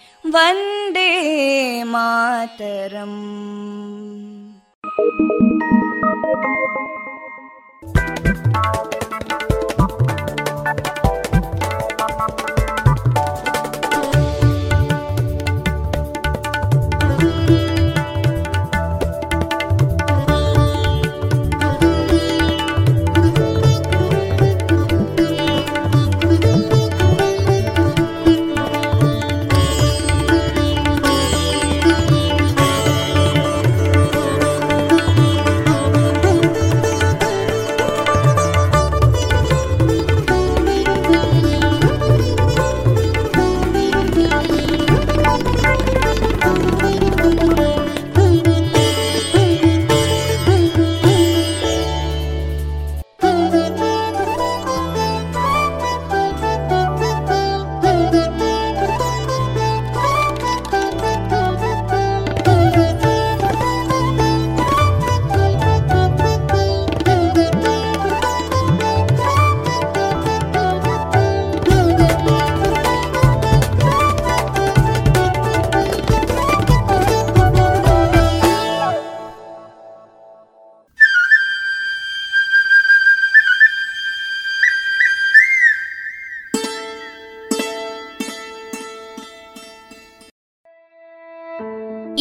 वन्दे 0.33 1.09
मातरम् 1.93 3.19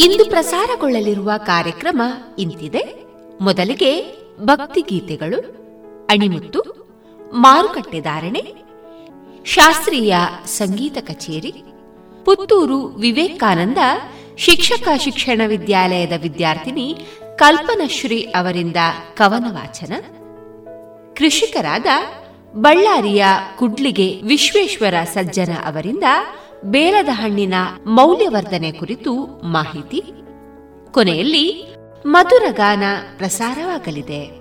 ಇಂದು 0.01 0.25
ಪ್ರಸಾರಗೊಳ್ಳಲಿರುವ 0.25 1.31
ಕಾರ್ಯಕ್ರಮ 1.47 2.03
ಇಂತಿದೆ. 2.39 2.83
ಮೊದಲಿಗೆ 3.41 3.91
ಭಕ್ತಿಗೀತೆಗಳು 4.41 5.39
ಅಣಿಮುತ್ತು, 6.11 6.61
ಮಾರುಕಟ್ಟೆ 7.33 8.01
ಧಾರಣೆ, 8.01 8.43
ಶಾಸ್ತ್ರೀಯ 9.45 10.15
ಸಂಗೀತ 10.47 10.99
ಕಚೇರಿ, 11.01 11.53
ಪುತ್ತೂರು 12.25 12.85
ವಿವೇಕಾನಂದ 12.85 13.79
ಶಿಕ್ಷಕ 14.37 14.89
ಶಿಕ್ಷಣ 14.99 15.41
ವಿದ್ಯಾಲಯದ 15.47 16.13
ವಿದ್ಯಾರ್ಥಿನಿ 16.23 16.87
ಕಲ್ಪನಶ್ರೀ 17.37 18.21
ಅವರಿಂದ 18.23 18.77
ಕವನ 19.17 19.45
ವಾಚನ 19.49 19.93
ಕೃಷಿಕರಾದ 21.15 21.87
ಬಳ್ಳಾರಿಯ 22.55 23.25
ಕುಡ್ಲಿಗೆ 23.59 24.21
ವಿಶ್ವೇಶ್ವರ 24.23 24.95
ಸಜ್ಜನ 25.15 25.53
ಅವರಿಂದ 25.67 26.05
ಬೇಲದ 26.65 27.09
ಹಣ್ಣಿನ 27.13 27.55
ಮೌಲ್ಯವರ್ಧನೆ 27.87 28.73
ಕುರಿತು 28.73 29.27
ಮಾಹಿತಿ. 29.45 30.03
ಕೊನೆಯಲ್ಲಿ 30.93 31.77
ಮಧುರಗಾನ 32.07 32.83
ಪ್ರಸಾರವಾಗಲಿದೆ. 33.17 34.41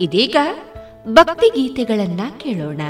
ಇದೀಗ 0.00 0.36
ಭಕ್ತಿಗೀತೆಗಳನ್ನ 1.08 2.20
ಕೇಳೋಣ. 2.36 2.80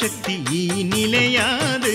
ಶಕ್ತಿ 0.00 0.34
ಈ 0.52 0.82
ನಿಲೆಯಾದ 0.82 1.93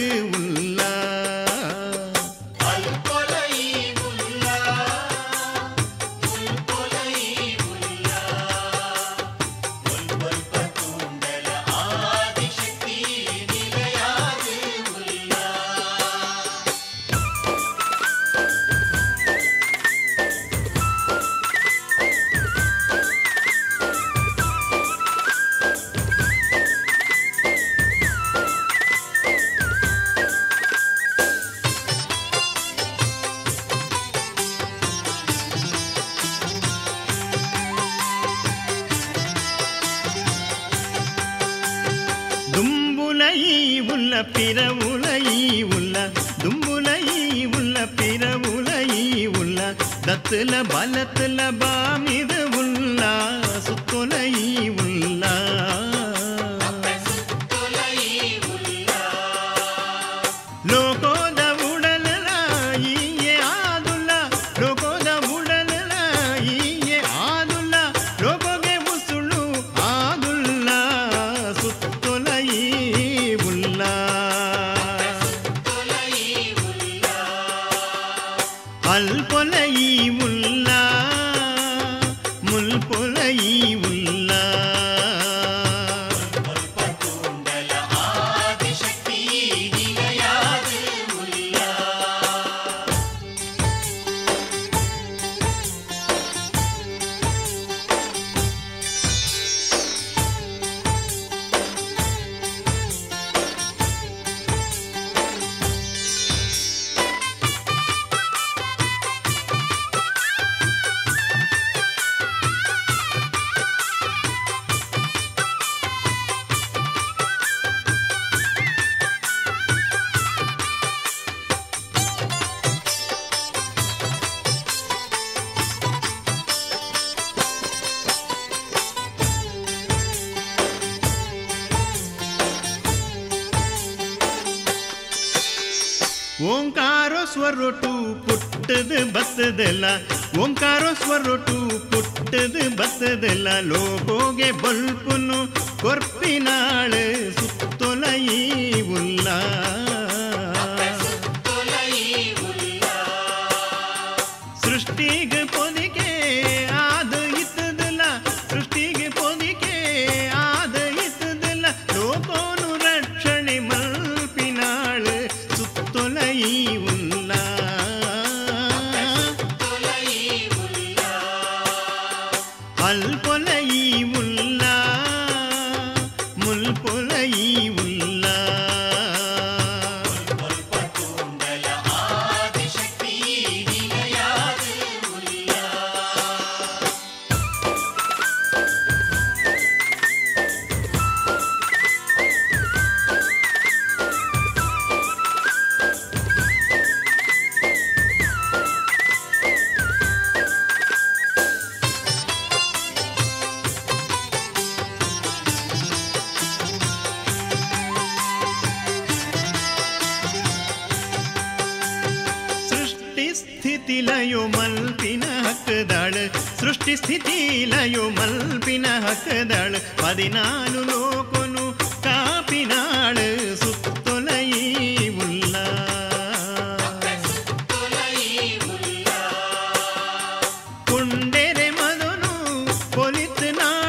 बोल 233.00 233.16
इतना 233.18 233.89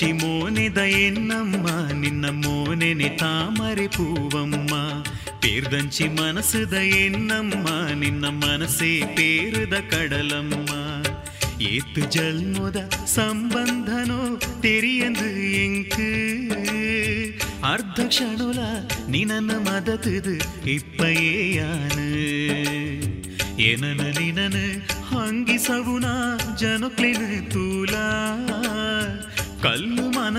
పిచ్చి 0.00 0.14
మోనిదయన్నమ్మ 0.18 1.64
నిన్న 2.00 2.26
మోనెని 2.34 3.08
తామరి 3.20 3.86
పూవమ్మ 3.94 4.74
పేర్దంచి 5.42 6.04
మనసుదయన్నమ్మ 6.18 7.64
నిన్న 8.02 8.30
మనసే 8.36 8.90
పేరుద 9.16 9.74
కడలమ్మ 9.90 10.68
ஏத்து 11.70 12.04
ஜல்முத 12.16 12.84
சம்பந்தனோ 13.16 14.20
தெரியந்து 14.66 15.28
எங்கு 15.64 16.08
அர்த்தக்ஷணுல 17.72 18.60
நினன 19.14 19.58
மதத்துது 19.66 20.36
இப்பயே 20.76 21.34
யானு 21.58 22.08
எனன 23.66 24.00
நின 24.18 24.47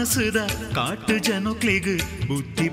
ಮನಸ್ಸುದ 0.09 0.41
ಕಾಟು 0.75 1.15
ಜನಕ್ಲಿಗ್ 1.19 1.89
ಬುದ್ಧಿ 2.27 2.67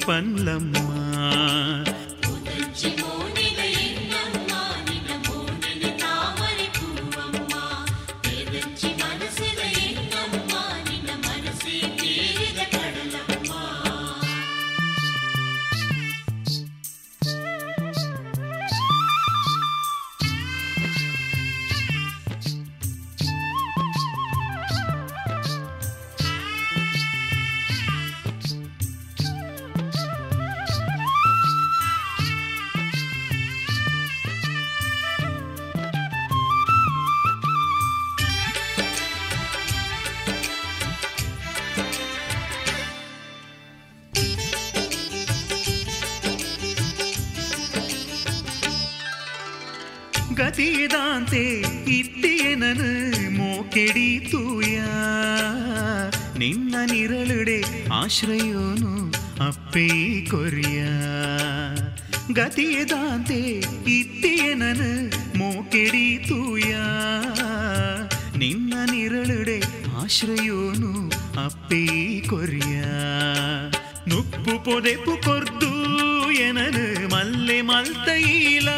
ನಿನ್ನ 56.38 56.74
ನಿರಳುಡೆ 56.92 57.88
ಆಶ್ರಯೋನು 57.92 59.12
ಅಪ್ಪೇ 59.48 59.88
ಕೊರಿಯ? 60.30 60.84
ಗತಿಯದಾಂತೆ 62.32 63.50
ಇಟ್ಟಿಯನನು 63.86 65.16
ಮೋಕೆಡಿ 65.38 66.24
ತೂಯ 66.28 66.74
ನಿನ್ನ 68.36 68.74
ನಿರಳುಡೆ 68.90 69.60
ಆಶ್ರಯೋನು 70.02 71.10
ಅಪ್ಪೇ 71.44 71.86
ಕೊರಿಯ? 72.28 72.84
ನುಪ್ಪು 74.08 74.64
ಪೊದೆಪು 74.64 75.24
ಕೊರ್ದು 75.24 75.70
ಎನನು 76.32 77.08
ಮಲ್ಲೆ 77.08 77.62
ಮಲ್ತೈಲ 77.62 78.68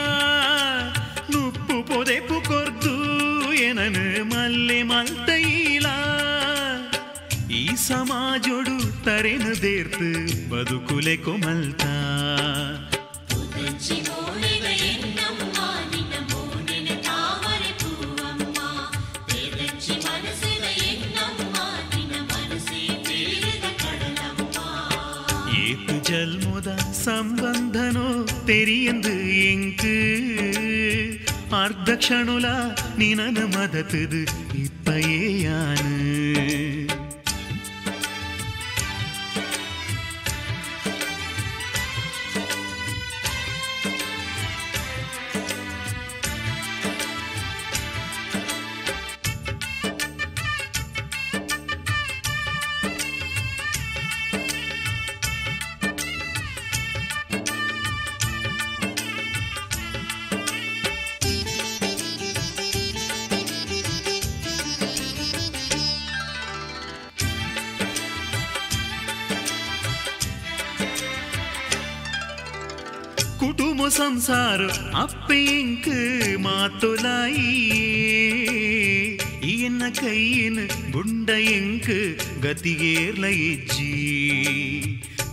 ನುಪ್ಪು 1.31 1.83
ಪೊದೆಪು 1.83 2.49
ಕೊರ್ದು 2.49 2.98
ಎನನು 3.64 4.06
ಮಲ್ಲೆ 4.32 4.80
ಮಲ್ತೈಲ 4.84 5.88
ಈ 7.54 7.64
ಸಮಾಜೊಡು 7.88 8.76
ತರೆನು 9.06 9.54
ದೇರ್ತು 9.64 10.10
ಬದುಕುಲೆ 10.52 11.16
ಕೊಮಲ್ತಾ 11.26 11.94
ஏத்து 25.64 25.96
ஜல்முத 26.10 26.70
சம்பந்தனோ 27.06 28.08
தெரியந்து 28.46 29.14
எங்கு 29.46 29.96
அர்த்த 31.56 31.98
க்ஷணுல 31.98 32.48
நினன 32.98 33.40
மதத்துது 33.48 34.22
സംസാരം 74.19 74.71
അപ്പേങ്ക് 75.01 75.99
മാത്തുലായി 76.45 77.51
എന്ന 79.59 79.85
കയ്യിന് 79.99 80.65
ബുണ്ടയെങ്ക് 80.95 81.99
ഗതികേർലയിച്ചി 82.45 83.93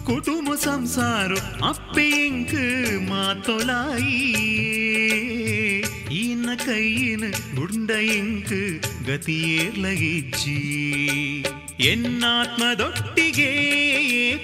കുടുംബ 0.07 0.53
സംസാരം 0.65 1.41
അപ്പേങ്ക് 1.69 2.61
മാത്തൊലായി 3.09 4.19
ఈయన 6.19 6.53
కయ్యను 6.65 7.31
గుండ 7.57 7.91
ఎంకు 8.15 8.61
ಗತಿಯೇರ್ಲಗಿಜ್ಜಿ 9.09 10.59
ಎನ್ನಾತ್ಮದೊಟ್ಟಿಗೆ 11.91 13.51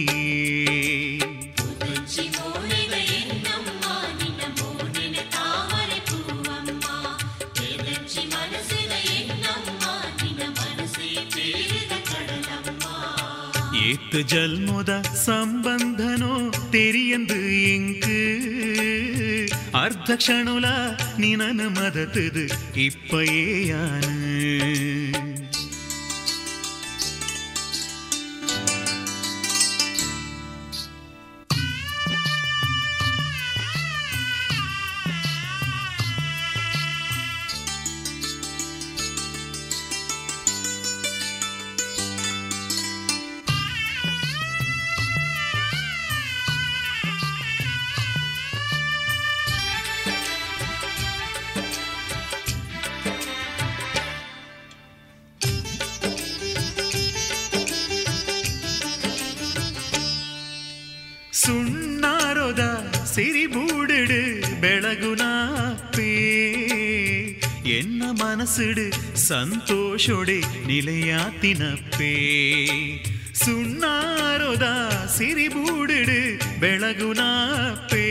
ஏத்து 13.87 14.19
ஜல்முத 14.31 14.91
சம்பந்தனோ 15.25 16.33
தெரியந்து 16.71 17.39
இங்கு 17.67 18.19
அர்த்த 19.81 20.17
க்ஷணுல 20.17 20.67
நினன 21.17 21.69
மதத்துது 21.69 22.45
இப்பயேயானு 22.77 24.13
ಸಿರಿಬೂಡಿಡು 63.11 64.19
ಬೆಳಗುನಾಪೇ 64.61 66.11
ಎನ್ನ 67.69 68.03
ಮನಸ್ಸಿಡು 68.21 68.85
ಸಂತೋಷೊಡೆ 69.27 70.37
ನಿಲೆಯಾತಿನಪ್ಪೇ 70.67 72.13
ಸುಣ್ಣಾರೊದ 73.35 74.67
ಸಿರಿಬೂಡಿಡು 75.17 76.19
ಬೆಳಗುನಾಪೇ 76.59 78.05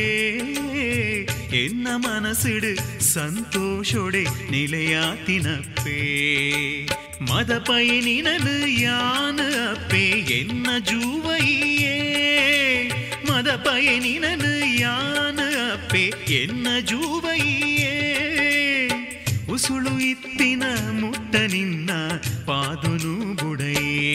ಎನ್ನ 1.56 1.88
ಮನಸ್ಸಿಡು 1.96 2.72
ಸಂತೋಷೊಡೆ 3.12 4.22
ನಿಲೆಯಾತಿನಪ್ಪೇ 4.50 6.00
ಮದ 7.29 7.51
ಪಯಣಿ 7.67 8.15
ನನು 8.21 8.53
ಯಾನ 8.83 9.39
ಅಪ್ಪೆ 9.65 10.03
ಎನ್ನ 10.37 10.67
ಜೂವಯ್ಯೇ 10.89 11.97
ಮದ 13.29 13.49
ಪಯಣಿ 13.65 14.13
ನನು 14.19 14.51
ಯಾನ 14.81 15.39
ಅಪ್ಪೆ 15.67 16.03
ಎನ್ನ 16.33 16.67
ಜೂವಯ್ಯೇ 16.91 17.95
ಉಸುಳು 19.53 19.93
ಇತ್ತಿನ 20.11 20.63
ಮುಟ್ಟ 21.01 21.35
ನಿನ್ನ 21.53 21.91
ಪಾದುನು 22.49 23.13
ಬುಡಯೇ 23.35 24.07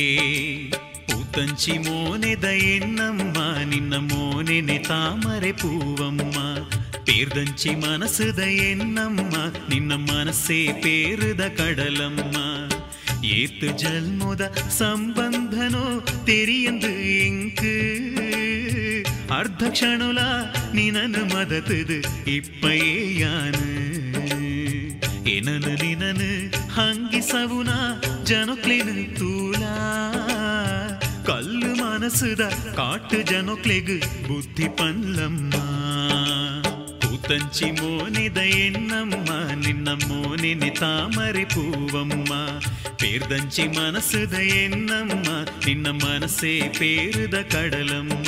తంచి 1.37 1.75
మోనెదయన్నమ్మ 1.79 3.39
నిన్న 3.71 3.95
మోనెని 4.07 4.77
తామరె 4.89 5.51
పూవమ్మ 5.53 6.37
పేర్దంచి 7.09 7.73
మనసుదయన్నమ్మ 7.83 9.35
నిన్న 9.71 9.93
మనసే 10.07 10.61
పేరుద 10.85 11.43
కడలమ్మ 11.59 12.35
ஏத்து 13.34 13.70
ஜல்முத 13.76 14.44
ಸಂಬಂಧನೋ 14.78 15.86
ತೆರಿಯಂದು 16.26 16.92
ಎಂಕು 17.18 17.76
ಅರ್ಧ 19.34 19.64
ಕ್ಷಣುಲ 19.72 20.20
ನಿನನು 20.74 21.22
ಮದತದು 21.26 21.98
ಇಪ್ಪಯೇಯಾನು 22.36 23.68
ಏನನು 25.34 25.74
ನಿನನು 25.84 26.30
ಹಂಗಿಸವುನ 26.72 27.72
ಜನಕ್ಲೆನು 28.24 28.96
ತೂಲಾ 29.20 29.76
ಕಲ್ಲು 31.26 31.72
ಮನಸ್ಸುದ 31.82 32.44
ಕಾಟು 32.76 33.20
ಜನಕ್ಲೆಗು 33.32 33.98
ಬುದ್ಧಿ 34.28 34.68
ಪನ್ಲಮ್ಮ 34.80 35.54
పూతంచి 37.26 37.68
మోనిద 37.72 38.40
ఎన్నమ్మ 38.60 39.30
నిన్న 39.66 39.90
మోనిని 40.08 40.72
తామరి 40.76 41.46
పూవమ్మ 41.46 42.32
పేర్దంచి 43.02 43.66
మనసుద 43.78 44.36
ఎన్నమ్మ 44.64 45.28
నిన్న 45.66 45.88
మనసే 46.04 46.54
పేరుద 46.80 47.36
కడలమ్మ 47.54 48.28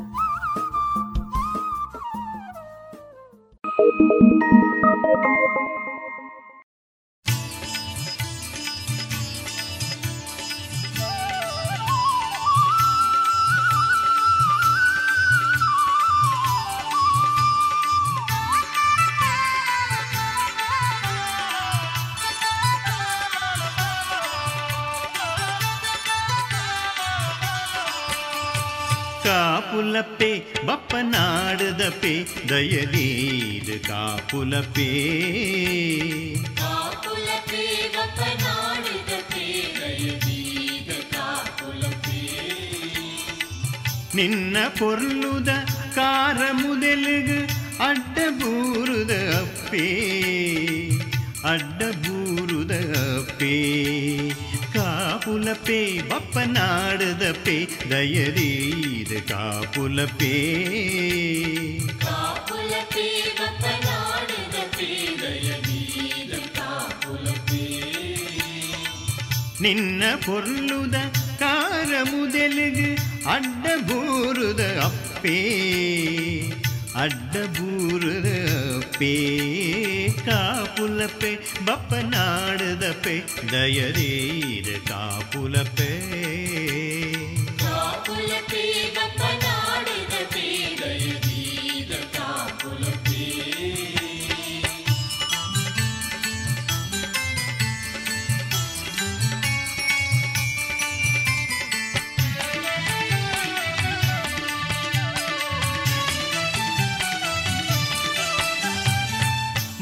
ಬಪ್ಪನಾಡದಪೆ 30.67 32.13
ದಯಲೀದು 32.49 33.77
ಕಾಪುಲಪ್ಪೆ 33.87 34.89
ನಿನ್ನ 44.15 44.57
ಪೊರ್ಲುದ 44.79 45.51
ಕಾರ 45.95 46.37
ಮುದೆಲುಗು 46.51 47.37
ಅಡ್ಡ 47.83 48.17
ಬೂರುದ 48.39 49.13
ಅಪ್ಪೇ 49.41 49.85
ಅಡ್ಡ 51.45 51.81
ಬೂರುದ 52.03 52.73
ಅಪ್ಪೇ 53.17 53.55
ಕಾಪುಲಪೇ 55.21 55.79
ಬಪ್ಪನಾಡದಪೇ 56.09 57.55
ದಯರೀದ 57.89 59.11
ಕಾಪುಲಪೇ 59.29 60.31
ನಿನ್ನ 69.61 70.03
ಪೊರ್ಲುದ 70.25 70.97
ಕಾರ 71.39 71.91
ಮುದೆಲುಗು 72.03 72.89
ಅಡ್ಡ 73.29 73.65
ಬೂರುದ 73.81 74.63
ಅಪ್ಪೇ 74.85 75.37
ಅಡ್ಡ 76.95 77.35
ಬೂರುದ 77.59 78.29
ಅಪ್ಪೇ 79.00 79.14
ಕಾಪುಲಪೆ 80.26 81.32
ಬಪ್ಪನಾಡದಪೆ 81.64 83.16
ದಯರೀದ 83.52 84.70
ಕಾಪುಲಪೆ 84.88 85.90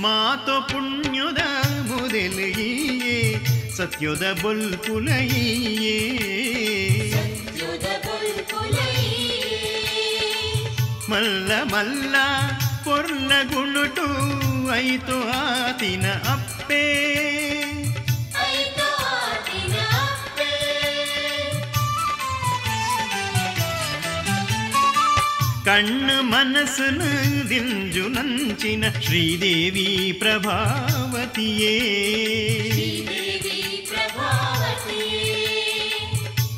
ಮಾತು 0.01 0.55
ಪುಣ್ಯದ 0.69 1.41
ಮೊದಲಿಯೇ 1.89 2.69
ಸತ್ಯದ 3.77 4.25
ಬೊಲ್ಪುಲಯೇ 4.41 5.97
ಮಲ್ಲ 11.09 11.51
ಮಲ್ಲ 11.73 12.15
ಪೊರ್ಲ 12.83 13.31
ಗುಣುಟು 13.53 14.07
ಐತು 14.75 15.17
ಆತಿನ 15.37 16.05
ಅಪ್ಪೇ 16.33 16.83
ಕಣ್ಣು 25.68 26.16
ಮನಸ್ಸನ 26.30 27.02
ದಿಂಜು 27.50 28.04
ನಂಚಿನ 28.08 28.84
ಶ್ರೀದೇವಿ 29.00 29.88
ಪ್ರಭಾವತಿಯೇ 30.18 31.74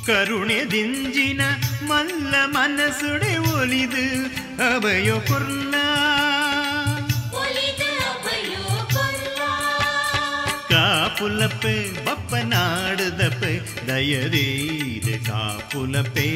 ಕರುಣೆ 0.08 0.58
ದಿಂಜಿನ 0.70 1.42
ಮಲ್ಲ 1.82 2.34
ಮನಸ್ಸುಡೆ 2.54 3.32
ಒಲಿದು 3.52 4.04
ಅಭಯ 4.66 5.08
ಕೊರ್ಲ 5.28 5.74
ಕಾಪುಲಪ್ಪೆ 10.70 11.74
ಬಪ್ಪನಾಡದಪ್ಪೆ 12.06 13.52
ದಯರೀದ 13.88 15.08
ಕಾಪುಲಪೇ 15.26 16.30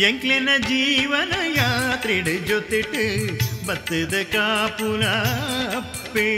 ಎಂಕ್ಲೆನ 0.00 0.50
ಜೀವನ 0.68 1.32
ಯಾತ್ರೆಡ್ 1.56 2.30
ಜೊತೆಟ್ 2.48 2.96
ಬತ್ತದ 3.66 4.14
ಕಾಪುಲ 4.32 5.02
ಅಪ್ಪೇ 5.76 6.30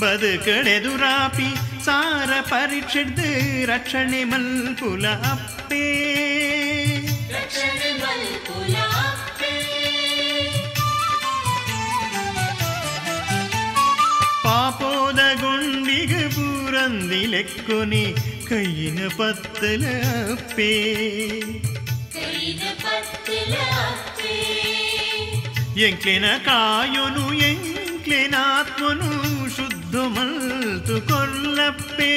ಬದುಕಡೆದುರಾಪಿ 0.00 1.48
ಸಾರ 1.84 2.32
ಪರೀಕ್ಷೆಡ್ದು 2.50 3.28
ರಕ್ಷಣೆ 3.66 4.24
ಮಲ್ಪುಲ 4.24 5.06
ಅಪ್ಪೇ 5.30 5.84
ಪಾಪೋದ 14.44 15.20
ಗುಂಡಿಗ 15.40 16.14
ಪೂರಂದಿ 16.34 17.22
ಲೆಕ್ಕೊನಿ 17.26 18.04
ಕೈಯಿನ 18.52 19.00
ಪತ್ತಲ 19.08 19.84
ಅಪ್ಪೇ 20.32 20.72
ಎಂಕ್ಲೆನ 25.80 26.28
ಕಾಯೊನು 26.44 27.24
ಎಂಕ್ಲೆನಾತ್ಮನು 27.40 29.10
ಶುದ್ಧ 29.56 29.96
ಮಲ್ತು 30.14 30.96
ಕೊಲ್ಲಪ್ಪೇ 31.00 32.14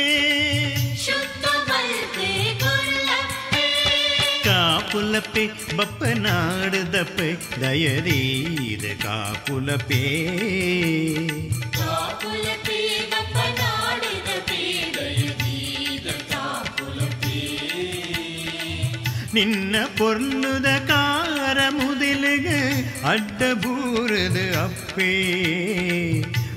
ಕಾಪುಲಪ್ಪೆ 4.45 5.43
ಬಪ್ಪನಾಡದಪ್ಪೆ 5.77 7.29
ದಯರೀದ 7.61 8.85
ಕಾಪುಲಪೇ 9.03 10.03
ನಿನ್ನ 19.36 19.76
ಪೊರ್ಲುದ 19.98 20.68
ಕಾರ 20.88 21.58
ಮುದೆಲಗ 21.70 22.48
ಅಡ್ಡ 23.08 23.40
ಬೂರದ 23.62 24.38
ಅಪ್ಪೇ 24.64 25.10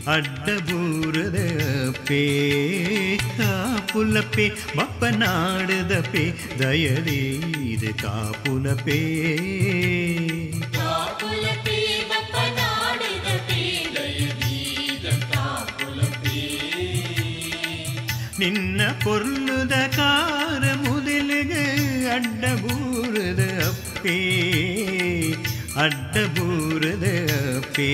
ಅಡ್ಡ 0.08 0.48
ಬೂರದ 0.70 1.40
ಅಪ್ಪೇ 1.88 2.22
ಕಾಪುಲಪೆ 3.38 4.48
ಬಪ್ಪನಾಡದಪೆ 4.78 6.26
ದಯರೀದ 6.60 7.86
ಕಾಪುಲಪೇ 8.04 9.02
ನಿನ್ನ 18.40 18.82
ಪೊರ್ಲುದ 19.04 19.76
ಕಾರ 19.96 20.64
ಮುದೆಲಗ 20.84 20.99
ಅಡ್ಡ 22.16 22.46
ಬೂರದ 22.62 23.44
ಅಪ್ಪೇ 23.68 24.18
ಅಡ್ಡ 25.78 26.18
ಬೂರದ 26.38 27.08
ಪೇ 27.76 27.90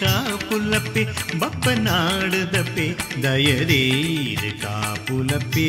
ಕಾಪುಲಪ್ಪೆ 0.00 1.02
ಬಪ್ಪನಾಡದಪ್ಪೆ 1.38 2.86
ದಯದೀರ 3.22 4.42
ಕಾಪುಲಪ್ಪೆ 4.62 5.68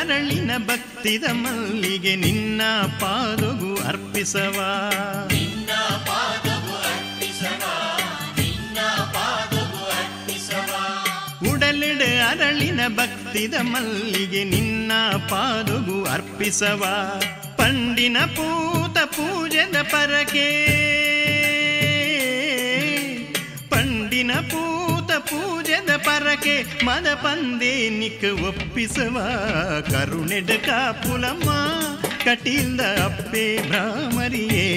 ಅರಳಿನ 0.00 0.50
ಭಕ್ತಿದ 0.58 1.24
ಮಲ್ಲಿಗೆ 1.32 2.16
ನಿನ್ನ 2.16 2.62
ಪಾದಗು 3.00 3.82
ಅರ್ಪಿಸವಾ. 3.84 4.96
ಉಡಲಿಡ 11.52 12.02
ಅರಳಿನ 12.28 12.80
ಭಕ್ತಿದ 12.88 13.54
ಮಲ್ಲಿಗೆ 13.60 14.44
ನಿನ್ನ 14.44 14.92
ಪಾದಗು 15.28 16.04
ಅರ್ಪಿಸವ. 16.04 16.84
ಪಂಡಿನ 17.56 18.16
ಪೂತ 18.18 18.98
ಪೂಜದ 18.98 19.76
ಪರಕೆ. 19.82 20.50
ಪಂಡಿನ 23.68 24.30
ಪೂತ 25.10 25.18
ಪೂಜದ 25.28 25.92
ಪರಕೆ 26.04 26.54
ಮದ 26.84 27.08
ಪಂದೆ 27.14 27.72
ನಿಕ್ 27.90 28.26
ಒಪ್ಪಿಸವ 28.48 29.16
ಕರುಣೆಡ 29.88 30.50
ಕಾಪುಲಮ್ಮ 30.66 31.50
ಕಟಿಲ್ದ 32.24 32.82
ಅಪ್ಪೆ 33.04 33.44
ಭ್ರಾಮರಿಯೇ 33.68 34.68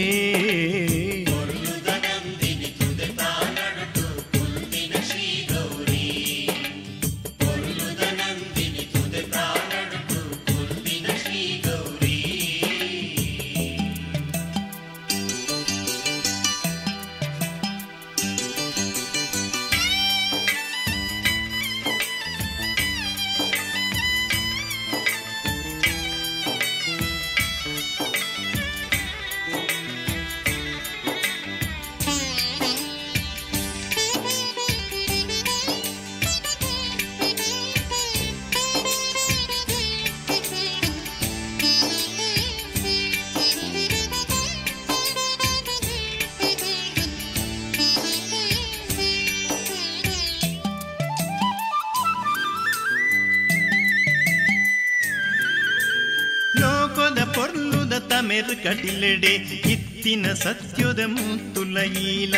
ತಮೆರ್ 58.62 58.62
ಕಟಿಲೆಡೆ 58.64 59.30
ಇತ್ತಿನ 59.72 60.26
ಸತ್ಯದ 60.34 61.00
ಮುತ್ತುಲ 61.08 61.76
ಈಲ 62.02 62.34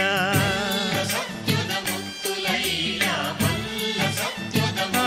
ಆ, 5.00 5.04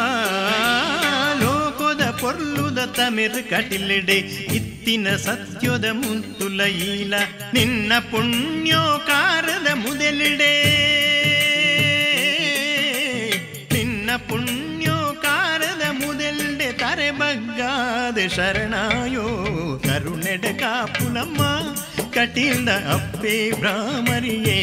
ಲೋಕದ 1.42 2.04
ಪೊರ್ಲುದ 2.22 2.80
ತಮೆರ್ 2.98 3.42
ಕಟಿಲೆಡೆ 3.50 4.18
ಇತ್ತಿನ 4.58 5.08
ಸತ್ಯದ 5.18 5.86
ಮುತ್ತುಲ 6.02 6.60
ಈಲ 6.88 7.14
ನಿನ್ನ 7.54 7.92
ಪುಣ್ಯೋಕಾರದ 8.12 9.68
ಮುದಲಿಡೆ 9.84 10.54
ನಿನ್ನ 13.74 14.10
ಪುಣ್ಯೋಕಾರದ 14.30 15.84
ಮುದಲ್ಡೆ 16.00 16.70
ತರೆ 16.82 17.10
ಬಗ್ಗಾದ 17.14 18.18
ಶರಣಾಯೋ 18.30 19.07
ಕರುಣೆಡ 19.07 19.07
ಕಾಪುಲಮ್ಮ 21.19 21.43
ಕಟಿಂದ 22.15 22.71
ಅಪ್ಪೆ 22.95 23.35
ಭ್ರಾಮರಿಯೇ 23.61 24.59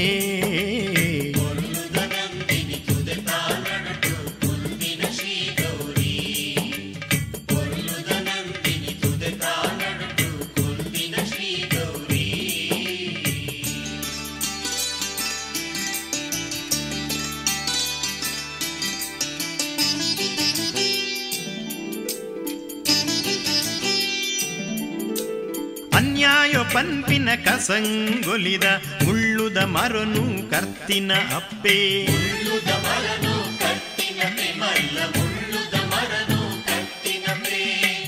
ಕಸಂಗೊಲಿದ 27.55 28.63
ಮುಳ್ಳುದ 29.03 29.57
ಮರನು 29.57 30.51
ಕರ್ತಿನ 30.51 31.11
ಅಪ್ಪೆ. 31.35 32.05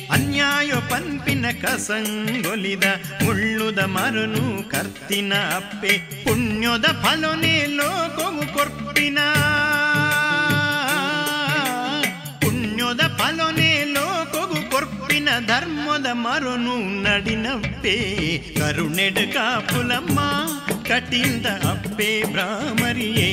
ಅನ್ಯಾಯ 0.08 0.72
ಪನ್ಪಿನ 0.90 1.46
ಕಸಂಗೊಲಿದ 1.62 2.84
ಮುಳ್ಳುದ 3.24 3.80
ಮರನು 3.80 4.70
ಕರ್ತಿನ 4.70 5.34
ಅಪ್ಪೆ. 5.34 5.98
ಪುಣ್ಯದ 6.24 6.86
ಫಲನೆ 6.86 7.66
ಲೋಕವು 7.66 8.54
ಕೊರ್ಪಿನ. 8.54 9.20
ಪುಣ್ಯದ 12.42 13.02
ಫಲನೆ 13.18 13.67
ಕೊರ್ಪಿನ 15.27 15.31
ಧರ್ಮದ 15.47 16.09
ಮರನು 16.15 16.75
ನಡಿನಪ್ಪೆ 17.05 17.95
ಕರುಣೆಡ 18.59 19.19
ಕಾಪುಲಮ್ಮ 19.35 20.19
ಕಟಿಲ್ದ 20.89 21.47
ಅಪ್ಪೆ 21.71 22.11
ಭ್ರಾಮರಿಯೇ 22.33 23.31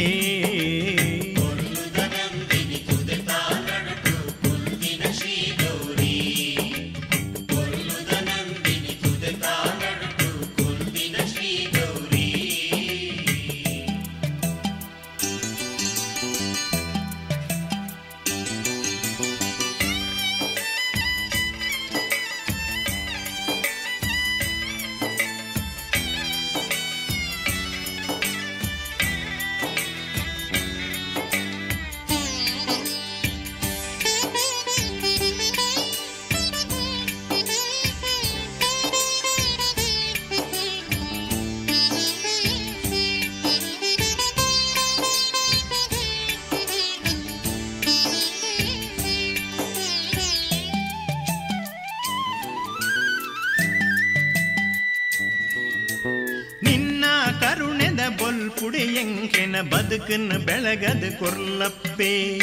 ಎಂಕೆನ 58.72 59.60
ಬದುಕನ್ನ 59.60 60.32
ಬೆಳಗದ 60.32 61.04
ಕೊರ್ಲಪ್ಪೆ. 61.18 62.38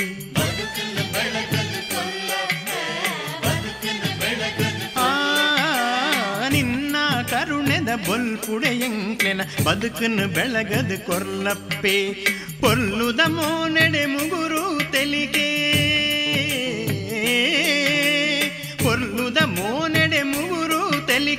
ನಿನ್ನ 6.49 6.95
ಕರುಣೆದ 7.29 7.89
ಬೊಲ್ಪುಡೆ 8.05 8.67
ಎಂಕ್ಲೆನ 8.67 9.41
ಬದುಕನ್ನು 9.65 10.27
ಬೆಳಗದು 10.27 11.05
ಕೊರ್ಲಪ್ಪೆ. 11.05 12.13
ಪೊಲ್ಲುದ 12.61 13.19
ಮೋನೆಡೆ 13.27 14.05
ಮುಗುರು 14.05 14.91
ತೆಲಿಗೆ. 14.91 16.00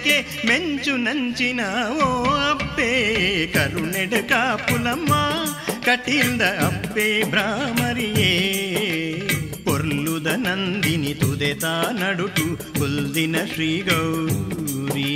మెలికే 0.05 0.17
మెంచు 0.49 0.95
నంచిన 0.99 1.61
ఓ 1.99 2.09
అప్పే. 2.47 2.89
కరుణెడ 3.55 4.15
కాపులమ్మ 4.31 5.13
కటిల్ద 5.87 6.43
అప్పే 6.67 7.07
బ్రామరియే 7.31 8.33
పొర్లుద 9.67 10.29
నందిని 10.45 11.13
తుదెతా 11.15 11.73
నడుటు 12.01 12.47
కుల్దిన 12.79 13.37
శ్రీ 13.53 13.71
గౌరీ 13.83 15.13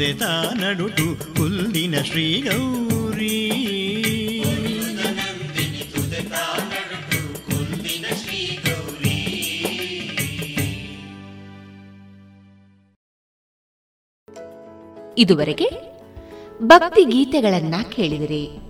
ತುದೆತ 0.00 0.22
ನಡುಟು 0.52 1.06
ಹುಲ್ಲಿನ 1.38 1.94
ಶ್ರೀ 2.04 2.40
ಗೌರಿ 2.40 3.36
ಇದುವರೆಗೆ 15.18 15.68
ಭಕ್ತಿ 16.62 17.04
ಗೀತೆಗಳನ್ನ 17.04 17.74
ಕೇಳಿದಿರಿ. 17.90 18.69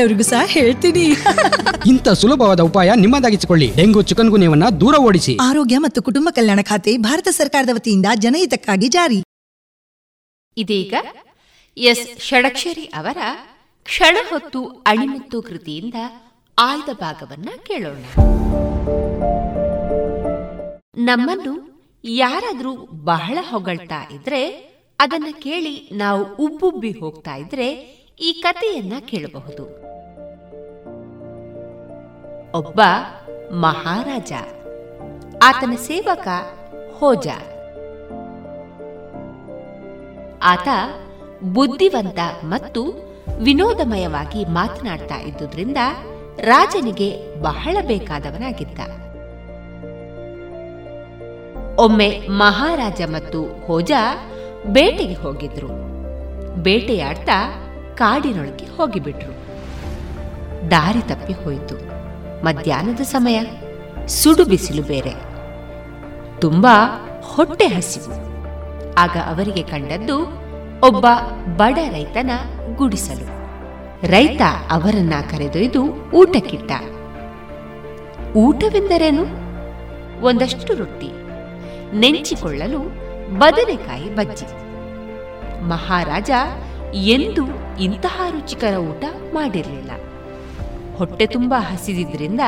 ಬೇರೆಯವ್ರಿಗೂ 0.01 0.29
ಸಹ 0.29 0.43
ಹೇಳ್ತೀನಿ. 0.45 1.05
ಇಂಥ 1.87 2.09
ಸುಲಭವಾದ 2.09 2.59
ಉಪಾಯ 2.59 2.91
ನಿಮ್ಮದಾಗಿಸಿಕೊಳ್ಳಿ. 2.95 3.73
ಡೆಂಗು 3.75 4.01
ಚಿಕನ್ 4.01 4.29
ಗುನ್ಯವನ್ನ 4.29 4.69
ದೂರ 4.69 4.95
ಓಡಿಸಿ. 4.97 5.37
ಆರೋಗ್ಯ 5.41 5.77
ಮತ್ತು 5.77 6.01
ಕುಟುಂಬ 6.01 6.29
ಕಲ್ಯಾಣ 6.31 6.59
ಖಾತೆ 6.61 6.97
ಭಾರತ 6.97 7.27
ಸರ್ಕಾರದ 7.27 7.69
ವತಿಯಿಂದ 7.73 8.05
ಜನಹಿತಕ್ಕಾಗಿ 8.15 8.87
ಜಾರಿ. 8.87 9.19
ಇದೀಗ 10.57 10.93
ಎಸ್. 11.77 12.19
ಷಡಕ್ಷರಿ 12.19 12.85
ಅವರ 12.85 13.17
ಕ್ಷಣ 13.83 14.17
ಹೊತ್ತು 14.29 14.65
ಅಣಿಮುತ್ತು 14.65 15.41
ಕೃತಿಯಿಂದ 15.41 15.93
ಆಯ್ದ 16.59 16.89
ಭಾಗವನ್ನ 16.93 17.49
ಕೇಳೋಣ. 17.67 18.03
ನಮ್ಮನ್ನು 20.97 21.53
ಯಾರಾದ್ರೂ 22.03 22.75
ಬಹಳ 22.91 23.37
ಹೊಗಳ್ತಾ 23.49 24.07
ಇದ್ರೆ 24.13 24.43
ಅದನ್ನ 24.99 25.27
ಕೇಳಿ 25.31 25.89
ನಾವು 25.93 26.35
ಉಬ್ಬುಬ್ಬಿ 26.35 26.91
ಹೋಗ್ತಾ 26.91 27.35
ಇದ್ರೆ 27.35 27.69
ಈ 28.21 28.31
ಕಥೆಯನ್ನ 28.31 28.93
ಕೇಳಬಹುದು. 29.05 29.90
ಒಬ್ಬ 32.55 32.81
ಮಹಾರಾಜ. 33.51 34.33
ಆತನ 35.43 35.75
ಸೇವಕ 35.75 36.27
ಹೋಜ. 36.99 37.27
ಆತ 40.43 40.67
ಬುದ್ಧಿವಂತ 41.43 42.19
ಮತ್ತು 42.43 42.93
ವಿನೋದಮಯವಾಗಿ 43.39 44.45
ಮಾತನಾಡ್ತಾ 44.45 45.15
ಇದ್ದುದರಿಂದ 45.15 45.77
ರಾಜನಿಗೆ 46.39 47.41
ಬಹಳ 47.41 47.77
ಬೇಕಾದವನಾಗಿದ್ದ. 47.87 48.79
ಒಮ್ಮೆ 51.79 52.27
ಮಹಾರಾಜ 52.29 53.01
ಮತ್ತು 53.05 53.65
ಹೋಜ 53.67 53.91
ಬೇಟೆಗೆ 54.67 55.13
ಹೋಗಿದ್ರು. 55.13 55.67
ಬೇಟೆಯಾಡ್ತಾ 56.63 57.67
ಕಾಡಿನೊಳಗೆ 57.95 58.77
ಹೋಗಿಬಿಟ್ರು. 58.77 59.41
ದಾರಿ 60.71 61.01
ತಪ್ಪಿ 61.01 61.33
ಹೋಯಿತು. 61.33 61.80
ಮಧ್ಯಾಹ್ನದ 62.43 62.99
ಸಮಯ. 62.99 63.43
ಸುಡು 64.07 64.45
ಬಿಸಿಲು 64.45 64.81
ಬೇರೆ. 64.81 65.13
ತುಂಬಾ 66.39 67.07
ಹೊಟ್ಟೆ 67.35 67.67
ಹಸಿವು. 67.67 68.31
ಆಗ 68.93 69.09
ಅವರಿಗೆ 69.09 69.61
ಕಂಡದ್ದು 69.61 70.19
ಒಬ್ಬ 70.87 71.05
ಬಡ 71.57 71.77
ರೈತನ 71.91 72.31
ಗುಡಿಸಲು. 72.75 73.41
ರೈತ 74.07 74.41
ಅವರನ್ನ 74.71 75.13
ಕರೆದೊಯ್ದು 75.31 76.11
ಊಟಕ್ಕಿಟ್ಟ. 76.11 76.71
ಊಟವೆಂದರೇನು? 78.35 79.21
ಒಂದಷ್ಟು 80.25 80.75
ರೊಟ್ಟಿ. 80.75 81.11
ನೆಂಚಿಕೊಳ್ಳಲು 81.99 82.79
ಬದನೆಕಾಯಿ 83.37 84.15
ಬಜ್ಜಿ. 84.15 84.45
ಮಹಾರಾಜ 85.63 86.31
ಎಂದು 86.93 87.43
ಇಂತಹ 87.79 88.21
ರುಚಿಕರ 88.29 88.77
ಊಟ 88.77 89.03
ಮಾಡಿರಲಿಲ್ಲ. 89.33 89.91
ಹೊಟ್ಟೆ 90.97 91.25
ತುಂಬಾ 91.25 91.59
ಹಸಿದಿದ್ರಿಂದ 91.59 92.41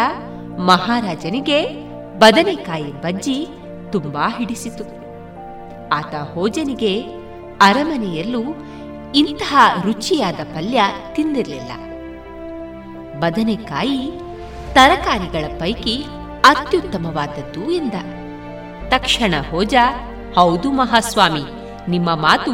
ಮಹಾರಾಜನಿಗೆ 0.60 1.84
ಬದನೆಕಾಯಿ 2.18 3.02
ಬಜ್ಜಿ 3.02 3.48
ತುಂಬಾ 3.92 4.30
ಹಿಡಿಸಿತು. 4.30 4.84
ಆತ 5.90 6.16
ಹೋಜನಿಗೆ 6.16 7.02
ಅರಮನೆಯಲ್ಲೂ 7.62 8.44
ಇಂತಹ 9.16 9.56
ರುಚಿಯಾದ 9.84 10.36
ಪಲ್ಯ 10.36 10.84
ತಿಂದಿರಲಿಲ್ಲ. 11.14 11.72
ಬದನೆಕಾಯಿ 13.20 14.12
ತರಕಾರಿಗಳ 14.74 15.60
ಪೈಕಿ 15.60 16.06
ಅತ್ಯುತ್ತಮವಾದದ್ದು 16.46 17.72
ಎಂದ. 17.72 17.94
ತಕ್ಷಣ 18.90 19.34
ಹೋಜ, 19.52 19.76
ಹೌದು 20.36 20.72
ಮಹಾಸ್ವಾಮಿ, 20.72 21.44
ನಿಮ್ಮ 21.90 22.16
ಮಾತು 22.16 22.52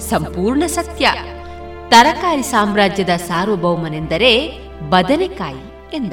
ಸಂಪೂರ್ಣ 0.00 0.62
ಸತ್ಯ. 0.66 1.12
ತರಕಾರಿ 1.88 2.42
ಸಾಮ್ರಾಜ್ಯದ 2.42 3.08
ಸಾರ್ವಭೌಮನೆಂದರೆ 3.08 4.65
ಬದನೆಕಾಯಿ 4.88 5.96
ಎಂದ. 5.96 6.12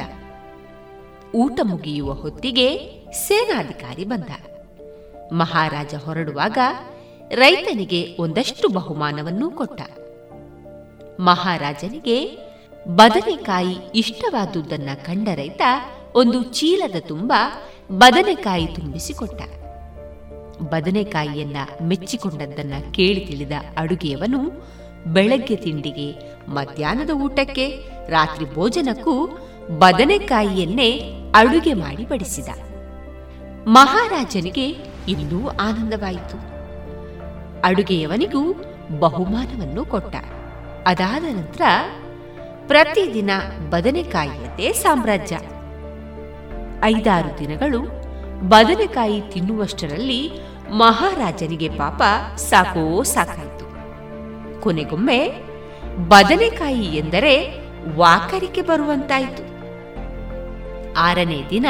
ಊಟ 1.35 1.59
ಮುಗಿಯುವ 1.63 2.13
ಹೊತ್ತಿಗೆ 2.13 2.91
ಸೇನಾಧಿಕಾರಿ 3.13 4.03
ಬಂದ. 4.03 4.29
ಮಹಾರಾಜ 5.31 5.95
ಹೊರಡುವಾಗ 5.95 6.57
ರೈತನಿಗೆ 7.31 8.17
ಒಂದಷ್ಟು 8.19 8.69
ಬಹುಮಾನವನ್ನೂ 8.69 9.51
ಕೊಟ್ಟ. 9.51 9.81
ಮಹಾರಾಜನಿಗೆ 11.19 12.37
ಬದನೆಕಾಯಿ 12.87 13.75
ಇಷ್ಟವಾದುದನ್ನ 13.95 14.89
ಕಂಡ 15.05 15.27
ರೈತ 15.35 15.61
ಒಂದು 16.15 16.43
ಚೀಲದ 16.43 16.95
ತುಂಬ 17.07 17.33
ಬದನೆಕಾಯಿ 17.91 18.67
ತುಂಬಿಸಿಕೊಟ್ಟ. 18.67 19.41
ಬದನೆಕಾಯಿಯನ್ನ 20.61 21.57
ಮೆಚ್ಚಿಕೊಂಡದ್ದನ್ನ 21.81 22.73
ಕೇಳಿ 22.91 23.25
ತಿಳಿದ 23.25 23.51
ಅಡುಗೆಯವನು 23.77 24.39
ಬೆಳಗ್ಗೆ 25.05 25.55
ತಿಂಡಿಗೆ, 25.55 26.35
ಮಧ್ಯಾಹ್ನದ 26.47 27.09
ಊಟಕ್ಕೆ, 27.09 27.83
ರಾತ್ರಿ 28.07 28.53
ಭೋಜನಕ್ಕೂ 28.53 29.27
ಬದನೆಕಾಯಿಯನ್ನೇ 29.79 31.19
ಅಡುಗೆ 31.35 31.73
ಮಾಡಿ 31.73 32.05
ಬಡಿಸಿದ. 32.05 32.47
ಮಹಾರಾಜನಿಗೆ 33.67 34.69
ಇನ್ನೂ 35.07 35.47
ಆನಂದವಾಯಿತು. 35.47 36.53
ಅಡುಗೆಯವನಿಗೂ 37.61 38.53
ಬಹುಮಾನವನ್ನು 38.99 39.85
ಕೊಟ್ಟ. 39.85 40.15
ಅದಾದ 40.85 41.23
ನಂತರ 41.23 41.61
ಪ್ರತಿದಿನ 42.67 43.29
ಬದನೆಕಾಯಿಯದ್ದೇ 43.69 44.71
ಸಾಮ್ರಾಜ್ಯ. 44.71 45.39
ಐದಾರು 46.83 47.39
ದಿನಗಳು 47.39 47.81
ಬದನೆಕಾಯಿ 48.49 49.21
ತಿನ್ನುವಷ್ಟರಲ್ಲಿ 49.21 50.31
ಮಹಾರಾಜನಿಗೆ 50.71 51.69
ಪಾಪ 51.69 52.01
ಸಾಕೋ 52.35 53.03
ಸಾಕಾಯಿತು. 53.03 53.52
ಕೊನೆಗೊಮ್ಮೆ 54.63 55.19
ಬದನೆಕಾಯಿ 56.07 56.85
ಎಂದರೆ 56.85 57.33
ವಾಕರಿಕೆ 57.95 58.61
ಬರುವಂತಾಯಿತು. 58.61 59.43
ಆರನೇ 60.97 61.43
ದಿನ 61.49 61.65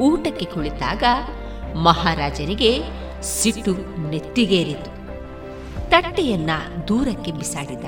ಊಟಕ್ಕೆ 0.00 0.44
ಕುಳಿತಾಗ 0.44 1.02
ಮಹಾರಾಜನಿಗೆ 1.76 2.82
ಸಿಟ್ಟು 3.22 3.72
ನೆತ್ತಿಗೇರಿತು. 4.10 4.90
ತಟ್ಟೆಯನ್ನ 5.90 6.50
ದೂರಕ್ಕೆ 6.88 7.32
ಬಿಸಾಡಿದ. 7.32 7.84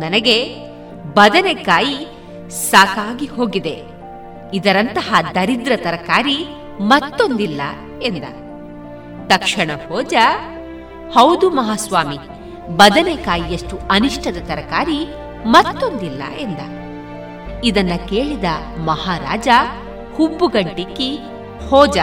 ನನಗೆ 0.00 0.56
ಬದನೆಕಾಯಿ 1.14 2.06
ಸಾಕಾಗಿ 2.70 3.26
ಹೋಗಿದೆ. 3.26 3.82
ಇದರಂತಹ 4.54 5.14
ದರಿದ್ರ 5.34 5.72
ತರಕಾರಿ 5.76 6.46
ಮತ್ತೊಂದಿಲ್ಲ 6.80 7.62
ಎಂದ. 8.02 8.24
ತಕ್ಷಣ 9.28 9.70
ಹೋಜ, 9.88 10.14
ಹೌದು 11.12 11.50
ಮಹಾಸ್ವಾಮಿ 11.50 12.18
ಬದನೆಕಾಯಿಯಷ್ಟು 12.68 13.78
ಅನಿಷ್ಟದ 13.90 14.36
ತರಕಾರಿ 14.46 15.08
ಮತ್ತೊಂದಿಲ್ಲ 15.46 16.22
ಎಂದ. 16.38 16.58
ಇದನ್ನ 17.64 17.92
ಕೇಳಿದ 18.08 18.44
ಮಹಾರಾಜ 18.78 19.48
ಹುಬ್ಬುಗಂಟಿಕ್ಕಿ 20.14 21.18
ಹೋಜ. 21.70 21.98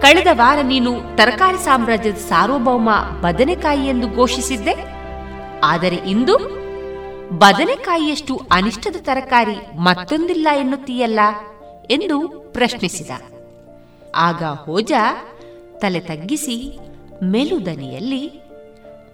ಕಳೆದ 0.00 0.26
ವಾರ 0.32 0.58
ನೀನು 0.62 1.16
ತರಕಾರಿ 1.16 1.64
ಸಾಮ್ರಾಜ್ಯದ 1.64 2.14
ಸಾರ್ವಭೌಮ 2.14 2.90
ಬದನೆಕಾಯಿ 3.20 3.86
ಎಂದು 3.86 4.16
ಘೋಷಿಸಿದ್ದೆ. 4.16 4.74
ಆದರೆ 5.64 5.96
ಇಂದು 5.96 6.60
ಬದನೆಕಾಯಿಯಷ್ಟು 7.38 8.40
ಅನಿಷ್ಟದ 8.52 8.96
ತರಕಾರಿ 9.00 9.76
ಮತ್ತೊಂದಿಲ್ಲ 9.76 10.48
ಎನ್ನುತ್ತೀಯಲ್ಲ? 10.56 11.20
ಎಂದು 11.90 12.28
ಪ್ರಶ್ನಿಸಿದ. 12.28 13.10
ಆಗ 14.14 14.44
ಹೋಜ 14.44 14.92
ತಲೆ 15.78 16.00
ತಗ್ಗಿಸಿ 16.00 16.78
ಮೆಲುದನಿಯಲ್ಲಿ 17.22 18.49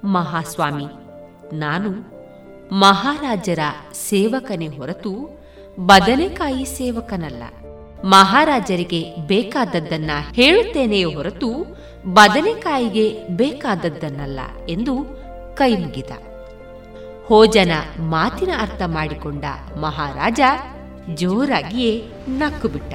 ಮಹಾಸ್ವಾಮಿ, 0.05 0.86
ನಾನು 1.53 1.90
ಮಹಾರಾಜರ 2.72 3.59
ಸೇವಕನೇ 3.92 4.66
ಹೊರತು 4.66 5.40
ಬದನೆಕಾಯಿ 5.80 6.64
ಸೇವಕನಲ್ಲ. 6.64 7.42
ಮಹಾರಾಜರಿಗೆ 8.05 9.14
ಬೇಕಾದದ್ದನ್ನ 9.26 10.11
ಹೇಳುತ್ತೇನೆ 10.32 11.05
ಹೊರತು 11.05 11.76
ಬದನೆಕಾಯಿಗೆ 12.12 13.26
ಬೇಕಾದದ್ದನ್ನಲ್ಲ 13.28 14.40
ಎಂದು 14.68 14.94
ಕೈ 15.55 15.76
ಮುಗಿದ 15.76 16.11
ಹೋಜನ 17.26 17.70
ಮಾತಿನ 17.99 18.51
ಅರ್ಥ 18.59 18.82
ಮಾಡಿಕೊಂಡ 18.86 19.44
ಮಹಾರಾಜ 19.76 20.40
ಜೋರಾಗಿಯೇ 21.14 22.09
ನಕ್ಕು 22.28 22.68
ಬಿಟ್ಟ 22.68 22.94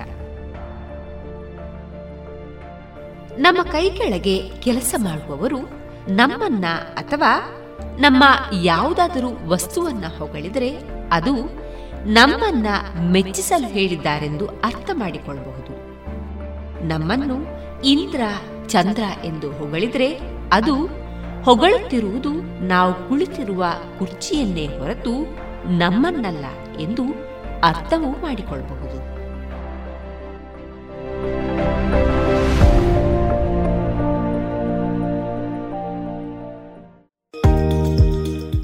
ನಮ್ಮ 3.39 3.63
ಕೈ 3.63 3.89
ಕೆಳಗೆ 3.89 4.49
ಕೆಲಸ 4.59 4.95
ಮಾಡುವವರು 4.97 5.80
ನಮ್ಮನ್ನ 6.09 6.65
ಅಥವಾ 6.95 7.55
ನಮ್ಮ 7.99 8.23
ಯಾವುದಾದರೂ 8.53 9.27
ವಸ್ತುವನ್ನ 9.47 10.05
ಹೊಗಳಿದರೆ 10.17 10.79
ಅದು 11.11 11.35
ನಮ್ಮನ್ನ 12.05 12.67
ಮೆಚ್ಚಿಸಲು 13.11 13.67
ಹೇಳಿದ್ದಾರೆಂದು 13.67 14.47
ಅರ್ಥ 14.47 14.89
ಮಾಡಿಕೊಳ್ಳಬಹುದು. 14.93 15.91
ನಮ್ಮನ್ನು 16.87 17.35
ಇಂದ್ರ, 17.83 18.21
ಚಂದ್ರ 18.67 19.03
ಎಂದು 19.23 19.51
ಹೊಗಳಿದರೆ 19.51 20.19
ಅದು 20.53 20.75
ಹೊಗಳುತ್ತಿರುವುದು 21.43 22.33
ನಾವು 22.63 22.93
ಕುಳಿತಿರುವ 22.93 23.65
ಕುರ್ಚಿಯನ್ನೇ 23.99 24.67
ಹೊರತು 24.67 25.11
ನಮ್ಮನ್ನಲ್ಲ 25.71 26.45
ಎಂದು 26.79 27.03
ಅರ್ಥವೂ 27.63 28.11
ಮಾಡಿಕೊಳ್ಳಬಹುದು. 28.11 28.90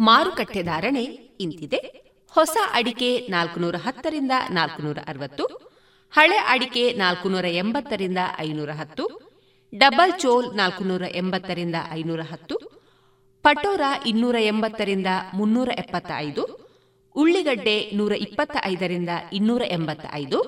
ಮಾರುಕಟ್ಟೆ 0.00 0.62
ಧಾರಣೆ 0.62 1.04
ಇಂತಿದೆ. 1.40 1.80
ಹೊಸ 2.32 2.56
ಅಡಿಕೆ 2.72 3.26
ನಾಲ್ಕುನೂರ 3.28 3.76
ಹತ್ತರಿಂದ 3.76 4.32
ನಾಲ್ಕುನೂರ 4.50 4.98
ಅರವತ್ತು 5.06 5.44
ಹಳೆ 6.12 6.36
ಅಡಿಕೆ 6.36 6.92
ನಾಲ್ಕುನೂರ 6.92 7.46
ಎಂಬತ್ತರಿಂದ 7.46 8.18
ಐನೂರ 8.38 8.70
ಹತ್ತು 8.70 9.04
ಡಬಲ್ 9.72 10.12
ಚೋಲ್ 10.18 10.56
ನಾಲ್ಕುನೂರ 10.56 11.02
ಎಂಬತ್ತರಿಂದ 11.14 11.74
ಐನೂರ 11.90 12.20
ಹತ್ತು 12.20 12.56
ಪಟೋರ 13.44 13.80
ಇನ್ನೂರ 14.06 14.36
ಎಂಬತ್ತರಿಂದ 14.42 15.06
ಮುನ್ನೂರ 15.34 15.68
ಎಪ್ಪತ್ತ 15.76 16.10
ಐದು 16.16 16.42
ಉಳ್ಳಿಗಡ್ಡೆ 17.16 17.90
ನೂರ 17.92 18.12
ಇಪ್ಪತ್ತ 18.12 18.56
ಐದರಿಂದ 18.64 19.08
ಇನ್ನೂರ 19.32 19.62
ಎಂಬತ್ತ 19.68 20.06
ಐದು 20.12 20.40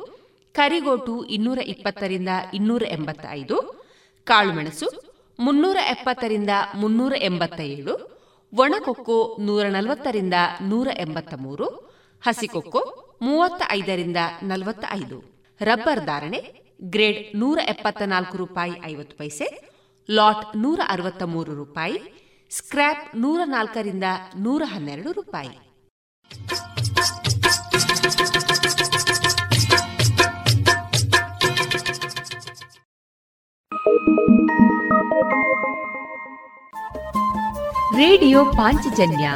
ಕರಿಗೋಟು 0.54 1.24
ಇನ್ನೂರ 1.26 1.58
ಇಪ್ಪತ್ತರಿಂದ 1.58 2.28
ಇನ್ನೂರ 2.54 2.82
ಎಂಬತ್ತ 2.88 3.24
ಐದು 3.30 3.56
ಕಾಳುಮೆಣಸು 4.26 4.88
ಮುನ್ನೂರ 5.38 5.76
ಎಪ್ಪತ್ತರಿಂದ 5.90 6.50
ಮುನ್ನೂರ 6.74 7.12
ಎಂಬತ್ತ 7.20 7.60
ಏಳು 7.60 7.94
ಒಣಕೊಕ್ಕೋ 8.56 9.36
ನೂರ 9.40 9.66
ನಲವತ್ತರಿಂದ 9.66 10.34
ನೂರ 10.62 10.88
ಎಂಬತ್ತ 10.98 11.34
ಮೂರು 11.34 11.66
ಹಸಿಕೊಕ್ಕೋ 12.22 12.80
ಮೂವತ್ತ 13.22 13.62
ಐದರಿಂದ 13.70 14.16
ನಲವತ್ತ 14.42 14.84
ಐದು 14.90 15.18
ರಬ್ಬರ್ 15.60 16.06
ಧಾರಣೆ, 16.06 16.40
ಗ್ರೇಡ್ 16.82 17.36
ನೂರ 17.36 17.58
ಎಪ್ಪತ್ತ 17.68 18.02
ನಾಲ್ಕು 18.02 18.36
ರೂಪಾಯಿ 18.36 18.72
ಐವತ್ತು 18.84 19.16
ಪೈಸೆ, 19.16 19.46
ಲಾಟ್ 20.10 20.56
ನೂರ 20.56 20.80
ಅರವತ್ತ 20.88 21.22
ಮೂರು 21.22 21.54
ರೂಪಾಯಿ, 21.54 21.98
ಸ್ಕ್ರ್ಯಾಪ್ 22.50 23.16
ನೂರ 23.16 23.40
ನಾಲ್ಕರಿಂದ 23.44 24.04
ನೂರ 24.38 24.62
ಹನ್ನೆರಡು 24.66 25.12
ರೂಪಾಯಿ. 25.12 25.71
ರೇಡಿಯೋ 37.96 38.44
ಪಾಂಚಜನ್ಯ 38.44 39.30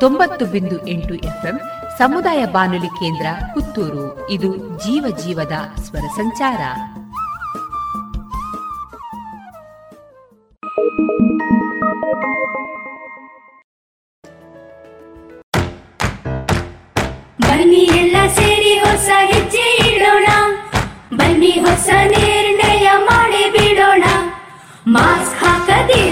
ತೊಂಬತ್ತು 0.00 0.46
ಬಿಂದು 0.46 0.86
ಎಂಟು 0.86 1.14
ಎಫ್ಎಂ 1.14 1.60
ಸಮುದಾಯ 1.98 2.44
ಬಾನುಲಿ 2.44 2.86
ಕೇಂದ್ರ 2.86 3.26
ಪುತ್ತೂರು. 3.54 4.30
ಇದು 4.30 4.56
ಜೀವ 4.56 5.16
ಜೀವದ 5.16 5.52
ಸ್ವರ 5.82 6.06
ಸಂಚಾರ. 6.16 6.60
ಬನ್ನಿ 17.40 17.76
ಎಲ್ಲ 17.76 18.16
ಸೇರಿ 18.26 18.78
ಹೊಸ 18.78 19.08
ಹೆಜ್ಜೆ 19.18 19.94
ಇಡೋಣ. 19.94 20.26
ಬನ್ನಿ 21.16 21.50
ಹೊಸ 21.50 21.88
ನಿರ್ಣಯ 21.88 22.90
ಮಾಡಿ 23.04 23.50
ಬಿಡೋಣ. 23.50 24.04
ಮಾಸ್ಕ್ 24.86 25.44
ಹಾಕದಿದ್ರೆ 25.44 26.05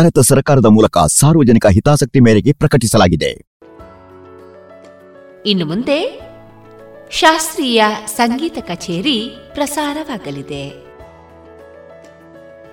ಭಾರತ 0.00 0.18
ಸರ್ಕಾರದ 0.18 0.66
ಮೂಲಕ 0.66 0.98
ಸಾರ್ವಜನಿಕ 0.98 1.66
ಹಿತಾಸಕ್ತಿ 1.66 2.20
ಮೇರೆಗೆ 2.20 2.52
ಪ್ರಕಟಿಸಲಾಗಿದೆ. 2.52 3.44
ಇನ್ನು 5.46 5.66
ಮುಂದೆ 5.66 6.20
ಶಾಸ್ತ್ರೀಯ 7.10 7.84
ಸಂಗೀತ 8.06 8.58
ಕಚೇರಿ 8.60 9.36
ಪ್ರಸಾರವಾಗಲಿದೆ. 9.54 10.68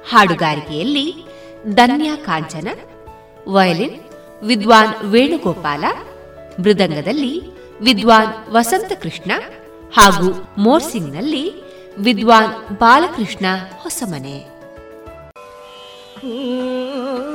ಹಾಡುಗಾರಿಕೆಯಲ್ಲಿ 0.09 1.15
ಧನ್ಯಾ 1.73 2.15
ಕಾಂಚನ, 2.15 2.67
ವಯಲಿನ್ 3.47 3.99
ವಿದ್ವಾನ್ 4.43 5.05
ವೇಣುಗೋಪಾಲ, 5.05 5.83
ಮೃದಂಗದಲ್ಲಿ 6.59 7.41
ವಿದ್ವಾನ್ 7.81 8.53
ವಸಂತ 8.53 8.91
ಕೃಷ್ಣ 9.03 9.31
ಹಾಗೂ 9.97 10.47
ಮೋರ್ಸಿಂಗ್ನಲ್ಲಿ 10.57 11.51
ವಿದ್ವಾನ್ 11.99 12.77
Balakrishna 12.77 13.45
Hosamane. 13.81 14.56
Oh. 16.23 17.26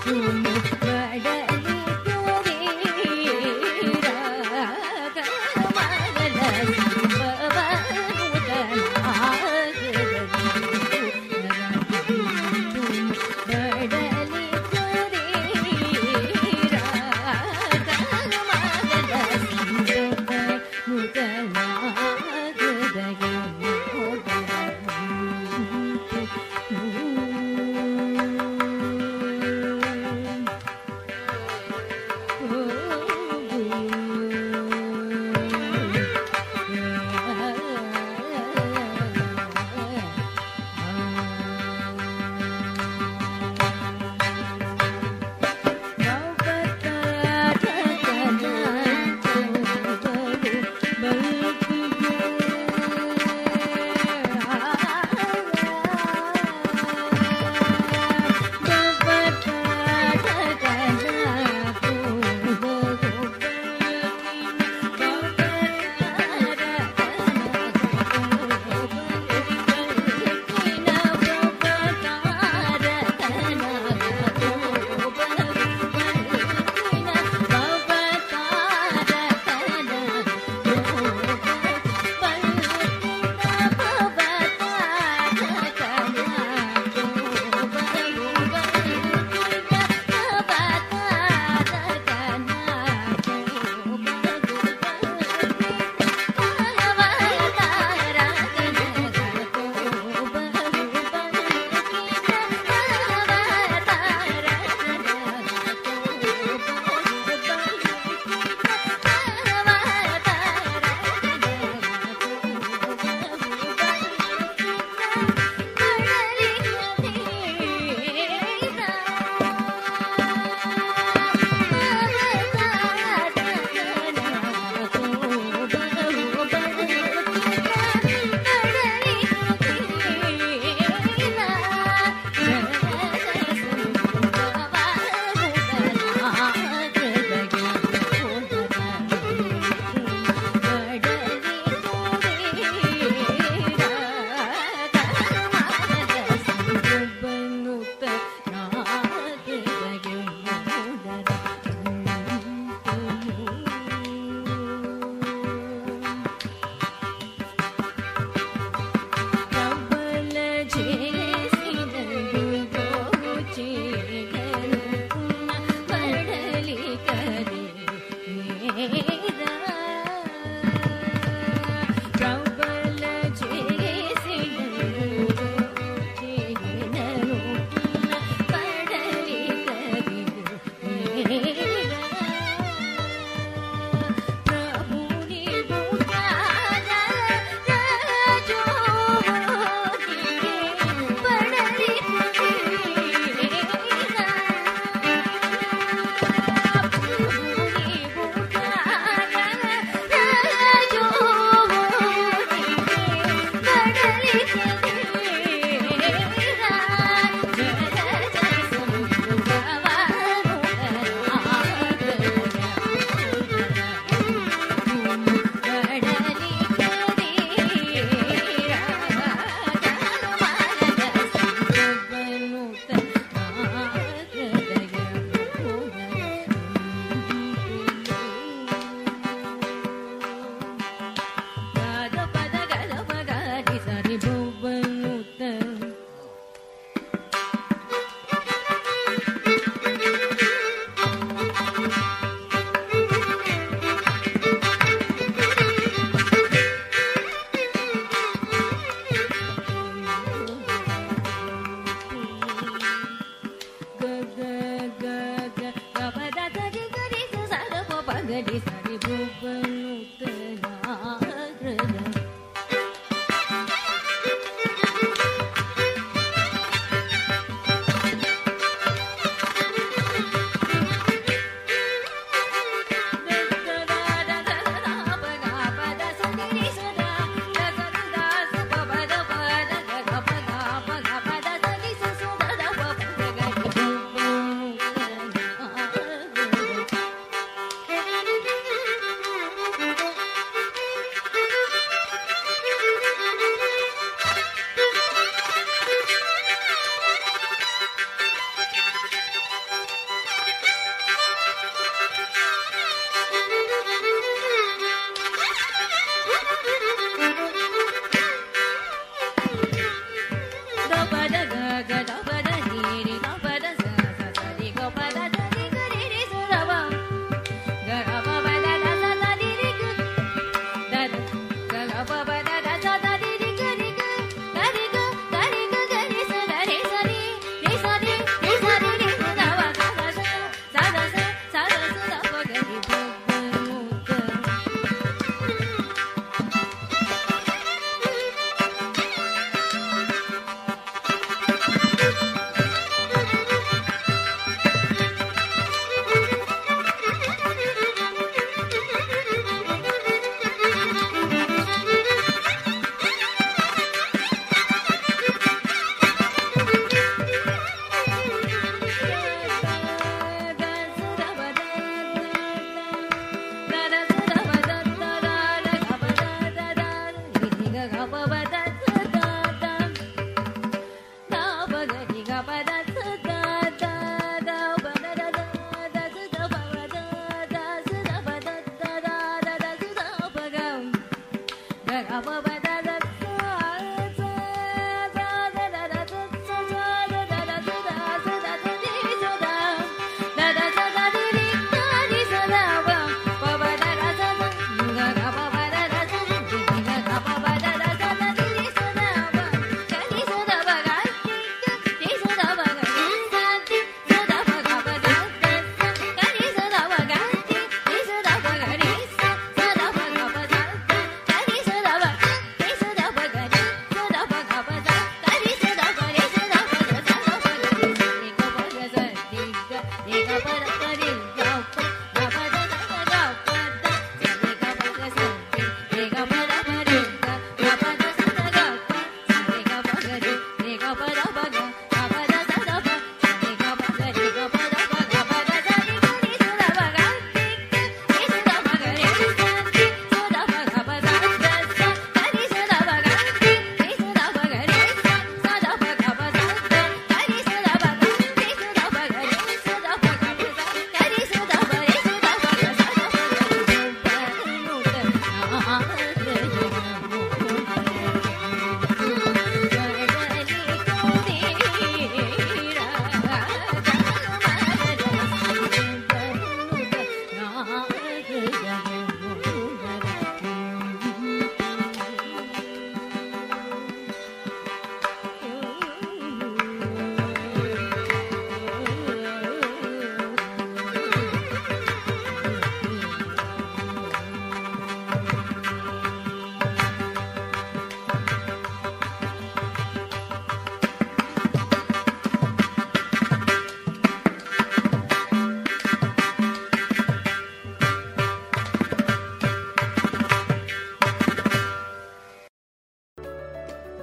Thank 0.08 0.46
you. 0.46 0.47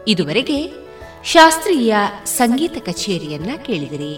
ಇದುವರೆಗೆ 0.07 0.57
ಶಾಸ್ತ್ರೀಯ 1.23 1.95
ಸಂಗೀತ 2.25 2.77
ಕಚೇರಿಯನ್ನ 2.85 3.51
ಕೇಳಿದಿರಿ. 3.63 4.13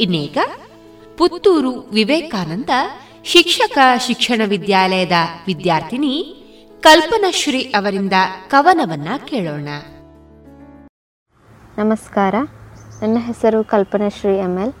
ಇನ್ನೀಗ 0.00 0.38
ಪುತ್ತೂರು 1.18 1.70
ವಿವೇಕಾನಂದ 1.70 2.70
ಶಿಕ್ಷಕ 3.24 3.78
ಶಿಕ್ಷಣ 3.98 4.42
ವಿದ್ಯಾಲಯದ 4.48 5.16
ವಿದ್ಯಾರ್ಥಿನಿ 5.46 6.14
ಕಲ್ಪನಾಶ್ರೀ 6.80 7.62
ಅವರಿಂದ 7.62 8.12
ಕವನವನ್ನ 8.48 9.08
ಕೇಳೋಣ. 9.24 9.68
ನಮಸ್ಕಾರ, 11.78 12.34
ನನ್ನ 13.02 13.18
ಹೆಸರು 13.20 13.64
ಕಲ್ಪನಾಶ್ರೀ 13.64 14.34
ಎಂ 14.38 14.56
ಎಲ್. 14.58 14.72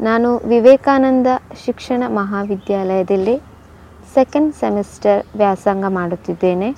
ನಾನು 0.00 0.28
ವಿವೇಕಾನಂದ 0.48 1.26
ಶಿಕ್ಷಣ 1.64 2.02
ಮಹಾವಿದ್ಯಾಲಯದಲ್ಲಿ 2.08 3.51
ಸೆಕೆಂಡ್ 4.14 4.54
ಸೆಮಿಸ್ಟರ್ 4.54 5.36
ವ್ಯಾಸಂಗ 5.36 5.84
ಮಾಡುತ್ತಿದ್ದೇನೆ. 5.88 6.76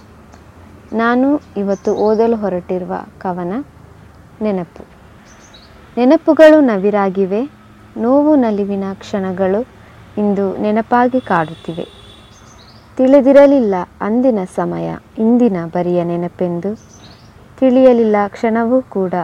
ನಾನು 0.93 1.40
ಇವತ್ತು 1.56 1.94
ಓದಲು 1.94 2.36
ಹೊರಟಿರುವ 2.36 2.94
ಕವನ, 3.19 3.65
ನೆನಪು. 4.43 4.85
ನೆನಪುಗಳು 5.97 6.61
ನವಿರಾಗಿವೆ, 6.61 7.51
ನೋವು 7.97 8.35
ನಲಿವಿನ 8.35 8.85
ಕ್ಷಣಗಳು 8.94 9.66
ಇಂದು 10.19 10.56
ನೆನಪಾಗಿ 10.56 11.20
ಕಾಡುತ್ತಿವೆ. 11.20 11.86
ತಿಳಿದಿರಲಿಲ್ಲ 12.97 13.74
ಅಂದಿನ 14.01 14.39
ಸಮಯ, 14.56 14.97
ಇಂದಿನ 15.19 15.56
ಬರಿಯ 15.66 16.05
ನೆನಪೆಂದು. 16.05 16.74
ತಿಳಿಯಲಿಲ್ಲ 17.61 18.16
ಕ್ಷಣವೂ 18.28 18.82
ಕೂಡ 18.82 19.15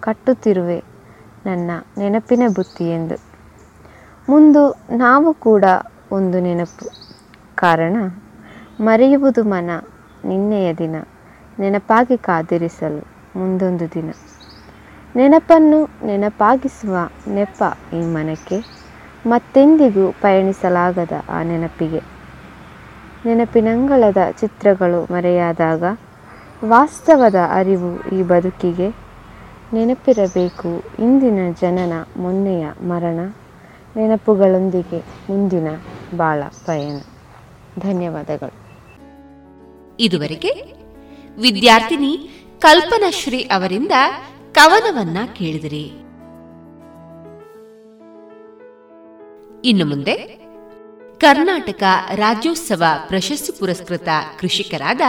ಕಟ್ಟುತ್ತಿರುವೆ 0.00 0.84
ನನ್ನ 1.46 1.70
ನೆನಪಿನ 1.98 2.42
ಬುತ್ತಿ 2.54 2.84
ಎಂದು 2.84 3.16
ಮುಂದು 4.28 4.70
ನಾವು 4.96 5.34
ಕೂಡ 5.34 5.64
ಒಂದು 6.12 6.40
ನೆನಪು. 6.40 7.03
ಕಾರಣ, 7.54 7.96
ಮರೆಯುವುದು 8.80 9.44
ಮನ 9.44 9.70
ನಿನ್ನೆಯ 10.24 10.74
ದಿನ, 10.74 10.96
ನೆನಪಾಗಿ 11.58 12.18
ಕಾದಿರಿಸಲು 12.18 13.06
ಮುಂದೊಂದು 13.38 13.86
ದಿನ. 13.94 14.10
ನೆನಪನ್ನು 15.16 16.06
ನೆನಪಾಗಿಸುವ 16.06 16.96
ನೆಪ 17.28 17.62
ಈ 17.92 18.00
ಮನಕ್ಕೆ, 18.00 18.58
ಮತ್ತೆಂದಿಗೂ 19.26 20.12
ಪಯಣಿಸಲಾಗದ 20.12 21.12
ಆ 21.28 21.42
ನೆನಪಿಗೆ. 21.42 22.02
ನೆನಪಿನಂಗಳದ 23.26 24.16
ಚಿತ್ರಗಳು 24.40 25.12
ಮರೆಯಾದಾಗ, 25.12 25.84
ವಾಸ್ತವದ 26.64 27.34
ಅರಿವು 27.50 28.08
ಈ 28.08 28.22
ಬದುಕಿಗೆ, 28.22 28.88
ನೆನಪಿರಬೇಕು 29.72 30.82
ಇಂದಿನ 30.98 31.38
ಜನನ 31.60 31.92
ಮೊನ್ನೆಯ 32.16 32.66
ಮರಣ, 32.82 33.20
ನೆನಪುಗಳೊಂದಿಗೆ 33.96 34.98
ಮುಂದಿನ 34.98 35.68
ಬಾಳ 36.16 36.42
ಪಯಣ. 36.66 37.13
ಧನ್ಯವಾದಗಳು. 37.78 38.64
ಇದುವರೆಗೆ 40.00 40.74
ವಿದ್ಯಾರ್ಥಿನಿ 41.40 42.30
ಕಲ್ಪನಾಶ್ರೀ 42.58 43.42
ಅವರಿಂದ 43.42 43.92
ಕವನವನ್ನ 44.52 45.18
ಕೇಳಿದಿರಿ. 45.32 45.92
ಇನ್ನು 49.68 49.86
ಮುಂದೆ 49.86 50.16
ಕರ್ನಾಟಕ 51.18 51.82
ರಾಜ್ಯೋತ್ಸವ 52.14 52.84
ಪ್ರಶಸ್ತಿ 53.08 53.58
ಪುರಸ್ಕೃತ 53.58 54.08
ಕೃಷಿಕರಾದ 54.40 55.00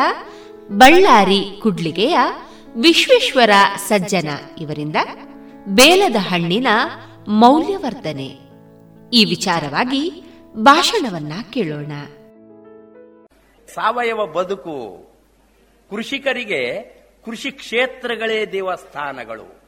ಬಳ್ಳಾರಿ 0.72 1.60
ಕುಡ್ಲಿಗೆಯ 1.62 2.20
ವಿಶ್ವೇಶ್ವರ 2.76 3.50
ಸಜ್ಜನ 3.88 4.28
ಇವರಿಂದ 4.62 4.96
ಬೇಲದ 5.68 6.16
ಹಣ್ಣಿನ 6.20 6.68
ಮೌಲ್ಯವರ್ಧನೆ. 7.28 8.40
ಈ 9.14 9.26
ವಿಚಾರವಾಗಿ 9.26 10.24
ಭಾಷಣವನ್ನ 10.56 11.34
ಕೇಳೋಣ. 11.50 11.92
ಸಾವಯವ 13.76 14.26
ಬದುಕು, 14.26 15.06
ಕೃಷಿಕರಿಗೆ 15.90 16.82
ಕೃಷಿ 17.26 17.52
ಕ್ಷೇತ್ರಗಳೇ 17.52 18.46
ದೇವಸ್ಥಾನಗಳು. 18.46 19.62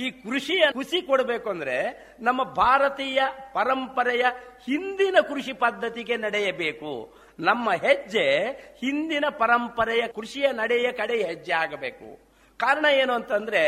ಈ 0.00 0.10
ಕೃಷಿಯ 0.10 0.62
ಖುಷಿ 0.72 1.02
ಕೊಡಬೇಕು 1.02 1.50
ಅಂದ್ರೆ 1.50 2.08
ನಮ್ಮ 2.20 2.42
ಭಾರತೀಯ 2.42 3.18
ಪರಂಪರೆಯ 3.52 4.22
ಹಿಂದಿನ 4.66 5.16
ಕೃಷಿ 5.28 5.52
ಪದ್ಧತಿಗೆ 5.52 6.16
ನಡೆಯಬೇಕು. 6.16 7.14
ನಮ್ಮ 7.40 7.72
ಹೆಜ್ಜೆ 7.72 8.48
ಹಿಂದಿನ 8.80 9.24
ಪರಂಪರೆಯ 9.30 10.02
ಕೃಷಿಯ 10.06 10.46
ನಡೆಯ 10.52 10.92
ಕಡೆ 10.92 11.22
ಹೆಜ್ಜೆ 11.26 11.52
ಆಗಬೇಕು. 11.52 12.18
ಕಾರಣ 12.56 12.84
ಏನು 12.84 13.12
ಅಂತಂದ್ರೆ, 13.12 13.62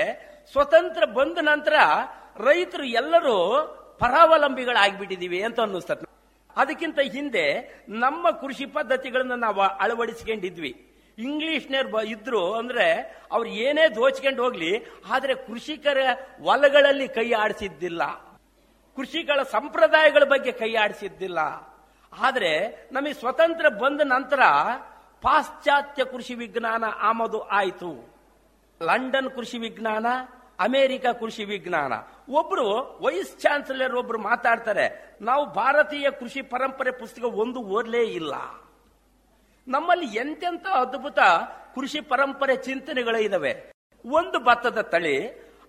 ಸ್ವತಂತ್ರ 0.53 1.05
ಬಂದ 1.05 1.39
ನಂತರ 1.41 1.74
ರೈತರು 2.36 2.85
ಎಲ್ಲರೂ 2.85 3.36
ಪರಾವಲಂಬಿಗಳಾಗ್ಬಿಟ್ಟಿದೀವಿ 4.01 5.43
ಅಂತ 5.43 5.61
ಅನ್ನಿಸ್ತದೆ 5.61 6.14
ಅದಕ್ಕಿಂತ 6.56 6.98
ಹಿಂದೆ 6.98 7.74
ನಮ್ಮ 7.89 8.31
ಕೃಷಿ 8.31 8.66
ಪದ್ಧತಿಗಳನ್ನ 8.66 9.35
ನಾವು 9.35 9.60
ಅಳವಡಿಸ್ಕೊಂಡಿದ್ವಿ. 9.60 10.90
ಇಂಗ್ಲಿಷ್ನರ್ 11.18 12.05
ಇದ್ರು 12.05 12.55
ಅಂದ್ರೆ 12.55 13.20
ಅವ್ರು 13.32 13.51
ಏನೇ 13.51 13.89
ದೋಚ್ಕೊಂಡು 13.89 14.43
ಹೋಗ್ಲಿ, 14.43 14.86
ಆದ್ರೆ 15.10 15.35
ಕೃಷಿಕರ 15.35 15.98
ಹೊಲಗಳಲ್ಲಿ 16.43 17.09
ಕೈ 17.09 17.32
ಆಡಿಸಿದ್ದಿಲ್ಲ. 17.32 18.06
ಕೃಷಿಗಳ 18.97 19.43
ಸಂಪ್ರದಾಯಗಳ 19.43 20.24
ಬಗ್ಗೆ 20.24 20.52
ಕೈ 20.52 20.74
ಆಡಿಸಿದ್ದಿಲ್ಲ. 20.74 21.39
ಆದ್ರೆ 22.18 22.68
ನಮಗೆ 22.93 23.12
ಸ್ವತಂತ್ರ 23.12 23.68
ಬಂದ 23.68 24.01
ನಂತರ 24.05 24.40
ಪಾಶ್ಚಾತ್ಯ 25.22 26.05
ಕೃಷಿ 26.05 26.35
ವಿಜ್ಞಾನ 26.35 26.85
ಆಮದು 26.85 27.40
ಆಯಿತು. 27.40 28.14
ಲಂಡನ್ 28.82 29.31
ಕೃಷಿ 29.31 29.59
ವಿಜ್ಞಾನ, 29.59 30.06
ಅಮೆರಿಕ 30.59 31.06
ಕೃಷಿ 31.06 31.44
ವಿಜ್ಞಾನ. 31.44 31.93
ಒಬ್ರು 32.28 32.66
ವೈಸ್ 33.02 33.32
ಚಾನ್ಸಲರ್ 33.38 33.94
ಒಬ್ರು 33.94 34.18
ಮಾತಾಡ್ತಾರೆ, 34.18 35.16
ನಾವು 35.20 35.46
ಭಾರತೀಯ 35.52 36.06
ಕೃಷಿ 36.10 36.42
ಪರಂಪರೆ 36.42 36.90
ಪುಸ್ತಕ 36.90 37.24
ಒಂದು 37.24 37.60
ಓದಲೇ 37.62 38.02
ಇಲ್ಲ. 38.05 38.34
ನಮ್ಮಲ್ಲಿ 39.68 40.06
ಎಂತೆಂತ 40.16 40.66
ಅದ್ಭುತ 40.66 41.18
ಕೃಷಿ 41.74 42.01
ಪರಂಪರೆ 42.01 42.56
ಚಿಂತನೆಗಳು 42.56 43.18
ಇದಾವೆ. 43.18 43.52
ಒಂದು 44.05 44.38
ಭತ್ತದ 44.38 44.80
ತಳಿ, 44.80 45.16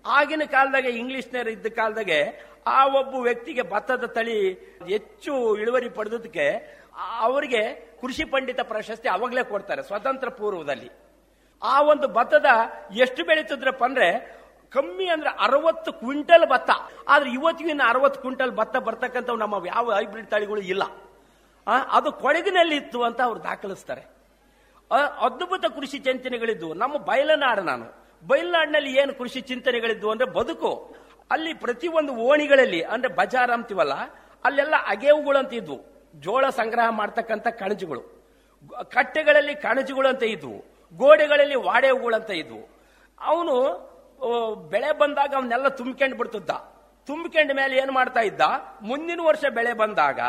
ಆಗಿನ 0.06 0.42
ಕಾಲದಾಗ 0.50 0.84
ಇಂಗ್ಲಿಷ್ನರ್ 0.84 1.48
ಇದ್ದ 1.48 1.66
ಕಾಲದಾಗೆ 1.66 2.20
ಆ 2.66 2.86
ಒಬ್ಬ 3.00 3.14
ವ್ಯಕ್ತಿಗೆ 3.16 3.62
ಭತ್ತದ 3.62 4.04
ತಳಿ 4.04 4.38
ಹೆಚ್ಚು 4.88 5.56
ಇಳುವರಿ 5.56 5.88
ಪಡೆದಕ್ಕೆ 5.88 6.46
ಅವರಿಗೆ 7.20 7.62
ಕೃಷಿ 8.00 8.24
ಪಂಡಿತ 8.24 8.60
ಪ್ರಶಸ್ತಿ 8.60 9.08
ಅವಾಗಲೇ 9.08 9.44
ಕೊಡ್ತಾರೆ 9.44 9.82
ಸ್ವತಂತ್ರ 9.82 10.28
ಪೂರ್ವದಲ್ಲಿ. 10.28 10.90
ಆ 11.62 11.82
ಒಂದು 11.82 12.08
ಭತ್ತದ 12.08 12.48
ಎಷ್ಟು 12.96 13.24
ಬೆಳೀತಿದ್ರಪ್ಪ 13.24 13.84
ಅಂದ್ರೆ 13.84 14.08
ಕಮ್ಮಿ 14.76 15.06
ಅಂದ್ರೆ 15.08 15.30
ಅರವತ್ತು 15.30 15.92
ಕ್ವಿಂಟಲ್ 15.92 16.50
ಭತ್ತ. 16.50 16.70
ಆದ್ರೆ 17.08 17.30
ಇವತ್ತಿಗಿನ 17.30 17.80
ಅರವತ್ತು 17.88 18.20
ಕ್ವಿಂಟಲ್ 18.20 18.56
ಭತ್ತ 18.56 18.76
ಬರ್ತಕ್ಕಂಥವು 18.76 19.36
ನಮ್ಮ 19.36 19.66
ಯಾವ 19.66 19.94
ಹೈಬ್ರಿಡ್ 19.94 20.26
ತಳಿಗಳು 20.26 20.60
ಇಲ್ಲ. 20.60 20.82
ಅದು 21.92 22.12
ಕೊಡಗಿನಲ್ಲಿ 22.12 22.76
ಇತ್ತು 22.76 23.02
ಅಂತ 23.02 23.20
ಅವ್ರು 23.20 23.42
ದಾಖಲಿಸ್ತಾರೆ. 23.42 24.00
ಅದ್ಭುತ 25.20 25.64
ಕೃಷಿ 25.66 25.98
ಚಿಂತನೆಗಳಿದ್ವು. 25.98 26.74
ನಮ್ಮ 26.74 26.96
ಬಯಲನಾಡು 26.96 27.62
ನಾನು. 27.62 27.86
ಬಯಲನಾಡಿನಲ್ಲಿ 28.26 28.98
ಏನು 28.98 29.14
ಕೃಷಿ 29.14 29.40
ಚಿಂತನೆಗಳಿದ್ವು 29.40 30.10
ಅಂದ್ರೆ 30.10 30.30
ಬದುಕು. 30.30 30.96
ಅಲ್ಲಿ 31.30 31.54
ಪ್ರತಿಯೊಂದು 31.54 32.14
ಓಣಿಗಳಲ್ಲಿ, 32.14 32.82
ಅಂದ್ರೆ 32.82 33.14
ಬಜಾರ್ 33.14 33.50
ಅಂತೀವಲ್ಲ, 33.50 33.92
ಅಲ್ಲೆಲ್ಲ 34.44 34.74
ಅಗೇವುಗಳು 34.86 35.38
ಅಂತ 35.38 35.54
ಇದ್ವು 35.54 35.80
ಜೋಳ 36.14 36.48
ಸಂಗ್ರಹ 36.48 36.88
ಮಾಡ್ತಕ್ಕಂಥ 36.90 37.46
ಕಣಜಗಳು. 37.48 38.02
ಕಟ್ಟೆಗಳಲ್ಲಿ 38.84 39.54
ಕಣಜುಗಳು 39.54 40.08
ಅಂತ 40.08 40.22
ಇದ್ವು. 40.22 40.64
ಗೋಡೆಗಳಲ್ಲಿ 40.96 41.54
ವಾಡೆವುಗಳು 41.54 42.16
ಅಂತ 42.16 42.30
ಇದ್ವು. 42.30 42.68
ಅವನು 43.20 43.56
ಬೆಳೆ 44.70 44.92
ಬಂದಾಗ 44.92 45.34
ಅವನ್ನೆಲ್ಲ 45.34 45.68
ತುಂಬಿಕೊಂಡು 45.68 46.16
ಬಿಡ್ತಿದ್ದ. 46.16 46.50
ತುಂಬಿಕೊಂಡ 47.06 47.50
ಮೇಲೆ 47.54 47.76
ಏನು 47.76 47.92
ಮಾಡ್ತಾ 47.92 48.20
ಇದ್ದ? 48.20 48.40
ಮುಂದಿನ 48.82 49.20
ವರ್ಷ 49.24 49.44
ಬೆಳೆ 49.54 49.72
ಬಂದಾಗ 49.72 50.20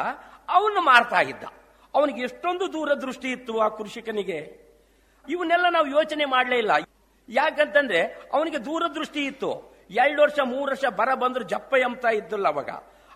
ಅವನು 0.49 0.81
ಮಾರ್ತಾ 0.81 1.22
ಇದ್ದ. 1.22 1.43
ಅವನಿಗೆ 1.93 2.22
ಎಷ್ಟೊಂದು 2.22 2.73
ದೂರದೃಷ್ಟಿ 2.73 3.31
ಇತ್ತು 3.31 3.59
ಆ 3.59 3.68
ಕೃಷಿಕನಿಗೆ. 3.68 4.68
ಇವನ್ನೆಲ್ಲ 5.30 5.69
ನಾವು 5.69 5.88
ಯೋಚನೆ 5.88 6.26
ಮಾಡಲೇ 6.26 6.57
ಇಲ್ಲ. 6.57 6.72
ಯಾಕಂತಂದ್ರೆ 7.30 8.03
ಅವನಿಗೆ 8.34 8.65
ದೂರದೃಷ್ಟಿ 8.65 9.26
ಇತ್ತು. 9.26 9.77
ಎರಡು 9.89 10.22
ವರ್ಷ, 10.22 10.39
ಮೂರು 10.39 10.72
ವರ್ಷ 10.72 10.85
ಬರ 10.85 11.14
ಬಂದ್ರು 11.14 11.43
ಜಪ್ಪ 11.43 11.73
ಎಂಬ್ತಾ 11.73 12.09
ಇದ್ದಲ್ಲ 12.09 12.47
ಅವಾಗ. 12.47 12.69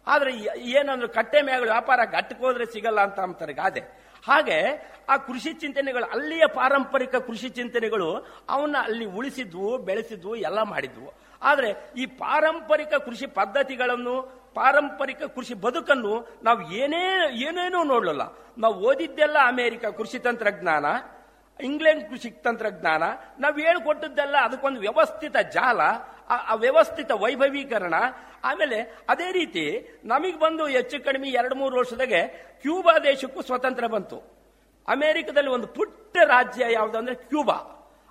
ಆದ್ರೆ 0.08 0.32
ಏನಂದ್ರೆ 0.60 1.08
ಕಟ್ಟೆ 1.08 1.42
ಮ್ಯಾಗ 1.42 1.62
ವ್ಯಾಪಾರ 1.62 2.00
ಗಟ್ಟಕ್ಕೆ 2.06 2.46
ಹೋದ್ರೆ 2.46 2.66
ಸಿಗಲ್ಲ 2.66 3.02
ಅಂತ 3.02 3.20
ಅಂತಾರೆ 3.20 3.54
ಗಾದೆ. 3.54 4.01
ಹಾಗೆ 4.28 4.92
ಆ 5.10 5.18
ಕೃಷಿ 5.18 5.54
ಚಿಂತನೆಗಳು, 5.54 6.06
ಅಲ್ಲಿಯ 6.06 6.44
ಪಾರಂಪರಿಕ 6.56 7.16
ಕೃಷಿ 7.16 7.50
ಚಿಂತನೆಗಳು 7.50 8.28
ಅವನ್ನ 8.50 8.76
ಅಲ್ಲಿ 8.84 9.06
ಉಳಿಸಿದ್ವು, 9.06 9.78
ಬೆಳೆಸಿದ್ವು, 9.78 10.36
ಎಲ್ಲ 10.36 10.62
ಮಾಡಿದ್ವು. 10.62 11.14
ಆದರೆ 11.42 11.92
ಈ 11.98 12.06
ಪಾರಂಪರಿಕ 12.06 12.94
ಕೃಷಿ 12.94 13.28
ಪದ್ಧತಿಗಳನ್ನು, 13.28 14.22
ಪಾರಂಪರಿಕ 14.54 15.24
ಕೃಷಿ 15.24 15.54
ಬದುಕನ್ನು 15.54 16.40
ನಾವು 16.44 16.72
ಏನೇ, 16.72 17.04
ಏನೇನೂ 17.34 17.84
ನೋಡ್ಲಲ್ಲ. 17.84 18.22
ನಾವು 18.58 18.74
ಓದಿದ್ದೆಲ್ಲ 18.74 19.38
ಅಮೇರಿಕ 19.46 19.86
ಕೃಷಿ 19.86 20.20
ತಂತ್ರಜ್ಞಾನ 20.20 20.86
ಇಂಗ್ಲೆಂಡ್ 21.62 22.10
ಕೃಷಿ 22.10 22.32
ತಂತ್ರಜ್ಞಾನ, 22.32 23.04
ನಾವು 23.40 23.56
ಹೇಳ್ಕೊಟ್ಟದ್ದೆಲ್ಲ 23.56 24.38
ಅದಕ್ಕೊಂದು 24.38 24.80
ವ್ಯವಸ್ಥಿತ 24.80 25.38
ಜಾಲ, 25.38 25.82
ಆ- 26.30 26.54
ವ್ಯವಸ್ಥಿತ 26.54 27.12
ವೈಭವೀಕರಣ. 27.12 27.94
ಆಮೇಲೆ 28.44 28.98
ಅದೇ 29.10 29.32
ರೀತಿ 29.32 29.88
ನಮಗೆ 30.06 30.40
ಬಂದು 30.40 30.66
ಹೆಚ್ಚು 30.66 31.06
ಕಡಿಮೆ 31.06 31.30
ಎರಡು 31.30 31.56
ಮೂರು 31.56 31.78
ವರ್ಷದಾಗೆ 31.78 32.28
ಕ್ಯೂಬಾ 32.62 33.00
ದೇಶಕ್ಕೂ 33.00 33.42
ಸ್ವತಂತ್ರ 33.42 33.88
ಬಂತು. 33.88 34.18
ಅಮೆರಿಕದಲ್ಲಿ 34.88 35.50
ಒಂದು 35.50 35.68
ಪುಟ್ಟ 35.68 36.18
ರಾಜ್ಯ 36.18 36.66
ಯಾವುದಂದ್ರೆ 36.74 37.16
ಕ್ಯೂಬಾ. 37.16 37.54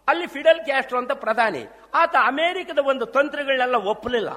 ಅಲ್ಲಿ 0.08 0.26
ಫಿಡೆಲ್ 0.26 0.64
ಕ್ಯಾಸ್ಟ್ರೋ 0.64 0.98
ಅಂತ 0.98 1.12
ಪ್ರಧಾನಿ. 1.12 1.66
ಆತ 1.94 2.16
ಅಮೆರಿಕದ 2.24 2.78
ಒಂದು 2.78 3.06
ತಂತ್ರಗಳನ್ನೆಲ್ಲ 3.06 3.74
ಒಪ್ಪಲಿಲ್ಲ. 3.74 4.28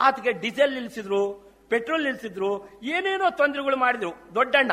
ಆತಗೆ 0.00 0.32
ಡೀಸೆಲ್ 0.32 0.72
ನಿಲ್ಲಿಸಿದ್ರು 0.72 1.52
ಪೆಟ್ರೋಲ್ 1.68 2.04
ನಿಲ್ಲಿಸಿದ್ರು 2.04 2.80
ಏನೇನೋ 2.82 3.30
ತೊಂದರೆಗಳು 3.30 3.76
ಮಾಡಿದ್ರು. 3.76 4.34
ದೊಡ್ಡಣ್ಣ. 4.34 4.72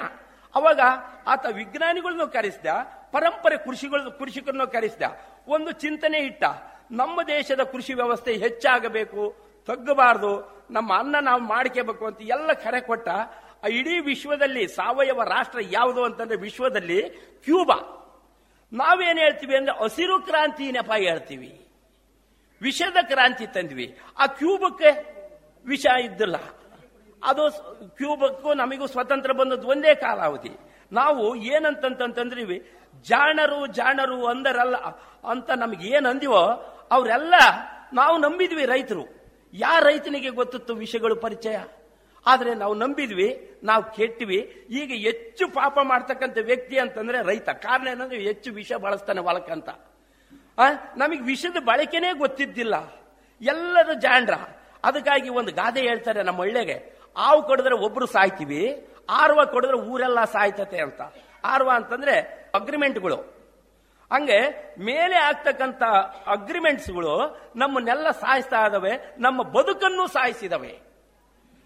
ಅವಾಗ 0.56 0.80
ಆತ 1.28 1.46
ವಿಜ್ಞಾನಿಗಳನ್ನು 1.46 2.28
ಕರೆಸಿದ 2.28 2.66
ಪರಂಪರೆ 3.12 3.58
ಕೃಷಿಗಳು 3.58 4.20
ಕೃಷಿಕರನ್ನು 4.20 4.68
ಕರೆಸಿದ. 4.68 5.02
ಒಂದು 5.48 5.72
ಚಿಂತನೆ 5.72 6.18
ಇಟ್ಟ. 6.18 6.44
ನಮ್ಮ 6.92 7.24
ದೇಶದ 7.24 7.64
ಕೃಷಿ 7.64 7.94
ವ್ಯವಸ್ಥೆ 7.94 8.34
ಹೆಚ್ಚಾಗಬೇಕು, 8.34 9.36
ತಗ್ಗಬಾರದು, 9.66 10.66
ನಮ್ಮ 10.72 11.00
ಅನ್ನ 11.00 11.16
ನಾವು 11.22 11.42
ಮಾಡ್ಕೋಬೇಕು 11.42 12.06
ಅಂತ 12.06 12.22
ಎಲ್ಲ 12.22 12.54
ಕರೆ 12.54 12.82
ಕೊಟ್ಟ. 12.82 13.10
ಆ 13.64 13.68
ಇಡೀ 13.70 14.00
ವಿಶ್ವದಲ್ಲಿ 14.00 14.68
ಸಾವಯವ 14.68 15.24
ರಾಷ್ಟ್ರ 15.24 15.60
ಯಾವುದು 15.62 16.04
ಅಂತಂದ್ರೆ 16.04 16.38
ವಿಶ್ವದಲ್ಲಿ 16.38 17.10
ಕ್ಯೂಬಾ. 17.44 17.98
ನಾವೇನ್ 18.74 19.20
ಹೇಳ್ತೀವಿ 19.20 19.56
ಅಂದ್ರೆ 19.56 19.84
ಹಸಿರು 19.84 20.22
ಕ್ರಾಂತಿ 20.22 20.72
ನೆಪ 20.72 20.92
ಹೇಳ್ತೀವಿ. 20.98 21.68
ವಿಷದ 22.62 22.98
ಕ್ರಾಂತಿ 23.02 23.48
ತಂದ್ವಿ. 23.48 23.98
ಆ 24.20 24.26
ಕ್ಯೂಬಕ್ಕೆ 24.26 25.22
ವಿಷ 25.66 25.86
ಇದ್ದಿಲ್ಲ. 26.04 26.36
ಅದು 27.24 27.52
ಕ್ಯೂಬಕ್ಕೂ 27.90 28.54
ನಮಗೂ 28.54 28.88
ಸ್ವತಂತ್ರ 28.88 29.32
ಬಂದದ್ದು 29.32 29.68
ಒಂದೇ 29.68 29.96
ಕಾಲಾವಧಿ. 29.96 30.50
ನಾವು 30.92 31.36
ಏನಂತಂತಂದ್ರಿವಿ 31.36 32.72
ಜಾಣರು 33.10 33.60
ಜಾಣರು 33.78 34.20
ಅಂದರಲ್ಲ, 34.26 34.78
ಅಂತ 35.32 35.50
ನಮ್ಗೆ 35.52 35.88
ಏನ್ 35.88 36.06
ಅಂದಿವೋ 36.06 36.44
ಅವರೆಲ್ಲ 36.92 37.36
ನಾವು 37.94 38.16
ನಂಬಿದ್ವಿ 38.18 38.66
ರೈತರು. 38.66 39.06
ಯಾರ 39.54 39.80
ರೈತನಿಗೆ 39.84 40.30
ಗೊತ್ತಿತ್ತು 40.30 40.74
ವಿಷಯಗಳು 40.76 41.16
ಪರಿಚಯ? 41.16 41.58
ಆದ್ರೆ 42.26 42.52
ನಾವು 42.54 42.74
ನಂಬಿದ್ವಿ, 42.74 43.30
ನಾವು 43.64 43.84
ಕೆಟ್ವಿ. 43.96 44.40
ಈಗ 44.80 44.92
ಹೆಚ್ಚು 45.08 45.46
ಪಾಪ 45.48 45.76
ಮಾಡ್ತಕ್ಕಂಥ 45.84 46.38
ವ್ಯಕ್ತಿ 46.42 46.76
ಅಂತಂದ್ರೆ 46.80 47.20
ರೈತ. 47.24 47.50
ಕಾರಣ 47.50 47.88
ಏನಂದ್ರೆ 47.88 48.20
ಹೆಚ್ಚು 48.20 48.50
ವಿಷ 48.54 48.72
ಬಳಸ್ತಾನೆ 48.84 49.22
ಹೊಲಕ್ಕಂತ 49.22 49.70
ನಮಗೆ 50.98 51.22
ವಿಷದ 51.22 51.58
ಬಳಕೆನೇ 51.66 52.10
ಗೊತ್ತಿದ್ದಿಲ್ಲ. 52.14 52.76
ಎಲ್ಲರೂ 53.42 53.94
ಜಾಂಡ್ರ 53.94 54.36
ಅದಕ್ಕಾಗಿ 54.84 55.30
ಒಂದು 55.40 55.52
ಗಾದೆ 55.52 55.82
ಹೇಳ್ತಾರೆ 55.82 56.22
ನಮ್ಮ 56.24 56.40
ಒಳ್ಳೆಗೆ 56.40 56.76
ಆವು 57.18 57.40
ಕೊಡಿದ್ರೆ 57.44 57.76
ಒಬ್ರು 57.86 58.06
ಸಾಯ್ತೀವಿ, 58.06 58.62
ಆರ್ವ 59.10 59.40
ಕೊಡಿದ್ರೆ 59.46 59.78
ಊರೆಲ್ಲ 59.92 60.20
ಸಾಯ್ತತೆ 60.26 60.80
ಅಂತ. 60.82 61.02
ಆರ್ವ 61.46 61.70
ಅಂತಂದ್ರೆ 61.76 62.16
ಅಗ್ರಿಮೆಂಟ್ಗಳು 62.54 63.42
ಹಂಗೆ 64.14 64.40
ಮೇಲೆ 64.80 65.16
ಆಗ್ತಕ್ಕಂಥ 65.16 65.84
ಅಗ್ರಿಮೆಂಟ್ಸ್ಗಳು 66.28 67.38
ನಮ್ಮನ್ನೆಲ್ಲ 67.56 68.12
ಸಾಯಿಸ್ತಾ 68.12 68.66
ಇದಾವೆ, 68.68 68.92
ನಮ್ಮ 69.20 69.44
ಬದುಕನ್ನು 69.44 70.08
ಸಾಯಿಸಿದವೆ. 70.08 70.80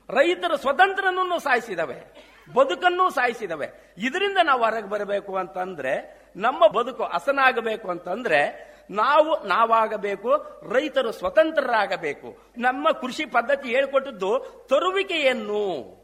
ರೈತರ 0.10 0.56
ಸ್ವತಂತ್ರನನ್ನು 0.56 1.40
ಸಾಯಿಸಿದವೆ, 1.40 2.26
ಬದುಕನ್ನು 2.54 3.10
ಸಾಯಿಸಿದವೆ. 3.10 3.94
ಇದರಿಂದ 3.98 4.38
ನಾವು 4.44 4.64
ಹೊರಗೆ 4.64 4.90
ಬರಬೇಕು 4.90 5.36
ಅಂತಂದ್ರೆ, 5.36 6.22
ನಮ್ಮ 6.36 6.68
ಬದುಕು 6.68 7.04
ಹಸನಾಗಬೇಕು 7.04 7.90
ಅಂತಂದ್ರೆ, 7.90 8.76
ನಾವು 8.90 9.44
ನಾವಾಗಬೇಕು, 9.44 10.62
ರೈತರು 10.72 11.12
ಸ್ವತಂತ್ರರಾಗಬೇಕು. 11.12 12.38
ನಮ್ಮ 12.58 12.92
ಕೃಷಿ 12.92 13.26
ಪದ್ಧತಿ 13.26 13.70
ಹೇಳ್ಕೊಟ್ಟಿದ್ದು 13.70 14.40
ತರುವಿಕೆಯನ್ನು. 14.70 15.96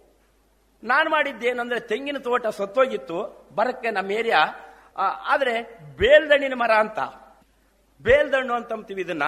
ನಾನು 0.84 1.10
ಮಾಡಿದ್ದೇನಂದ್ರೆ 1.10 1.80
ತೆಂಗಿನ 1.80 2.18
ತೋಟ 2.18 2.48
ಸತ್ತೋಗಿತ್ತು, 2.48 3.50
ಬರಕ್ಕೆ 3.56 3.92
ನಮ್ಮ 3.92 4.12
ಏರಿಯಾ 4.12 4.46
ಆದ್ರೆ 4.98 5.80
ಬೇಲ್ದಣ್ಣಿನ 5.98 6.54
ಮರ 6.54 6.72
ಅಂತ. 6.72 7.00
ಬೇಲ್ದಣ್ಣು 8.02 8.54
ಅಂತ 8.54 8.74
ಅಂತೀವಿ 8.74 9.02
ಇದನ್ನ. 9.02 9.24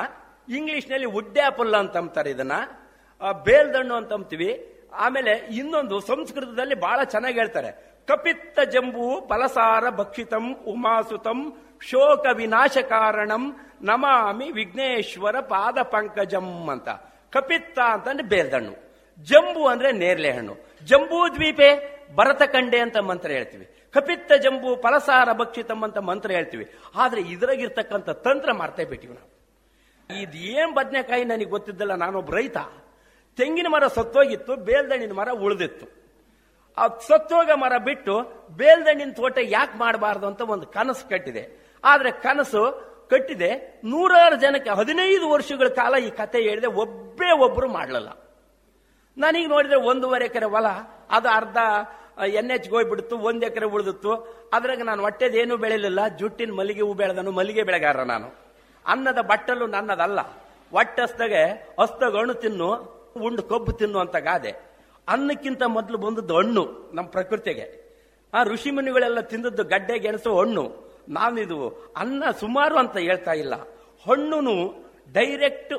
ಇಂಗ್ಲಿಷ್ನಲ್ಲಿ 0.49 1.06
ವುಡ್ 1.06 1.40
ಆಪಲ್ 1.40 1.76
ಅಂತ 1.76 2.18
ಇದನ್ನ. 2.27 2.52
ಬೇಲ್ದಣ್ಣು 3.44 3.95
ಅಂತಂಬ್ತೀವಿ 3.95 4.69
ಆಮೇಲೆ 4.94 5.31
ಇನ್ನೊಂದು 5.31 5.99
ಸಂಸ್ಕೃತದಲ್ಲಿ 5.99 6.76
ಬಹಳ 6.76 7.03
ಚೆನ್ನಾಗಿ 7.03 7.40
ಹೇಳ್ತಾರೆ. 7.40 7.94
ಕಪಿತ್ತ 8.07 8.60
ಜಂಬು 8.60 9.27
ಫಲಸಾರ 9.30 9.90
ಭಕ್ಷಿತಂ 9.90 10.56
ಉಮಾಸುತಂ 10.68 11.53
ಶೋಕ 11.81 12.26
ವಿನಾಶ 12.34 12.77
ಕಾರಣಂ 12.90 13.56
ನಮಾಮಿ 13.81 14.52
ವಿಘ್ನೇಶ್ವರ 14.52 15.40
ಪಾದ 15.40 15.81
ಪಂಕಜಂ 15.81 16.69
ಅಂತ. 16.69 16.90
ಕಪಿತ್ತ 17.31 17.80
ಅಂತಂದ್ರೆ 17.80 18.27
ಬೇಲ್ದಣ್ಣು. 18.27 18.94
ಜಂಬು 19.23 19.68
ಅಂದ್ರೆ 19.68 19.91
ನೇರ್ಲೆ 19.91 20.31
ಹಣ್ಣು. 20.31 20.57
ಜಂಬೂ 20.84 21.35
ದ್ವೀಪೆ 21.35 21.99
ಭರತ 22.15 22.44
ಕಂಡೆ 22.44 22.80
ಅಂತ 22.80 22.98
ಮಂತ್ರ 22.98 23.31
ಹೇಳ್ತೀವಿ. 23.31 23.73
ಕಪಿತ್ತ 23.94 24.32
ಜಂಬು 24.44 24.76
ಫಲಸಾರ 24.76 25.30
ಭಕ್ಷಿತಮ್ಮಂತ 25.34 25.98
ಮಂತ್ರ 25.98 26.32
ಹೇಳ್ತೀವಿ. 26.32 26.65
ಆದ್ರೆ 26.95 27.22
ಇದ್ರಾಗಿರ್ತಕ್ಕಂಥ 27.22 28.10
ತಂತ್ರ 28.10 28.52
ಮಾಡ್ತಾ 28.52 28.84
ಬಿಟ್ಟಿವಿ 28.84 29.14
ನಾವು. 29.14 29.30
ಇದು 30.22 30.38
ಏನ್ 30.38 30.72
ಬದನೆಕಾಯಿ 30.76 31.24
ನನಗೆ 31.24 31.52
ಗೊತ್ತಿದ್ದಲ್ಲ, 31.56 31.95
ನಾನೊಬ್ಬ 31.95 32.36
ರೈತ. 32.36 32.57
ತೆಂಗಿನ 33.38 33.68
ಮರ 33.70 33.88
ಸತ್ತೋಗಿತ್ತು, 33.88 34.56
ಬೇಲ್ದಣ್ಣಿನ 34.56 35.14
ಮರ 35.14 35.30
ಉಳಿದಿತ್ತು. 35.30 35.86
ಆ 36.78 36.88
ಸತ್ತೋಗ 36.88 37.52
ಮರ 37.56 37.78
ಬಿಟ್ಟು 37.78 38.14
ಬೇಲ್ದಣ್ಣಿನ 38.57 39.11
ತೋಟ 39.11 39.38
ಯಾಕೆ 39.41 39.78
ಮಾಡಬಾರ್ದು 39.78 40.26
ಅಂತ 40.28 40.41
ಒಂದು 40.41 40.68
ಕನಸು 40.68 41.10
ಕಟ್ಟಿದೆ. 41.10 41.44
ಆದ್ರೆ 41.84 42.11
ಕನಸು 42.11 42.64
ಕಟ್ಟಿದೆ, 43.10 43.82
ನೂರಾರು 43.84 44.36
ಜನಕ್ಕೆ 44.36 44.70
ಹದಿನೈದು 44.70 45.30
ವರ್ಷಗಳ 45.30 45.68
ಕಾಲ 45.68 45.95
ಈ 45.95 46.10
ಕತೆ 46.10 46.40
ಹೇಳಿದೆ, 46.41 46.68
ಒಬ್ಬೇ 46.68 47.32
ಒಬ್ರು 47.32 47.68
ಮಾಡಲಲ್ಲ. 47.68 48.10
ನನಗೆ 49.18 49.48
ನೋಡಿದ್ರೆ 49.48 49.80
ಒಂದೂವರೆ 49.80 50.26
ಎಕರೆ 50.26 50.45
ಹೊಲ, 50.45 50.68
ಅದು 51.10 51.30
ಅರ್ಧ 51.30 51.57
ಎನ್ 52.27 52.52
ಎಚ್ 52.52 52.69
ಹೋಗ್ಬಿಡ್ತು, 52.69 53.18
ಒಂದ್ 53.18 53.45
ಎಕರೆ 53.45 53.65
ಉಳಿದಿತ್ತು. 53.65 54.14
ಅದ್ರಾಗ 54.53 54.81
ನಾನು 54.81 55.03
ಹೊಟ್ಟೆದೇನು 55.03 55.57
ಬೆಳಿಲಿಲ್ಲ. 55.57 56.07
ಜುಟ್ಟಿನ 56.07 56.52
ಮಲ್ಲಿಗೆ 56.52 56.81
ಹೂ 56.81 56.94
ಬೆಳೆದನು, 56.94 57.31
ಮಲ್ಲಿಗೆ 57.31 57.64
ಬೆಳೆಗಾರ 57.64 58.03
ನಾನು. 58.03 58.35
ಅನ್ನದ 58.85 59.18
ಬಟ್ಟಲು 59.22 59.68
ನನ್ನದಲ್ಲ. 59.68 60.22
ಹೊಟ್ಟೆಸ್ದಾಗೆ 60.72 61.73
ಹಸ್ತಗ 61.80 62.18
ಹಣ್ಣು 62.18 62.34
ತಿನ್ನು, 62.34 62.69
ಉಂಡು 63.22 63.44
ಕೊಬ್ಬು 63.44 63.72
ತಿನ್ನು 63.72 63.99
ಅಂತ 63.99 64.15
ಗಾದೆ. 64.15 64.52
ಅನ್ನಕ್ಕಿಂತ 65.07 65.64
ಮೊದಲು 65.64 65.98
ಬಂದದ್ದು 65.98 66.38
ಹಣ್ಣು 66.38 66.91
ನಮ್ಮ 66.94 67.10
ಪ್ರಕೃತಿಗೆ. 67.10 67.84
ಆ 68.34 68.44
ಋಷಿ 68.44 68.72
ಮುನಿಗಳೆಲ್ಲ 68.72 69.19
ತಿಂದದ್ದು 69.19 69.64
ಗಡ್ಡೆ, 69.64 69.99
ಗೆಣಸು, 69.99 70.40
ಹಣ್ಣು. 70.40 70.94
ನಾನಿದು 71.10 71.94
ಅನ್ನ 71.98 72.23
ಸುಮಾರು 72.40 72.77
ಅಂತ 72.77 72.98
ಹೇಳ್ತಾ 72.98 73.31
ಇಲ್ಲ. 73.31 73.56
ಹಣ್ಣು 74.10 74.73
ಡೈರೆಕ್ಟ್ 75.14 75.73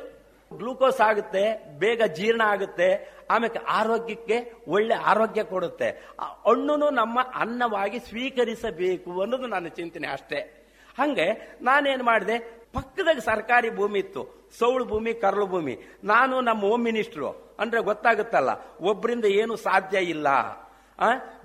ಗ್ಲೂಕೋಸ್ 0.58 1.00
ಆಗುತ್ತೆ, 1.00 1.72
ಬೇಗ 1.78 2.02
ಜೀರ್ಣ 2.02 2.42
ಆಗುತ್ತೆ 2.44 3.13
ಆಮೇಲೆ 3.30 3.64
ಆರೋಗ್ಯಕ್ಕೆ 3.68 4.52
ಒಳ್ಳೆ 4.68 4.94
ಆರೋಗ್ಯ 4.94 5.44
ಕೊಡುತ್ತೆ. 5.44 5.88
ಹಣ್ಣು 6.20 6.90
ನಮ್ಮ 6.90 7.18
ಅನ್ನವಾಗಿ 7.34 7.98
ಸ್ವೀಕರಿಸಬೇಕು 7.98 9.20
ಅನ್ನೋದು 9.20 9.46
ನನ್ನ 9.46 9.68
ಚಿಂತನೆ 9.68 10.08
ಅಷ್ಟೇ. 10.08 10.60
ಹಂಗೆ 10.98 11.58
ನಾನೇನ್ 11.62 12.02
ಮಾಡಿದೆ? 12.02 12.38
ಪಕ್ಕದಾಗ 12.74 13.18
ಸರ್ಕಾರಿ 13.18 13.70
ಭೂಮಿ 13.70 13.98
ಇತ್ತು. 13.98 14.50
ಸೌಳು 14.58 14.84
ಭೂಮಿ, 14.84 15.14
ಕರಳು 15.14 15.46
ಭೂಮಿ. 15.46 15.78
ನಾನು 16.04 16.40
ನಮ್ಮ 16.40 16.60
ಹೋಮ್ 16.60 16.84
ಮಿನಿಸ್ಟ್ರು 16.84 17.56
ಅಂದ್ರೆ 17.58 17.82
ಗೊತ್ತಾಗುತ್ತಲ್ಲ 17.82 18.50
ಒಬ್ಬರಿಂದ 18.80 19.24
ಏನು 19.24 19.56
ಸಾಧ್ಯ 19.56 19.98
ಇಲ್ಲ. 19.98 20.26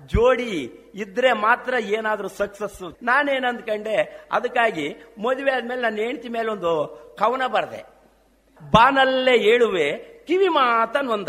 ಜೋಡಿ 0.06 0.72
ಇದ್ರೆ 0.94 1.32
ಮಾತ್ರ 1.32 1.74
ಏನಾದ್ರೂ 1.74 2.28
ಸಕ್ಸಸ್ 2.28 2.96
ನಾನೇನು 3.02 3.48
ಅಂದ್ಕೊಂಡೆ? 3.48 4.26
ಅದಕ್ಕಾಗಿ 4.32 4.96
ಮದುವೆ 5.18 5.52
ಆದ್ಮೇಲೆ 5.52 5.82
ನನ್ನ 5.82 5.96
ಹೆಂಡತಿ 5.96 6.28
ಮೇಲೆ 6.28 6.50
ಒಂದು 6.50 6.72
ಕವನ 7.18 7.46
ಬರೆದೆ. 7.46 7.84
ಬಾನಲ್ಲೇ 8.70 9.36
ಏಳುವೆ, 9.36 9.92
ಕಿವಿ 10.26 10.48
ಮಾತನೊಂದ 10.48 11.28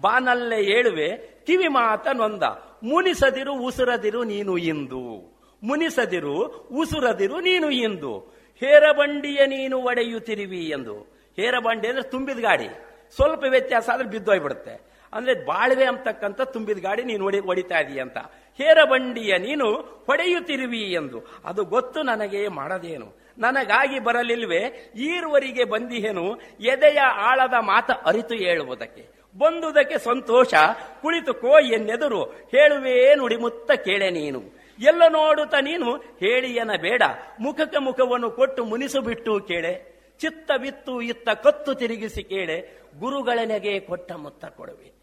ಬಾನಲ್ಲೇ 0.00 0.60
ಏಳುವೆ 0.60 1.38
ಕಿವಿ 1.46 1.68
ಮಾತನೊಂದ 1.68 2.42
ಮುನಿಸದಿರು, 2.82 3.52
ಉಸುರದಿರು 3.52 4.24
ನೀನು 4.24 4.58
ಇಂದು. 4.58 5.38
ಮುನಿಸದಿರು, 5.62 6.46
ಉಸುರದಿರು 6.72 7.40
ನೀನು 7.40 7.70
ಇಂದು. 7.70 8.18
ಹೇರಬಂಡಿಯ 8.60 9.46
ನೀನು 9.46 9.78
ಒಡೆಯುತ್ತಿರುವಿ 9.78 10.68
ಎಂದು. 10.68 11.18
ಹೇರಬಂಡಿ 11.36 11.88
ಅಂದ್ರೆ 11.88 12.10
ತುಂಬಿದ 12.10 12.38
ಗಾಡಿ. 12.38 12.68
ಸ್ವಲ್ಪ 13.14 13.44
ವ್ಯತ್ಯಾಸ 13.50 13.90
ಆದ್ರೆ 13.90 14.08
ಬಿದ್ದೋಗ್ಬಿಡುತ್ತೆ 14.08 14.88
ಅಂದ್ರೆ 15.12 15.46
ಬಾಳ್ವೆ 15.46 15.84
ಅಂತಕ್ಕಂಥ 15.84 16.40
ತುಂಬಿದ 16.40 16.78
ಗಾಡಿ 16.78 17.02
ನೀನು 17.02 17.24
ಹೊಡಿ 17.24 17.38
ಹೊಡಿತಾ 17.38 17.78
ಇದೀಯ 17.78 18.02
ಅಂತ. 18.02 18.18
ಹೇರಬಂಡಿಯ 18.56 19.38
ನೀನು 19.38 19.72
ಹೊಡೆಯುತ್ತಿರುವಿ 20.06 20.92
ಎಂದು. 20.92 21.22
ಅದು 21.44 21.64
ಗೊತ್ತು 21.64 22.02
ನನಗೆ 22.02 22.48
ಮಾಡದೇನು. 22.48 23.18
ನನಗಾಗಿ 23.38 23.98
ಬರಲಿಲ್ವೇ? 23.98 24.92
ಈರುವರಿಗೆ 24.96 25.64
ಬಂದಿಹೇನು? 25.64 26.36
ಎದೆಯ 26.60 27.00
ಆಳದ 27.00 27.54
ಮಾತ 27.60 27.90
ಅರಿತು 27.90 28.34
ಹೇಳುವುದಕ್ಕೆ. 28.34 29.17
ಬಂದುದಕ್ಕೆ 29.38 29.98
ಸಂತೋಷ, 29.98 30.54
ಕುಳಿತು 31.02 31.34
ಕೋ 31.34 31.60
ಎನ್ನೆದುರು, 31.60 32.22
ಹೇಳುವೇ 32.24 33.14
ನುಡಿಮುತ್ತ 33.14 33.72
ಕೇಳೆ 33.72 34.10
ನೀನು. 34.10 34.42
ಎಲ್ಲ 34.78 35.02
ನೋಡುತ್ತ 35.08 35.54
ನೀನು 35.54 35.96
ಹೇಳಿಯನ 35.96 36.70
ಬೇಡ, 36.80 37.02
ಮುಖಕ್ಕೆ 37.40 37.78
ಮುಖವನ್ನು 37.78 38.30
ಕೊಟ್ಟು 38.30 38.64
ಮುನಿಸು 38.64 39.00
ಬಿಟ್ಟು 39.00 39.40
ಕೇಳೆ. 39.40 39.98
ಚಿತ್ತವಿತ್ತು 40.18 41.00
ಇತ್ತ 41.00 41.28
ಕತ್ತು 41.28 41.74
ತಿರುಗಿಸಿ 41.74 42.22
ಕೇಳೆ, 42.22 42.82
ಗುರುಗಳನೆಗೆ 42.98 43.80
ಕೊಟ್ಟ 43.80 44.12
ಮುತ್ತ 44.12 44.44
ಕೊಡುವೆ. 44.44 44.98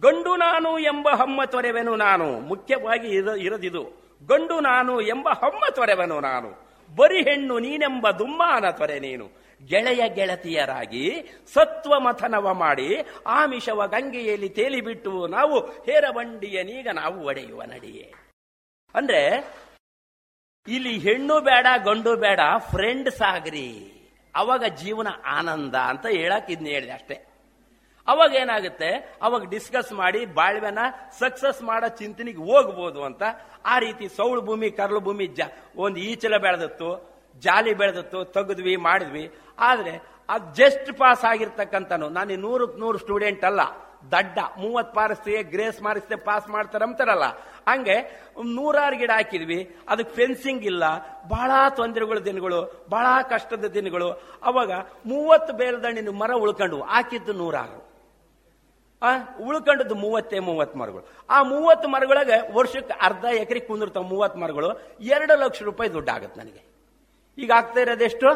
ಗಂಡು 0.00 0.36
ನಾನು 0.36 0.78
ಎಂಬ 0.78 1.08
ಹಮ್ಮ 1.08 1.44
ತೊರೆವೆನು 1.44 1.96
ನಾನು, 1.96 2.40
ಮುಖ್ಯವಾಗಿ 2.40 3.08
ಇರ- 3.08 3.40
ಇರದಿದು. 3.40 3.82
ಗಂಡು 4.26 4.60
ನಾನು 4.60 5.00
ಎಂಬ 5.00 5.28
ಹಮ್ಮ 5.28 5.64
ತೊರೆವೆನು 5.74 6.20
ನಾನು, 6.20 6.68
ಬರಿ 6.96 7.22
ಹೆಣ್ಣು 7.22 7.58
ನೀನೆಂಬ 7.58 8.10
ದುಮ್ಮಾನ 8.10 8.70
ತೊರೆ 8.70 8.98
ನೀನು. 8.98 9.43
ಗೆಳೆಯ 9.66 10.08
ಗೆಳತಿಯರಾಗಿ 10.08 11.24
ಸತ್ವ 11.52 12.00
ಮಥನವ 12.00 12.54
ಮಾಡಿ 12.54 12.96
ಆಮಿಷವ 13.26 13.86
ಗಂಗೆಯಲ್ಲಿ 13.86 14.48
ತೇಲಿಬಿಟ್ಟು 14.48 15.26
ನಾವು 15.26 15.60
ಹೇರಬಂಡಿಯನೀಗ 15.60 16.88
ನಾವು 16.94 17.26
ಒಡೆಯುವ 17.26 17.62
ನಡಿಯೇ. 17.62 18.12
ಅಂದ್ರೆ, 18.94 19.52
ಇಲ್ಲಿ 20.68 20.98
ಹೆಣ್ಣು 20.98 21.40
ಬೇಡ, 21.40 21.66
ಗಂಡು 21.84 22.16
ಬೇಡ 22.16 22.40
ಫ್ರೆಂಡ್ 22.70 23.22
ಆಗ್ರಿ 23.22 23.90
ಅವಾಗ 24.34 24.64
ಜೀವನ 24.64 25.08
ಆನಂದ 25.26 25.74
ಅಂತ 25.74 26.06
ಹೇಳಕ್ 26.06 26.50
ಇದ್ನ 26.50 26.66
ಹೇಳಿದೆ 26.66 26.92
ಅಷ್ಟೇ. 26.92 27.26
ಅವಾಗ 28.08 28.34
ಏನಾಗುತ್ತೆ? 28.34 29.14
ಅವಾಗ 29.22 29.44
ಡಿಸ್ಕಸ್ 29.44 29.92
ಮಾಡಿ 29.92 30.26
ಬಾಳ್ವೆನ 30.26 30.78
ಸಕ್ಸಸ್ 31.18 31.62
ಮಾಡೋ 31.62 31.88
ಚಿಂತನೆಗೆ 31.88 32.38
ಹೋಗ್ಬೋದು 32.38 33.04
ಅಂತ 33.04 33.22
ಆ 33.64 33.78
ರೀತಿ 33.78 34.08
ಸೌಳು 34.08 34.42
ಭೂಮಿ 34.42 34.70
ಕರ್ಲು 34.70 35.00
ಭೂಮಿ 35.00 35.26
ಜ 35.26 35.40
ಒಂದು 35.76 36.00
ಈಚಲ 36.00 36.36
ಬೆಳೆದತ್ತು. 36.36 37.13
ಜಾಲಿ 37.38 37.74
ಬೆಳೆದಿತ್ತು, 37.74 38.24
ತೆಗೆದ್ವಿ, 38.24 38.76
ಮಾಡಿದ್ವಿ. 38.76 39.34
ಆದ್ರೆ 39.58 40.14
ಅದು 40.28 40.54
ಜಸ್ಟ್ 40.54 40.98
ಪಾಸ್ 40.98 41.24
ಆಗಿರ್ತಕ್ಕಂಥನು 41.24 42.08
ನಾನು 42.08 42.36
ನೂರಕ್ಕೆ 42.36 42.78
ನೂರು 42.78 42.98
ಸ್ಟೂಡೆಂಟ್ 42.98 43.44
ಅಲ್ಲ. 43.44 43.60
ದಡ್ಡ. 44.12 44.38
ಮೂವತ್ತು 44.58 44.94
ಪಾರಿಸ್ತೀವಿ 44.94 45.42
ಗ್ರೇಸ್ 45.42 45.82
ಮಾರಿಸ್ತೇ 45.82 46.16
ಪಾಸ್ 46.16 46.48
ಮಾಡ್ತಾರೆ 46.48 46.84
ಅಂತಾರಲ್ಲ. 46.84 47.24
ಹಂಗೆ 47.68 48.26
ನೂರಾರು 48.44 48.96
ಗಿಡ 48.96 49.10
ಹಾಕಿದ್ವಿ. 49.10 49.76
ಅದಕ್ಕೆ 49.88 50.14
ಫೆನ್ಸಿಂಗ್ 50.14 50.64
ಇಲ್ಲ. 50.64 50.84
ಬಹಳ 51.28 51.50
ತೊಂದರೆಗಳ 51.76 52.18
ದಿನಗಳು. 52.18 52.86
ಬಹಳ 52.90 53.22
ಕಷ್ಟದ 53.22 53.64
ದಿನಗಳು. 53.64 54.10
ಅವಾಗ 54.42 54.72
ಮೂವತ್ತು 55.06 55.52
ಬೇಲ್ದಣ್ಣಿನ 55.52 56.08
ಮರ 56.08 56.32
ಉಳ್ಕೊಂಡು 56.32 56.82
ಹಾಕಿದ್ದು 56.82 57.32
ನೂರಾರು. 57.32 57.94
ಆ, 59.02 59.10
ಉಳ್ಕೊಂಡದ್ದು 59.40 59.94
ಮೂವತ್ತೇ 59.94 60.38
ಮೂವತ್ತು 60.38 60.78
ಮರಗಳು. 60.78 61.08
ಆ 61.30 61.42
ಮೂವತ್ತು 61.42 61.88
ಮರಗಳಿಗೆ 61.88 62.52
ವರ್ಷಕ್ಕೆ 62.52 62.94
ಅರ್ಧ 63.02 63.24
ಎಕರೆ 63.24 63.60
ಕುಂದಿರ್ತಾವ 63.60 64.02
ಮೂವತ್ತು 64.02 64.40
ಮರಗಳು. 64.40 64.98
ಎರಡು 65.00 65.36
ಲಕ್ಷ 65.36 65.62
ರೂಪಾಯಿ 65.62 65.92
ದುಡ್ಡು 65.92 66.12
ಆಗುತ್ತೆ 66.12 66.40
ನನಗೆ. 66.40 66.73
ಈಗ 67.38 67.50
ಆಗ್ತಾ 67.50 67.80
ಇರೋದೆಷ್ಟು 67.80 68.28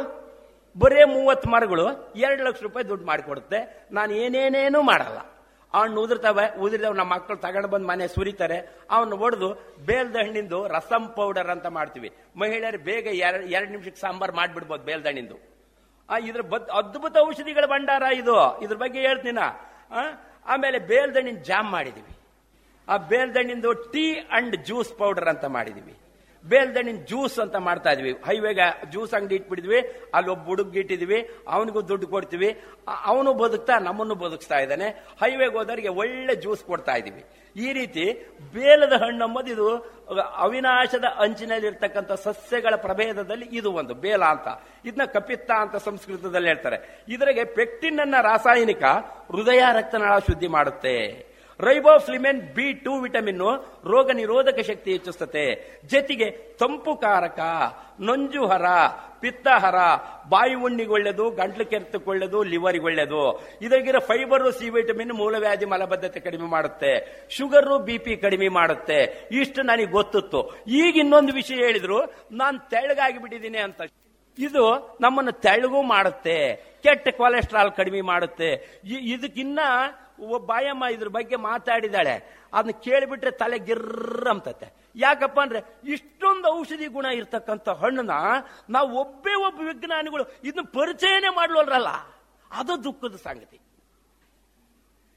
ಬರೇ 0.79 1.05
ಮೂವತ್ತು 1.05 1.51
ಮರಗಳು, 1.51 2.15
ಎರಡು 2.17 2.45
ಲಕ್ಷ 2.45 2.63
ರೂಪಾಯಿ 2.63 2.89
ದುಡ್ಡು 2.89 3.07
ಮಾಡಿಕೊಡುತ್ತೆ. 3.07 3.87
ನಾನು 3.93 4.13
ಏನೇನೇನೂ 4.13 4.83
ಮಾಡಲ್ಲ. 4.83 5.19
ಅವನು 5.75 6.01
ಉದುರ್ತಾವೆ, 6.01 6.59
ಉದುರಿದವ್, 6.59 6.97
ನಮ್ಮ 6.97 7.15
ಮಕ್ಕಳು 7.15 7.37
ತಗೊಂಡು 7.37 7.69
ಬಂದು 7.69 7.87
ಮನೆ 7.87 8.09
ಸುರಿತಾರೆ. 8.09 8.59
ಅವನು 8.91 9.17
ಒಡೆದು 9.17 9.77
ಬೇಲ್ದ 9.87 10.17
ಹಣ್ಣಿಂದು 10.17 10.69
ರಸಂ 10.69 11.09
ಪೌಡರ್ 11.09 11.49
ಅಂತ 11.49 11.67
ಮಾಡ್ತೀವಿ. 11.67 12.13
ಮಹಿಳೆಯರು 12.37 12.79
ಬೇಗ 12.79 13.07
ಎರಡು 13.07 13.45
ಎರಡು 13.45 13.71
ನಿಮಿಷಕ್ಕೆ 13.71 14.01
ಸಾಂಬಾರ್ 14.01 14.33
ಮಾಡಿಬಿಡ್ಬೋದು 14.33 14.85
ಬೇಲ್ದಣ್ಣಿಂದು 14.85 15.59
ಆ, 16.09 16.19
ಇದ್ರ 16.19 16.41
ಬದ್, 16.41 16.71
ಅದ್ಭುತ 16.71 17.17
ಔಷಧಿಗಳ 17.27 17.67
ಭಂಡಾರ 17.67 18.03
ಇದು. 18.03 18.61
ಇದ್ರ 18.61 18.77
ಬಗ್ಗೆ 18.77 19.01
ಹೇಳ್ತೀನ? 19.01 19.39
ಆಮೇಲೆ 20.47 20.79
ಬೇಲ್ದಣ್ಣಿನ 20.79 21.37
ಜಾಮ್ 21.37 21.71
ಮಾಡಿದೀವಿ. 21.71 22.19
ಆ 22.89 22.97
ಬೇಲ್ದಣ್ಣಿಂದು 22.97 23.75
ಟೀ 23.75 24.13
ಅಂಡ್ 24.13 24.57
ಜ್ಯೂಸ್ 24.57 24.99
ಪೌಡರ್ 24.99 25.29
ಅಂತ 25.29 25.45
ಮಾಡಿದೀವಿ. 25.45 25.95
ಬೇಲ್ದಣ್ಣಿನ 26.49 26.97
ಜ್ಯೂಸ್ 27.05 27.39
ಅಂತ 27.39 27.57
ಮಾಡ್ತಾ 27.57 27.91
ಇದ್ವಿ. 27.91 28.13
ಹೈವೇಗ 28.13 28.61
ಜ್ಯೂಸ್ 28.91 29.15
ಅಂಗಡಿ 29.15 29.35
ಇಟ್ಬಿಟ್ಟಿದ್ವಿ 29.35 29.81
ಅಲ್ಲಿ 30.15 30.31
ಒಬ್ಬ 30.31 30.45
ಹುಡುಗ 30.45 30.77
ಇಟ್ಟಿದ್ವಿ. 30.77 31.31
ಅವನಿಗೂ 31.49 31.83
ದುಡ್ಡು 31.83 32.07
ಕೊಡ್ತೀವಿ. 32.07 32.61
ಅವನು 33.05 33.35
ಬದುಕ್ತಾ, 33.35 33.79
ನಮ್ಮನ್ನು 33.79 34.15
ಬದುಕಿಸ್ತಾ 34.15 34.59
ಇದ್ದಾನೆ. 34.59 34.89
ಹೈವೇಗೆ 35.21 35.53
ಹೋದವರಿಗೆ 35.53 35.89
ಒಳ್ಳೆ 35.89 36.35
ಜ್ಯೂಸ್ 36.35 36.65
ಕೊಡ್ತಾ 36.65 36.95
ಇದೀವಿ 36.97 37.25
ಈ 37.57 37.73
ರೀತಿ 37.73 38.05
ಬೇಲದ 38.53 38.93
ಹಣ್ಣು 38.93 39.25
ಅಂಬುದು 39.25 39.53
ಇದು 39.53 39.69
ಅವಿನಾಶದ 40.37 41.05
ಅಂಚಿನಲ್ಲಿರ್ತಕ್ಕಂಥ 41.05 42.13
ಸಸ್ಯಗಳ 42.13 42.75
ಪ್ರಭೇದದಲ್ಲಿ 42.77 43.47
ಇದು 43.53 43.73
ಒಂದು 43.73 43.95
ಬೇಲ 43.95 44.23
ಅಂತ. 44.25 44.49
ಇದನ್ನ 44.85 45.05
ಕಪಿತ್ತ 45.05 45.51
ಅಂತ 45.51 45.77
ಸಂಸ್ಕೃತದಲ್ಲಿ 45.77 46.49
ಹೇಳ್ತಾರೆ. 46.49 47.05
ಇದರಿಗೆ 47.09 47.45
ಪೆಕ್ಟಿನ್ 47.45 48.01
ಅನ್ನ 48.01 48.15
ರಾಸಾಯನಿಕ 48.23 48.83
ಹೃದಯ 49.33 49.63
ರಕ್ತನಾಳ 49.73 50.19
ಶುದ್ಧಿ 50.19 50.47
ಮಾಡುತ್ತೆ. 50.47 51.28
ರೈಬೋಫ್ಲಿಮೆನ್ 51.61 52.55
ಬಿ 52.55 52.73
ಟು 52.73 53.01
ವಿಟಮಿನ್ 53.01 53.39
ರೋಗ 53.85 54.11
ನಿರೋಧಕ 54.11 54.59
ಶಕ್ತಿ 54.61 54.93
ಹೆಚ್ಚಿಸುತ್ತೆ. 54.93 55.45
ಜೊತೆಗೆ 55.87 56.31
ತಂಪು 56.31 56.97
ಕಾರಕ 56.97 57.41
ನಂಜುಹರ 58.01 58.65
ಪಿತ್ತಹರ 59.21 59.75
ಬಾಯಿ 60.29 60.55
ಉಣ್ಣಿಗೆ 60.55 60.91
ಒಳ್ಳೆದು 60.91 61.31
ಗಂಟ್ಲು 61.31 61.67
ಕೆರೆತಕ್ಕೆ 61.67 62.11
ಒಳ್ಳೆದು 62.11 62.43
ಲಿವರ್ಗೆ 62.43 62.85
ಒಳ್ಳೆದು 62.85 63.49
ಇದಾಗಿರೋ 63.63 64.01
ಫೈಬರ್, 64.01 64.53
ಸಿ 64.53 64.71
ವಿಟಮಿನ್ 64.71 65.13
ಮೂಲವ್ಯಾಧಿ 65.13 65.65
ಮಲಬದ್ಧತೆ 65.65 66.21
ಕಡಿಮೆ 66.21 66.47
ಮಾಡುತ್ತೆ. 66.49 67.23
ಶುಗರು, 67.31 67.79
ಬಿ 67.79 67.99
ಪಿ 67.99 68.17
ಕಡಿಮೆ 68.17 68.49
ಮಾಡುತ್ತೆ. 68.49 69.29
ಇಷ್ಟು 69.31 69.63
ನನಗೆ 69.63 69.87
ಗೊತ್ತಿತ್ತು. 69.87 70.65
ಈಗ 70.67 70.97
ಇನ್ನೊಂದು 70.97 71.33
ವಿಷಯ 71.33 71.55
ಹೇಳಿದ್ರು, 71.55 72.05
ನಾನು 72.33 72.59
ತೆಳ್ಳಗಾಗಿ 72.59 73.19
ಬಿಟ್ಟಿದ್ದೀನಿ 73.19 73.59
ಅಂತ. 73.59 73.81
ಇದು 74.39 74.97
ನಮ್ಮನ್ನು 75.01 75.33
ತೆಳ್ಳಗೂ 75.33 75.83
ಮಾಡುತ್ತೆ. 75.83 76.55
ಕೆಟ್ಟ 76.83 77.09
ಕೊಲೆಸ್ಟ್ರಾಲ್ 77.17 77.73
ಕಡಿಮೆ 77.73 78.01
ಮಾಡುತ್ತೆ. 78.01 78.81
ಇದಕ್ಕಿನ್ನ 78.85 79.59
ಒಬ್ಬ 80.21 80.47
ಬಾಯಮ್ಮ 80.47 80.85
ಇದ್ರ 80.85 81.09
ಬಗ್ಗೆ 81.09 81.37
ಮಾತಾಡಿದಾಳೆ. 81.37 82.39
ಅದನ್ನ 82.53 82.71
ಕೇಳಿಬಿಟ್ರೆ 82.71 83.31
ತಲೆ 83.31 83.59
ಗಿರ್ರ 83.59 84.31
ಅಂತತೆ. 84.31 84.73
ಯಾಕಪ್ಪ 84.97 85.41
ಅಂದ್ರೆ 85.41 85.63
ಇಷ್ಟೊಂದು 85.85 86.59
ಔಷಧಿ 86.59 86.87
ಗುಣ 86.87 87.05
ಇರ್ತಕ್ಕಂಥ 87.05 87.69
ಹಣ್ಣನ್ನ 87.69 88.11
ನಾವು 88.71 89.01
ಒಬ್ಬೇ 89.01 89.35
ಒಬ್ಬ 89.35 89.61
ವಿಜ್ಞಾನಿಗಳು 89.61 90.25
ಇದನ್ನ 90.45 90.67
ಪರಿಚಯನೇ 90.73 91.29
ಮಾಡ್ಲೋಲ್ರಲ್ಲ. 91.29 91.89
ಅದು 92.51 92.85
ದುಃಖದ 92.85 93.17
ಸಂಗತಿ. 93.17 93.61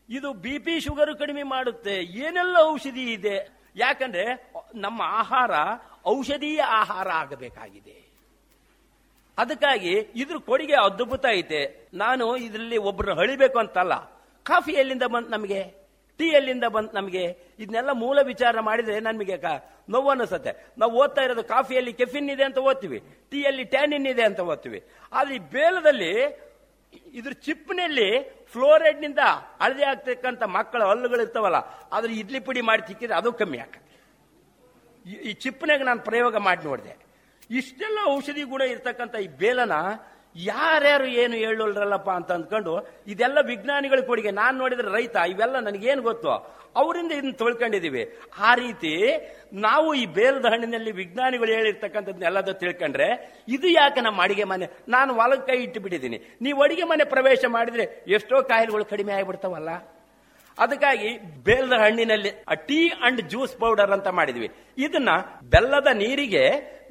ಇದು 0.10 0.34
ಬಿ 0.34 0.60
ಪಿ 0.60 0.80
ಶುಗರ್ 0.80 1.18
ಕಡಿಮೆ 1.18 1.44
ಮಾಡುತ್ತೆ. 1.44 1.96
ಏನೆಲ್ಲ 1.96 2.58
ಔಷಧಿ 2.62 3.14
ಇದೆ? 3.14 3.62
ಯಾಕಂದ್ರೆ 3.76 4.54
ನಮ್ಮ 4.76 5.02
ಆಹಾರ 5.06 5.52
ಔಷಧೀಯ 6.08 6.62
ಆಹಾರ 6.62 7.10
ಆಗಬೇಕಾಗಿದೆ. 7.10 8.12
ಅದಕ್ಕಾಗಿ 9.38 9.90
ಇದ್ರ 9.90 10.38
ಕೊಡುಗೆ 10.38 10.74
ಅದ್ಭುತ 10.74 11.26
ಐತೆ. 11.26 11.90
ನಾನು 11.94 12.38
ಇದರಲ್ಲಿ 12.38 12.78
ಒಬ್ಬರನ್ನ 12.78 13.20
ಹಳಿಬೇಕು 13.20 13.60
ಅಂತಲ್ಲ. 13.60 14.21
ಕಾಫಿ 14.44 14.72
ಎಲ್ಲಿಂದ 14.72 15.04
ಬಂತ್ 15.04 15.32
ನಮಗೆ? 15.32 15.64
ಟೀ 16.18 16.28
ಎಲ್ಲಿಂದ 16.28 16.64
ಬಂತ್ 16.64 16.96
ನಮಗೆ? 16.96 17.24
ಇದನ್ನೆಲ್ಲ 17.60 17.92
ಮೂಲ 17.92 18.20
ವಿಚಾರ 18.22 18.60
ಮಾಡಿದ್ರೆ 18.60 19.00
ನಮಗೆ 19.00 19.38
ಕ- 19.38 19.64
ನೋವು 19.90 20.10
ಅನ್ನಿಸುತ್ತೆ 20.10 20.74
ನಾವು 20.78 20.92
ಓದ್ತಾ 20.92 21.22
ಇರೋದು 21.22 21.44
ಕಾಫಿಯಲ್ಲಿ 21.44 21.94
ಕೆಫಿನ್ 21.94 22.30
ಇದೆ 22.30 22.44
ಅಂತ 22.44 22.58
ಓದ್ತೀವಿ. 22.58 23.04
ಟೀಯಲ್ಲಿ 23.32 23.64
ಟ್ಯಾನಿನ್ 23.64 24.08
ಇದೆ 24.08 24.24
ಅಂತ 24.24 24.40
ಓದ್ತೀವಿ. 24.40 24.84
ಆದ್ರೆ 25.14 25.36
ಈ 25.36 25.40
ಬೇಲದಲ್ಲಿ 25.40 26.42
ಇದ್ರ 27.14 27.32
ಚಿಪ್ನಲ್ಲಿ 27.32 28.24
ಫ್ಲೋರೈಡ್ನಿಂದ 28.52 29.20
ಹಳದಿ 29.62 29.84
ಆಗ್ತಕ್ಕಂಥ 29.84 30.44
ಮಕ್ಕಳ 30.44 30.84
ಹಲ್ಲುಗಳು 30.84 31.22
ಇರ್ತಾವಲ್ಲ 31.22 31.58
ಅದ್ರ 31.92 32.12
ಇಡ್ಲಿ 32.12 32.40
ಪುಡಿ 32.40 32.62
ಮಾಡಿ 32.62 32.88
ತಿಕ್ಕಿದ್ರೆ 32.88 33.18
ಅದು 33.18 33.34
ಕಮ್ಮಿ 33.34 33.58
ಆಗತ್ತೆ 33.58 33.92
ಈ- 35.12 35.30
ಈ 35.30 35.34
ಚಿಪ್ನಾಗ 35.34 35.82
ನಾನು 35.84 36.00
ಪ್ರಯೋಗ 36.00 36.38
ಮಾಡಿ 36.38 36.64
ನೋಡಿದೆ. 36.64 36.98
ಇಷ್ಟೆಲ್ಲ 37.50 38.00
ಔಷಧಿ 38.06 38.44
ಗುಣ 38.44 38.62
ಇರ್ತಕ್ಕಂಥ 38.62 39.16
ಈ 39.16 39.28
ಬೇಲನ 39.28 39.72
ಯಾರ್ಯಾರು 40.36 41.06
ಏನು 41.06 41.36
ಹೇಳೋಲ್ರಲ್ಲಪ್ಪ 41.36 42.10
ಅಂತ 42.10 42.32
ಅಂದ್ಕೊಂಡು 42.32 42.74
ಇದೆಲ್ಲ 43.08 43.38
ವಿಜ್ಞಾನಿಗಳ 43.42 44.00
ಕೊಡುಗೆ. 44.00 44.32
ನಾನು 44.32 44.58
ನೋಡಿದ್ರೆ 44.58 44.96
ರೈತ, 44.96 45.16
ಇವೆಲ್ಲ 45.16 45.60
ನನಗೇನು 45.60 46.02
ಗೊತ್ತು? 46.02 46.62
ಅವರಿಂದ 46.76 47.12
ಇದನ್ನ 47.12 47.32
ತಿಳ್ಕೊಂಡಿದೀವಿ. 47.32 48.18
ಆ 48.40 48.56
ರೀತಿ 48.56 48.92
ನಾವು 49.54 49.94
ಈ 49.94 50.06
ಬೇಲದ 50.06 50.46
ಹಣ್ಣಿನಲ್ಲಿ 50.46 50.92
ವಿಜ್ಞಾನಿಗಳು 50.92 51.52
ಹೇಳಿರ್ತಕ್ಕಂಥದ್ದನ್ನೆಲ್ಲದ 51.52 52.52
ತಿಳ್ಕೊಂಡ್ರೆ, 52.52 53.08
ಇದು 53.48 53.68
ಯಾಕೆ 53.68 54.02
ನಮ್ಮ 54.02 54.22
ಅಡಿಗೆ 54.22 54.44
ಮನೆ? 54.44 54.68
ನಾನು 54.90 55.14
ಹೊಲಕ್ಕೆ 55.14 55.52
ಕೈ 55.52 55.64
ಇಟ್ಟು 55.64 55.80
ಬಿಟ್ಟಿದ್ದೀನಿ 55.80 56.18
ನೀವು 56.42 56.64
ಅಡಿಗೆ 56.64 56.84
ಮನೆ 56.84 57.04
ಪ್ರವೇಶ 57.04 57.46
ಮಾಡಿದ್ರೆ 57.48 58.04
ಎಷ್ಟೋ 58.08 58.42
ಕಾಯಿಲೆಗಳು 58.42 58.86
ಕಡಿಮೆ 58.86 59.14
ಆಗಿಬಿಡ್ತಾವಲ್ಲ? 59.14 59.70
ಅದಕ್ಕಾಗಿ 60.60 61.18
ಬೇಲದ 61.18 61.74
ಹಣ್ಣಿನಲ್ಲಿ 61.74 62.30
ಟೀ 62.68 62.88
ಅಂಡ್ 62.88 63.22
ಜ್ಯೂಸ್ 63.22 63.58
ಪೌಡರ್ 63.58 63.92
ಅಂತ 63.92 64.08
ಮಾಡಿದ್ವಿ. 64.08 64.52
ಇದನ್ನ 64.78 65.10
ಬೆಲ್ಲದ 65.44 65.88
ನೀರಿಗೆ 65.94 66.44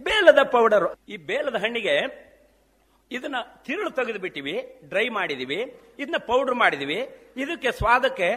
ಬೇಲದ 0.03 0.43
ಪೌಡರ್. 0.43 0.89
ಈ 1.09 1.17
ಬೇಲದ 1.17 1.55
ಹಣ್ಣಿಗೆ 1.55 2.30
ಇದನ್ನ 3.17 3.39
ತಿರುಳು 3.67 3.91
ತೆಗೆದು 3.99 4.21
ಬಿಟ್ಟಿವಿ 4.25 4.55
ಡ್ರೈ 4.91 5.07
ಮಾಡಿದಿವಿ, 5.19 5.61
ಇದನ್ನ 6.03 6.19
ಪೌಡರ್ 6.31 6.57
ಮಾಡಿದಿವಿ. 6.63 7.01
ಇದಕ್ಕೆ 7.43 7.71
ಸ್ವಾದಕ್ಕೆ 7.81 8.29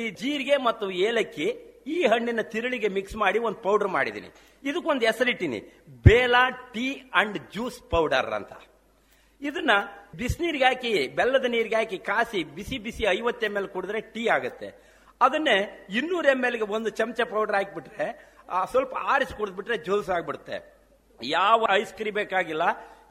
ಈ 0.00 0.04
ಜೀರಿಗೆ 0.20 0.56
ಮತ್ತು 0.68 0.86
ಏಲಕ್ಕಿ, 1.06 1.48
ಈ 1.94 1.96
ಹಣ್ಣಿನ 2.10 2.42
ತಿರುಳಿಗೆ 2.52 2.88
ಮಿಕ್ಸ್ 2.96 3.16
ಮಾಡಿ 3.22 3.38
ಒಂದು 3.48 3.60
ಪೌಡರ್ 3.66 3.90
ಮಾಡಿದ್ದೀನಿ 3.96 4.28
ಇದಕ್ಕೊಂದು 4.70 5.04
ಹೆಸರಿಟ್ಟಿನಿ, 5.10 5.60
Bela 6.04 6.42
tea 6.74 6.86
and 7.20 7.38
juice 7.54 7.78
powder 7.94 8.30
ಅಂತ. 8.38 8.52
ಇದನ್ನ 9.40 9.72
ಬಿಸಿನೀರಿಗೆ 10.18 10.66
ಹಾಕಿ, 10.70 10.92
ಬೆಲ್ಲದ 11.18 11.46
ನೀರಿಗೆ 11.54 11.76
ಹಾಕಿ 11.80 11.98
ಕಾಸಿ, 12.10 12.40
ಬಿಸಿ 12.56 12.76
ಬಿಸಿ 12.84 13.04
ಐವತ್ತು 13.16 13.46
ಎಂ 13.48 13.54
ಎಲ್ 13.60 13.68
ಕುಡಿದ್ರೆ 13.74 14.00
ಟೀ 14.14 14.22
ಆಗುತ್ತೆ. 14.36 14.68
ಅದನ್ನೇ 15.26 15.56
ಇನ್ನೂರು 15.98 16.28
ಎಂ 16.34 16.42
ಎಲ್ಗೆ 16.48 16.66
ಒಂದು 16.76 16.90
ಚಮಚ 16.98 17.20
ಪೌಡರ್ 17.32 17.56
ಹಾಕಿಬಿಟ್ರೆ 17.58 18.06
ಸ್ವಲ್ಪ 18.72 18.94
ಆರಿಸಿ 19.12 19.34
ಕುಡಿದ್ಬಿಟ್ರೆ 19.40 19.76
ಜ್ಯೂಸ್ 19.86 20.08
ಆಗ್ಬಿಡುತ್ತೆ. 20.16 20.56
ಯಾವ 21.20 21.66
ಐಸ್ 21.80 21.92
ಕ್ರೀಮ್ 21.98 22.18
ಬೇಕಾಗಿಲ್ಲ, 22.20 22.64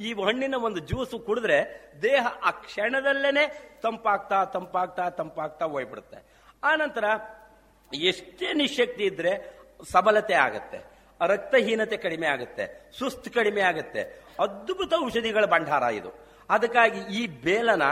ಈ 0.05 0.09
ಹಣ್ಣಿನ 0.27 0.55
ಒಂದು 0.67 0.79
ಜ್ಯೂಸು 0.89 1.17
ಕುಡಿದ್ರೆ 1.27 1.57
ದೇಹ 2.05 2.23
ಆ 2.47 2.51
ಕ್ಷಣದಲ್ಲೇನೆ 2.65 3.43
ತಂಪಾಗ್ತಾ 3.83 4.39
ತಂಪಾಗ್ತಾ 4.55 5.03
ತಂಪಾಗ್ತಾ 5.19 5.65
ಹೋಗ್ಬಿಡುತ್ತೆ 5.73 6.19
ಆನಂತರ 6.71 7.05
ಎಷ್ಟೇ 7.91 8.49
ನಿಶಕ್ತಿ 8.63 9.03
ಇದ್ರೆ 9.11 9.33
ಸಬಲತೆ 9.91 10.35
ಆಗತ್ತೆ, 10.45 10.79
ರಕ್ತಹೀನತೆ 11.21 11.97
ಕಡಿಮೆ 12.05 12.27
ಆಗುತ್ತೆ, 12.33 12.65
ಸುಸ್ತು 12.97 13.29
ಕಡಿಮೆ 13.37 13.61
ಆಗುತ್ತೆ. 13.69 14.01
ಅದ್ಭುತ 14.43 14.93
ಔಷಧಿಗಳ 15.05 15.45
ಭಂಡಾರ 15.53 15.83
ಇದು. 15.99 16.11
ಅದಕ್ಕಾಗಿ 16.49 17.01
ಈ 17.19 17.21
ಬೇಲನ 17.45 17.83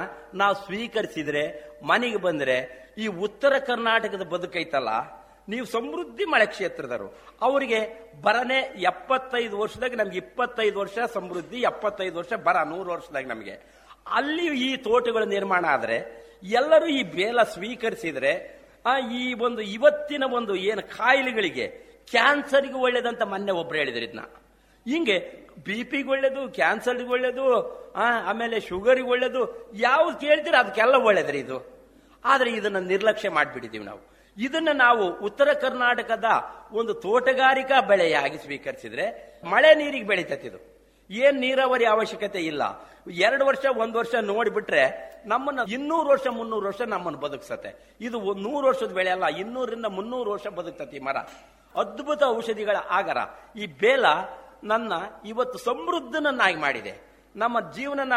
ನಾವು 0.42 0.56
ಸ್ವೀಕರಿಸಿದ್ರೆ, 0.66 1.44
ಮನೆಗೆ 1.92 2.20
ಬಂದ್ರೆ 2.28 2.58
ಈ 3.04 3.08
ಉತ್ತರ 3.28 3.54
ಕರ್ನಾಟಕದ 3.70 4.24
ಬದುಕೈತಲ್ಲ 4.34 4.94
ನೀವು 5.50 5.66
ಸಮೃದ್ಧಿ 5.66 6.26
ಮಳೆ 6.26 6.46
ಕ್ಷೇತ್ರದವರು. 6.46 7.08
ಅವರಿಗೆ 7.42 7.80
ಬರನೆ 8.22 8.60
ಎಪ್ಪತ್ತೈದು 8.82 9.60
ವರ್ಷದಾಗ 9.60 9.96
ನಮ್ಗೆ 9.96 10.18
ಇಪ್ಪತ್ತೈದು 10.18 10.80
ವರ್ಷ 10.80 10.98
ಸಮೃದ್ಧಿ, 11.14 11.58
ಎಪ್ಪತ್ತೈದು 11.58 12.18
ವರ್ಷ 12.18 12.34
ಬರ 12.34 12.64
ನೂರು 12.64 12.92
ವರ್ಷದಾಗ 12.92 13.26
ನಮಗೆ. 13.28 13.56
ಅಲ್ಲಿ 14.12 14.46
ಈ 14.46 14.78
ತೋಟಗಳು 14.78 15.26
ನಿರ್ಮಾಣ 15.26 15.66
ಆದರೆ, 15.66 15.98
ಎಲ್ಲರೂ 16.44 16.86
ಈ 16.86 17.04
ಬೇಲ 17.04 17.44
ಸ್ವೀಕರಿಸಿದರೆ 17.44 18.60
ಈ 19.14 19.34
ಒಂದು 19.34 19.62
ಇವತ್ತಿನ 19.62 20.24
ಒಂದು 20.24 20.56
ಏನು 20.56 20.82
ಕಾಯಿಲೆಗಳಿಗೆ 20.82 21.68
ಕ್ಯಾನ್ಸರ್ಗೆ 22.12 22.74
ಒಳ್ಳೇದಂತ 22.74 23.22
ಮೊನ್ನೆ 23.22 23.52
ಒಬ್ರು 23.52 23.78
ಹೇಳಿದ್ರು 23.78 24.04
ಇದನ್ನ 24.04 24.20
ಹಿಂಗೆ 24.92 25.18
ಬಿ 25.66 25.84
ಪಿಗೆ 25.84 26.10
ಒಳ್ಳೇದು, 26.10 26.50
ಕ್ಯಾನ್ಸರ್ಗೆ 26.50 27.10
ಒಳ್ಳೇದು 27.10 27.46
ಆಮೇಲೆ 28.26 28.60
ಶುಗರಿಗೆ 28.60 29.08
ಒಳ್ಳೇದು, 29.08 29.72
ಯಾವ್ದು 29.74 30.18
ಕೇಳ್ತೀರ 30.18 30.56
ಅದಕ್ಕೆಲ್ಲ 30.56 30.96
ಒಳ್ಳೇದ್ರಿ 30.96 31.40
ಇದು. 31.40 31.58
ಆದರೆ 32.26 32.52
ಇದನ್ನ 32.52 32.80
ನಿರ್ಲಕ್ಷ್ಯ 32.80 33.30
ಮಾಡಿಬಿಟ್ಟಿದ್ದೀವಿ 33.30 33.86
ನಾವು. 33.86 34.19
ಇದನ್ನ 34.40 34.70
ನಾವು 34.74 35.20
ಉತ್ತರ 35.20 35.54
ಕರ್ನಾಟಕದ 35.54 36.26
ಒಂದು 36.72 36.94
ತೋಟಗಾರಿಕಾ 36.94 37.82
ಬೆಳೆಯಾಗಿ 37.82 38.38
ಸ್ವೀಕರಿಸಿದ್ರೆ 38.38 39.06
ಮಳೆ 39.50 39.76
ನೀರಿಗೆ 39.76 40.08
ಬೆಳೀತತಿದು 40.08 40.80
ಏನ್ 41.12 41.40
ನೀರಾವರಿ 41.40 41.86
ಅವಶ್ಯಕತೆ 41.86 42.40
ಇಲ್ಲ. 42.40 42.64
ಎರಡು 43.12 43.46
ವರ್ಷ, 43.46 43.66
ಒಂದು 43.78 43.98
ವರ್ಷ 43.98 44.16
ನೋಡಿಬಿಟ್ರೆ 44.22 45.10
ನಮ್ಮನ್ನ 45.26 45.60
ಇನ್ನೂರು 45.72 46.10
ವರ್ಷ, 46.10 46.28
ಮುನ್ನೂರು 46.28 46.68
ವರ್ಷ 46.68 46.82
ನಮ್ಮನ್ನು 46.82 47.20
ಬದುಕ್ಸತ್ತೆ. 47.20 47.96
ಇದು 48.02 48.34
ನೂರು 48.34 48.68
ವರ್ಷದ 48.68 48.92
ಬೆಳೆ 48.92 49.10
ಅಲ್ಲ, 49.10 49.26
ಇನ್ನೂರಿಂದ 49.26 49.86
ಮುನ್ನೂರು 49.86 50.32
ವರ್ಷ 50.32 50.48
ಬದುಕ್ತತಿ 50.48 51.00
ಮರ. 51.00 51.18
ಅದ್ಭುತ 51.76 52.24
ಔಷಧಿಗಳ 52.24 52.78
ಆಗರ. 52.90 53.18
ಈ 53.60 53.66
ಬೇಲ 53.66 54.06
ನನ್ನ 54.64 54.94
ಇವತ್ತು 55.26 55.58
ಸಮೃದ್ಧನನ್ನಾಗಿ 55.58 56.56
ಮಾಡಿದೆ. 56.56 56.94
ನಮ್ಮ 57.36 57.72
ಜೀವನನ 57.72 58.14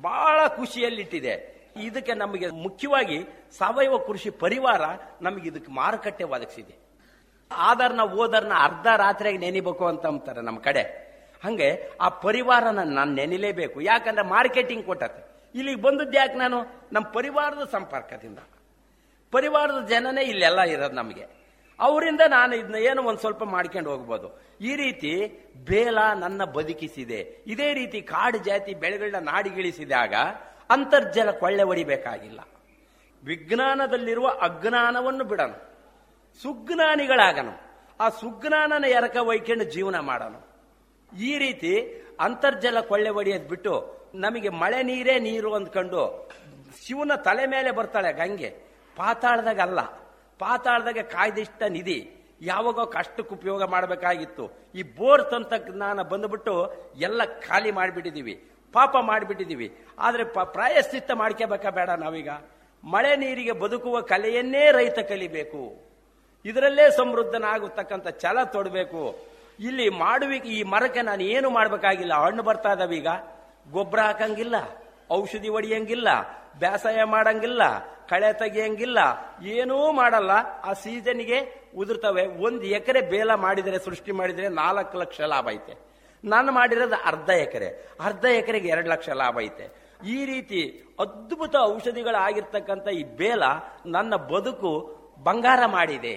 ಬಹಳ 0.00 0.46
ಖುಷಿಯಲ್ಲಿಟ್ಟಿದೆ. 0.46 1.53
ಇದಕ್ಕೆ 1.76 2.14
ನಮಗೆ 2.14 2.50
ಮುಖ್ಯವಾಗಿ 2.50 3.18
ಸಾವಯವ 3.58 3.96
ಕೃಷಿ 3.96 4.30
ಪರಿವಾರ 4.30 4.80
ನಮಗೆ 5.22 5.48
ಇದಕ್ಕೆ 5.48 5.72
ಮಾರುಕಟ್ಟೆ 5.72 6.24
ಒದಗಿಸಿದೆ. 6.24 6.74
ಆಧಾರ್ನ, 7.52 8.00
ಓದರ್ನ 8.00 8.52
ಅರ್ಧ 8.60 8.86
ರಾತ್ರಿಯಾಗಿ 8.96 9.38
ನೆನಿಬೇಕು 9.38 9.86
ಅಂತ 9.86 10.06
ಅಂತಾರೆ 10.06 10.40
ನಮ್ಮ 10.40 10.58
ಕಡೆ. 10.58 11.04
ಹಂಗೆ 11.44 11.90
ಆ 12.00 12.08
ಪರಿವಾರನ 12.08 12.82
ನಾನು 12.82 13.12
ನೆನಿಲೇಬೇಕು. 13.12 13.80
ಯಾಕಂದ್ರೆ 13.80 14.26
ಮಾರ್ಕೆಟಿಂಗ್ 14.26 14.86
ಕೊಟ್ಟತೆ. 14.86 15.34
ಇಲ್ಲಿಗೆ 15.54 15.82
ಬಂದದ್ದು 15.82 16.12
ಯಾಕೆ 16.12 16.34
ನಾನು? 16.34 16.84
ನಮ್ಮ 16.92 17.06
ಪರಿವಾರದ 17.06 17.68
ಸಂಪರ್ಕದಿಂದ. 17.72 18.38
ಪರಿವಾರದ 19.32 19.86
ಜನನೇ 19.88 20.22
ಇಲ್ಲೆಲ್ಲ 20.22 20.60
ಇರೋದು 20.60 20.94
ನಮಗೆ. 20.94 21.26
ಅವರಿಂದ 21.80 22.20
ನಾನು 22.28 22.56
ಇದನ್ನ 22.56 22.74
ಏನೋ 22.74 23.02
ಒಂದು 23.02 23.20
ಸ್ವಲ್ಪ 23.20 23.44
ಮಾಡ್ಕೊಂಡು 23.44 23.90
ಹೋಗ್ಬೋದು. 23.90 24.42
ಈ 24.60 24.76
ರೀತಿ 24.76 25.40
ಬೇಲ 25.64 25.98
ನನ್ನ 26.18 26.44
ಬದುಕಿಸಿದೆ. 26.44 27.42
ಇದೇ 27.46 27.74
ರೀತಿ 27.74 28.02
ಕಾಡು 28.02 28.38
ಜಾತಿ 28.38 28.74
ಬೆಳೆಗಳನ್ನ 28.74 29.30
ನಾಡಿಗಿಳಿಸಿದಾಗ 29.30 30.14
ಅಂತರ್ಜಲ 30.70 31.30
ಕೊಳ್ಳೆ 31.30 31.62
ಹೊಡಿಬೇಕಾಗಿಲ್ಲ. 31.62 32.40
ವಿಜ್ಞಾನದಲ್ಲಿರುವ 33.24 34.28
ಅಜ್ಞಾನವನ್ನು 34.28 35.24
ಬಿಡನು. 35.24 35.74
ಸುಜ್ಞಾನಿಗಳಾಗನು. 36.42 37.64
ಆ 38.00 38.08
ಸುಜ್ಞಾನನ 38.08 38.84
ಎರಕ 38.84 39.16
ಒಯ್ಕೊಂಡು 39.16 39.64
ಜೀವನ 39.64 39.98
ಮಾಡನು. 39.98 40.54
ಈ 41.16 41.38
ರೀತಿ 41.38 42.02
ಅಂತರ್ಜಲ 42.20 42.80
ಕೊಳ್ಳೆ 42.80 43.10
ಒಡಿಯೋದು 43.10 43.48
ಬಿಟ್ಟು 43.48 43.94
ನಮಗೆ 44.14 44.48
ಮಳೆ 44.48 44.82
ನೀರೇ 44.82 45.18
ನೀರು 45.18 45.54
ಅಂದ್ಕೊಂಡು 45.54 46.30
ಶಿವನ 46.86 47.14
ತಲೆ 47.14 47.46
ಮೇಲೆ 47.46 47.70
ಬರ್ತಾಳೆ 47.70 48.12
ಗಂಗೆ. 48.12 48.50
ಪಾತಾಳದಾಗ 48.96 49.60
ಅಲ್ಲ. 49.60 49.80
ಪಾತಾಳದಾಗ 50.38 50.98
ಕಾಯ್ದಿಷ್ಟ 50.98 51.62
ನಿಧಿ. 51.62 52.10
ಯಾವಾಗೋ 52.40 52.86
ಕಷ್ಟಕ್ಕೆ 52.86 53.34
ಉಪಯೋಗ 53.34 53.64
ಮಾಡಬೇಕಾಗಿತ್ತು. 53.64 54.50
ಈ 54.74 54.82
ಬೋರ್ 54.82 55.30
ತಂತ್ರಜ್ಞಾನ 55.30 56.02
ಬಂದ್ಬಿಟ್ಟು 56.02 56.72
ಎಲ್ಲ 56.96 57.24
ಖಾಲಿ 57.24 57.70
ಮಾಡಿಬಿಟ್ಟಿದೀವಿ. 57.70 58.50
ಪಾಪ 58.74 58.96
ಮಾಡಿಬಿಟ್ಟಿದ್ದೀವಿ. 59.00 59.86
ಆದರೆ 59.98 60.24
ಪ- 60.24 60.38
ಪ್ರಾಯಶ್ಚಿತ್ತ 60.38 61.10
ಮಾಡ್ಕೋಬೇಕಾ 61.10 61.70
ಬೇಡ 61.70 61.90
ನಾವೀಗ. 61.90 62.28
ಮಳೆ 62.84 63.16
ನೀರಿಗೆ 63.16 63.52
ಬದುಕುವ 63.52 64.00
ಕಲೆಯನ್ನೇ 64.00 64.72
ರೈತ 64.72 64.98
ಕಲಿಬೇಕು. 64.98 65.84
ಇದರಲ್ಲೇ 66.44 66.90
ಸಮೃದ್ಧನಾಗತಕ್ಕಂಥ 66.90 68.08
ಛಲ 68.08 68.44
ತೊಡಬೇಕು. 68.44 69.34
ಇಲ್ಲಿ 69.60 69.88
ಮಾಡುವಿಕೆ, 69.88 70.48
ಈ 70.48 70.62
ಮರಕ್ಕೆ 70.62 71.02
ನಾನು 71.02 71.22
ಏನು 71.22 71.50
ಮಾಡಬೇಕಾಗಿಲ್ಲ. 71.50 72.14
ಹಣ್ಣು 72.14 72.42
ಬರ್ತಾ 72.42 72.72
ಇದಾವೀಗ. 72.72 73.06
ಗೊಬ್ಬರ 73.70 73.98
ಹಾಕಂಗಿಲ್ಲ. 73.98 74.54
ಔಷಧಿ 75.12 75.48
ಹೊಡಿಯಂಗಿಲ್ಲ. 75.48 76.08
ಬೇಸಾಯ 76.58 77.04
ಮಾಡಂಗಿಲ್ಲ. 77.04 77.78
ಕಳೆ 78.08 78.32
ತೆಗಿಯಂಗಿಲ್ಲ. 78.32 78.98
ಏನೂ 79.42 79.92
ಮಾಡಲ್ಲ. 79.92 80.30
ಆ 80.64 80.72
ಸೀಸನ್ಗೆ 80.72 81.70
ಉದುರ್ತವೆ. 81.76 82.26
ಒಂದು 82.26 82.62
ಎಕರೆ 82.62 83.00
ಬೇಲ 83.00 83.34
ಮಾಡಿದರೆ, 83.34 83.78
ಸೃಷ್ಟಿ 83.78 84.12
ಮಾಡಿದರೆ 84.12 84.48
ನಾಲ್ಕು 84.48 84.98
ಲಕ್ಷ 84.98 85.20
ಲಾಭ 85.20 85.48
ಐತೆ. 85.50 85.93
ನಾನು 86.24 86.52
ಮಾಡಿರೋದು 86.52 86.94
ಅರ್ಧ 87.04 87.30
ಎಕರೆ. 87.30 87.68
ಅರ್ಧ 88.00 88.24
ಎಕರೆಗೆ 88.24 88.68
ಎರಡು 88.68 88.88
ಲಕ್ಷ 88.90 89.08
ಲಾಭ 89.08 89.40
ಐತೆ. 89.40 89.66
ಈ 90.06 90.24
ರೀತಿ 90.24 90.60
ಅದ್ಭುತ 91.00 91.54
ಔಷಧಿಗಳಾಗಿರ್ತಕ್ಕಂಥ 91.60 92.88
ಈ 92.88 93.02
ಬೇಲ 93.02 93.42
ನನ್ನ 93.86 94.16
ಬದುಕು 94.16 94.72
ಬಂಗಾರ 95.24 95.66
ಮಾಡಿದೆ. 95.66 96.14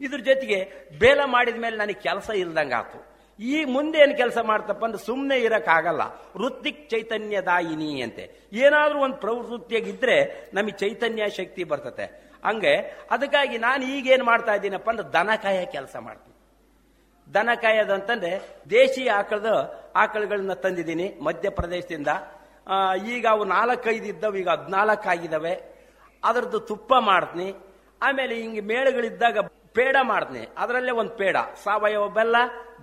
ಇದ್ರ 0.00 0.20
ಜೊತೆಗೆ 0.20 0.58
ಬೇಲ 0.98 1.20
ಮಾಡಿದ 1.24 1.56
ಮೇಲೆ 1.56 1.76
ನನಗೆ 1.76 2.00
ಕೆಲಸ 2.02 2.30
ಇಲ್ದಂಗಾತು 2.30 2.98
ಈ 3.38 3.64
ಮುಂದೆ 3.64 3.98
ಏನು 3.98 4.16
ಕೆಲಸ 4.16 4.38
ಮಾಡ್ತಪ್ಪ 4.38 4.84
ಅಂದ್ರೆ 4.84 5.06
ಸುಮ್ಮನೆ 5.06 5.36
ಇರೋಕ್ಕಾಗಲ್ಲ. 5.38 6.02
ವೃತ್ತಿಕ್ 6.36 6.90
ಚೈತನ್ಯದಾಯಿನಿ 6.90 8.02
ಅಂತೆ. 8.02 8.24
ಏನಾದರೂ 8.52 8.98
ಒಂದು 8.98 9.16
ಪ್ರವೃತ್ತಿಯಾಗಿದ್ದರೆ 9.16 10.16
ನಮಗೆ 10.54 10.72
ಚೈತನ್ಯ 10.72 11.28
ಶಕ್ತಿ 11.28 11.64
ಬರ್ತತೆ. 11.64 12.06
ಹಂಗೆ 12.44 12.72
ಅದಕ್ಕಾಗಿ 13.10 13.58
ನಾನು 13.58 13.84
ಈಗೇನು 13.84 14.24
ಮಾಡ್ತಾ 14.24 14.54
ಇದ್ದೀನಪ್ಪ 14.54 14.90
ಅಂದ್ರೆ 14.90 15.12
ದನ 15.12 15.30
ಕಾಯ 15.42 15.64
ಕೆಲಸ 15.64 15.96
ಮಾಡ್ತೀನಿ 15.96 16.27
ದನ 17.34 17.50
ಕಾಯೋದು 17.62 17.92
ಅಂತಂದ್ರೆ 17.98 18.32
ದೇಶಿ 18.70 19.04
ಆಕಳದ 19.18 19.50
ಆಕಳುಗಳನ್ನ 20.02 20.54
ತಂದಿದ್ದೀನಿ 20.64 21.06
ಮಧ್ಯಪ್ರದೇಶದಿಂದ. 21.26 22.08
ಈಗ 23.14 23.24
ಅವು 23.34 23.44
ನಾಲ್ಕೈದು 23.56 24.08
ಇದ್ದವು, 24.12 24.36
ಈಗ 24.42 24.48
ಹದಿನಾಲ್ಕು 24.48 25.08
ಆಗಿದ್ದಾವೆ 25.14 25.54
ಅದರದ್ದು 26.22 26.60
ತುಪ್ಪ 26.70 26.92
ಮಾಡ್ತೀನಿ. 27.10 27.48
ಆಮೇಲೆ 28.06 28.34
ಹಿಂಗೆ 28.42 28.62
ಮೇಳಗಳಿದ್ದಾಗ 28.72 29.38
ಪೇಡ 29.78 29.96
ಮಾಡ್ತೀನಿ. 30.12 30.42
ಅದರಲ್ಲೇ 30.62 30.92
ಒಂದು 31.02 31.14
ಪೇಡ. 31.20 31.36
ಸಾವಯವ 31.64 32.06
ಬೆಲ್ಲ, 32.18 32.36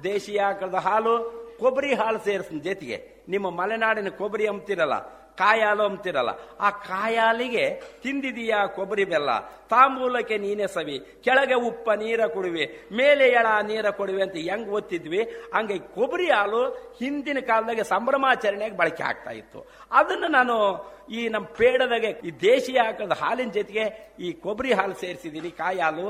ದೇಶೀಯ 0.04 0.42
ಆಕಳದ 0.52 0.80
ಹಾಲು, 0.88 1.14
ಕೊಬ್ಬರಿ 1.60 1.92
ಹಾಲು 2.02 2.20
ಸೇರಿಸ್ತೀನಿ 2.28 2.62
ಜೊತೆಗೆ. 2.70 2.98
ನಿಮ್ಮ 3.34 3.48
ಮಲೆನಾಡಿನ 3.60 4.10
ಕೊಬ್ಬರಿ 4.22 4.46
ಅಂಬ್ತಿರಲ್ಲ 4.54 4.96
ಕಾಯಾಲು 5.42 5.84
ಅಂತಿರಲ್ಲ, 5.90 6.32
ಆ 6.66 6.70
ಕಾಯಾಲಿಗೆ 6.90 7.66
ತಿಂದಿದೀಯಾ 8.04 8.60
ಕೊಬ್ಬರಿ 8.78 9.06
ಬೆಲ್ಲ. 9.12 9.32
ತಾಂಬೂಲಕ್ಕೆ 9.72 10.38
ನೀನೆ 10.46 10.68
ಸವಿ. 10.76 10.98
ಕೆಳಗೆ 11.26 11.58
ಉಪ್ಪ 11.70 11.88
ನೀರ 12.02 12.22
ಕೊಡುವೆ, 12.36 12.66
ಮೇಲೆ 13.00 13.26
ಎಳ 13.40 13.48
ನೀರ 13.70 13.86
ಕೊಡುವೆ 14.00 14.22
ಅಂತ 14.26 14.38
ಹೆಂಗ್ 14.50 14.70
ಓದ್ತಿದ್ವಿ? 14.78 15.22
ಹಂಗೆ 15.56 15.78
ಕೊಬ್ಬರಿ 15.98 16.28
ಹಾಲು 16.36 16.62
ಹಿಂದಿನ 17.02 17.40
ಕಾಲದಾಗೆ 17.50 17.86
ಸಂಭ್ರಮಾಚರಣೆಗೆ 17.94 18.78
ಬಳಕೆ 18.82 19.04
ಆಗ್ತಾ 19.12 19.34
ಇತ್ತು. 19.42 19.62
ಅದನ್ನು 20.00 20.30
ನಾನು 20.38 20.56
ಈ 21.18 21.22
ನಮ್ಮ 21.34 21.48
ಪೇಡದಾಗೆ, 21.60 22.12
ಈ 22.28 22.32
ದೇಶೀಯ 22.50 22.80
ಹಾಕದ 22.88 23.18
ಹಾಲಿನ 23.24 23.52
ಜೊತೆಗೆ 23.60 23.86
ಈ 24.26 24.30
ಕೊಬ್ಬರಿ 24.46 24.74
ಹಾಲು 24.80 24.96
ಸೇರಿಸಿದ್ದೀನಿ 25.04 25.52
ಕಾಯಿ 25.62 25.82
ಹಾಲು. 25.88 26.08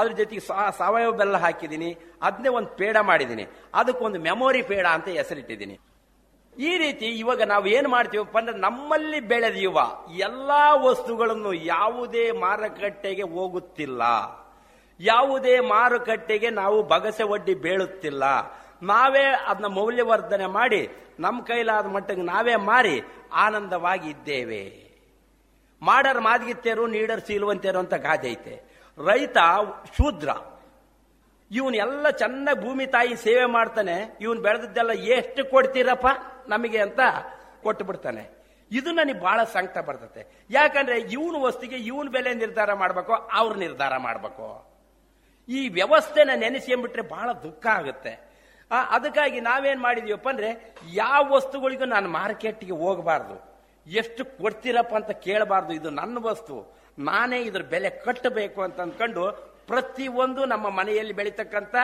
ಅದ್ರ 0.00 0.12
ಜೊತೆಗೆ 0.18 0.42
ಸಾವಯವ 0.80 1.10
ಬೆಲ್ಲ 1.20 1.36
ಹಾಕಿದ್ದೀನಿ 1.42 1.88
ಅದನ್ನೇ 2.26 2.50
ಒಂದು 2.58 2.70
ಪೇಡ 2.78 2.96
ಮಾಡಿದ್ದೀನಿ 3.08 3.44
ಅದಕ್ಕೊಂದು 3.80 4.18
ಮೆಮೊರಿ 4.26 4.62
ಪೇಡ 4.70 4.86
ಅಂತ 4.96 5.08
ಹೆಸರಿಟ್ಟಿದ್ದೀನಿ 5.20 5.76
ಈ 6.58 6.78
ರೀತಿ 6.78 7.06
ಇವಾಗ 7.06 7.42
ನಾವು 7.42 7.66
ಏನ್ 7.66 7.88
ಮಾಡ್ತೀವಪ್ಪ 7.88 8.38
ಅಂದ್ರೆ 8.38 8.56
ನಮ್ಮಲ್ಲಿ 8.56 9.20
ಬೆಳೆದಿರುವ 9.20 9.92
ಎಲ್ಲಾ 10.16 10.74
ವಸ್ತುಗಳನ್ನು 10.74 11.52
ಯಾವುದೇ 11.52 12.30
ಮಾರುಕಟ್ಟೆಗೆ 12.30 13.22
ಹೋಗುತ್ತಿಲ್ಲ. 13.22 14.02
ಯಾವುದೇ 15.00 15.60
ಮಾರುಕಟ್ಟೆಗೆ 15.60 16.50
ನಾವು 16.50 16.82
ಬಗಸೆ 16.82 17.22
ಒಡ್ಡಿ 17.22 17.54
ಬೇಳುತ್ತಿಲ್ಲ. 17.54 18.24
ನಾವೇ 18.82 19.24
ಅದನ್ನ 19.46 19.66
ಮೌಲ್ಯವರ್ಧನೆ 19.66 20.46
ಮಾಡಿ 20.46 20.90
ನಮ್ಮ 21.20 21.42
ಕೈಲಾದ 21.42 21.86
ಮಟ್ಟಿಗೆ 21.86 22.22
ನಾವೇ 22.22 22.56
ಮಾರಿ 22.56 23.02
ಆನಂದವಾಗಿ 23.32 24.10
ಇದ್ದೇವೆ. 24.10 24.92
ಮಾಡರ್ 25.82 26.20
ಮಾದಿಗಿತ್ತೇರು 26.20 26.86
ನೀಡರ್ 26.86 27.20
ಸೀಲುವಂತೇರು 27.20 27.78
ಅಂತ 27.78 27.94
ಗಾದೆ 27.94 28.30
ಐತೆ. 28.30 28.62
ರೈತ 29.04 29.36
ಶೂದ್ರ. 29.96 30.28
ಇವನ್ 31.50 31.74
ಎಲ್ಲ 31.74 32.10
ಚೆನ್ನಾಗಿ 32.10 32.62
ಭೂಮಿ 32.62 32.86
ತಾಯಿ 32.86 33.16
ಸೇವೆ 33.16 33.44
ಮಾಡ್ತಾನೆ. 33.44 34.18
ಇವನ್ 34.20 34.36
ಬೆಳೆದಿದ್ದೆಲ್ಲ 34.36 34.90
ಎಷ್ಟು 34.90 35.50
ಕೊಡ್ತೀರಪ್ಪ? 35.50 36.06
ನಮಗೆ 36.48 36.78
ಅಂತ 36.78 37.00
ಕೊಟ್ಟು 37.62 37.84
ಬಿಡ್ತಾನೆ. 37.84 38.42
ಇದು 38.70 38.92
ನನಗೆ 38.92 39.20
ಬಹಳ 39.20 39.44
ಸಂಕಟ 39.44 39.78
ಬರ್ತತೆ 39.78 40.26
ಯಾಕಂದ್ರೆ 40.50 41.00
ಇವನು 41.00 41.40
ವಸ್ತಿಗೆ 41.40 41.76
ಇವನ 41.76 42.08
ಬೆಲೆ 42.08 42.34
ನಿರ್ಧಾರ 42.34 42.72
ಮಾಡಬೇಕು, 42.72 43.12
ಅವ್ರ 43.12 43.56
ನಿರ್ಧಾರ 43.56 43.96
ಮಾಡಬೇಕು. 43.96 44.72
ಈ 45.48 45.68
ವ್ಯವಸ್ಥೆನ 45.68 46.30
ನೆನೆಸ್ಕೊಂಡ್ಬಿಟ್ರೆ 46.36 47.02
ಬಹಳ 47.02 47.32
ದುಃಖ 47.32 47.66
ಆಗುತ್ತೆ. 47.66 48.32
ಅದಕ್ಕಾಗಿ 48.90 49.40
ನಾವೇನ್ 49.40 49.80
ಮಾಡಿದೀವಪ್ಪ 49.80 50.28
ಅಂದ್ರೆ, 50.28 50.74
ಯಾವ 50.92 51.32
ವಸ್ತುಗಳಿಗೂ 51.32 51.84
ನಾನು 51.84 52.08
ಮಾರ್ಕೆಟ್ಗೆ 52.08 52.72
ಹೋಗಬಾರ್ದು. 52.72 53.52
ಎಷ್ಟು 53.86 54.24
ಕೊಡ್ತಿರಪ್ಪ 54.24 54.94
ಅಂತ 54.94 55.10
ಕೇಳಬಾರ್ದು. 55.10 55.72
ಇದು 55.72 55.90
ನನ್ನ 55.90 56.18
ವಸ್ತು. 56.20 56.76
ನಾನೇ 56.98 57.40
ಇದ್ರ 57.40 57.62
ಬೆಲೆ 57.62 57.90
ಕಟ್ಟಬೇಕು 57.90 58.62
ಅಂತ 58.62 58.80
ಅಂದ್ಕೊಂಡು 58.80 59.32
ಪ್ರತಿಯೊಂದು 59.66 60.44
ನಮ್ಮ 60.44 60.68
ಮನೆಯಲ್ಲಿ 60.68 61.12
ಬೆಳೀತಕ್ಕಂಥ 61.12 61.74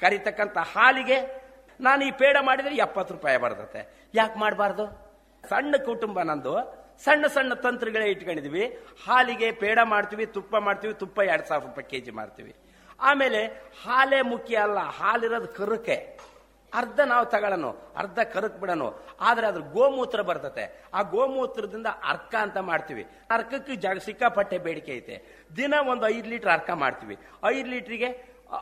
ಕರಿತಕ್ಕಂಥ 0.00 0.58
ಹಾಲಿಗೆ 0.58 1.43
ನಾನು 1.80 2.04
ಈ 2.04 2.10
ಪೇಡ 2.10 2.36
ಮಾಡಿದ್ರೆ 2.40 2.74
ಎಪ್ಪತ್ತು 2.76 3.14
ರೂಪಾಯಿ 3.14 3.38
ಬರ್ತತೆ. 3.38 4.08
ಯಾಕೆ 4.14 4.38
ಮಾಡಬಾರ್ದು? 4.38 4.86
ಸಣ್ಣ 5.48 5.74
ಕುಟುಂಬ 5.84 6.22
ನಂದು. 6.22 6.84
ಸಣ್ಣ 7.04 7.26
ಸಣ್ಣ 7.26 7.54
ತಂತ್ರಗಳೇ 7.54 8.10
ಇಟ್ಕೊಂಡಿದ್ವಿ. 8.10 8.78
ಹಾಲಿಗೆ 9.06 9.52
ಪೇಡ 9.52 9.78
ಮಾಡ್ತೀವಿ, 9.84 10.26
ತುಪ್ಪ 10.26 10.56
ಮಾಡ್ತೀವಿ, 10.56 10.94
ತುಪ್ಪ 10.94 11.18
ಎರಡು 11.20 11.44
ಸಾವಿರ 11.44 11.66
ರೂಪಾಯಿ 11.66 11.90
ಕೆ 11.90 12.00
ಜಿ 12.00 12.10
ಮಾಡ್ತೀವಿ 12.10 12.54
ಆಮೇಲೆ 13.00 13.46
ಹಾಲೇ 13.84 14.22
ಮುಖ್ಯ 14.22 14.56
ಅಲ್ಲ, 14.56 14.78
ಹಾಲಿರೋದು 14.78 15.48
ಕರುಕೆ. 15.48 16.18
ಅರ್ಧ 16.74 17.00
ನಾವು 17.00 17.26
ತಗೊಳ್ಳೋನು, 17.26 17.70
ಅರ್ಧ 17.96 18.18
ಕರಕ್ 18.18 18.58
ಬಿಡೋನು. 18.58 19.02
ಆದರೆ 19.20 19.46
ಅದ್ರ 19.46 19.60
ಗೋಮೂತ್ರ 19.60 20.20
ಬರ್ತತೆ. 20.20 20.84
ಆ 20.94 21.02
ಗೋಮೂತ್ರದಿಂದ 21.02 21.86
ಅರ್ಕ 21.86 22.34
ಅಂತ 22.40 22.58
ಮಾಡ್ತೀವಿ. 22.58 23.06
ಅರ್ಕಕ್ಕೆ 23.30 23.76
ಜಾಗ 23.76 23.98
ಸಿಕ್ಕಾಪಟ್ಟೆ 23.98 24.58
ಬೇಡಿಕೆ 24.58 24.92
ಐತೆ. 24.92 25.46
ದಿನ 25.56 25.74
ಒಂದು 25.90 26.08
ಐದು 26.08 26.28
ಲೀಟರ್ 26.28 26.50
ಅರ್ಕ 26.50 26.70
ಮಾಡ್ತೀವಿ. 26.70 27.18
ಐದು 27.44 27.68
ಲೀಟ್ರಿಗೆ 27.68 28.08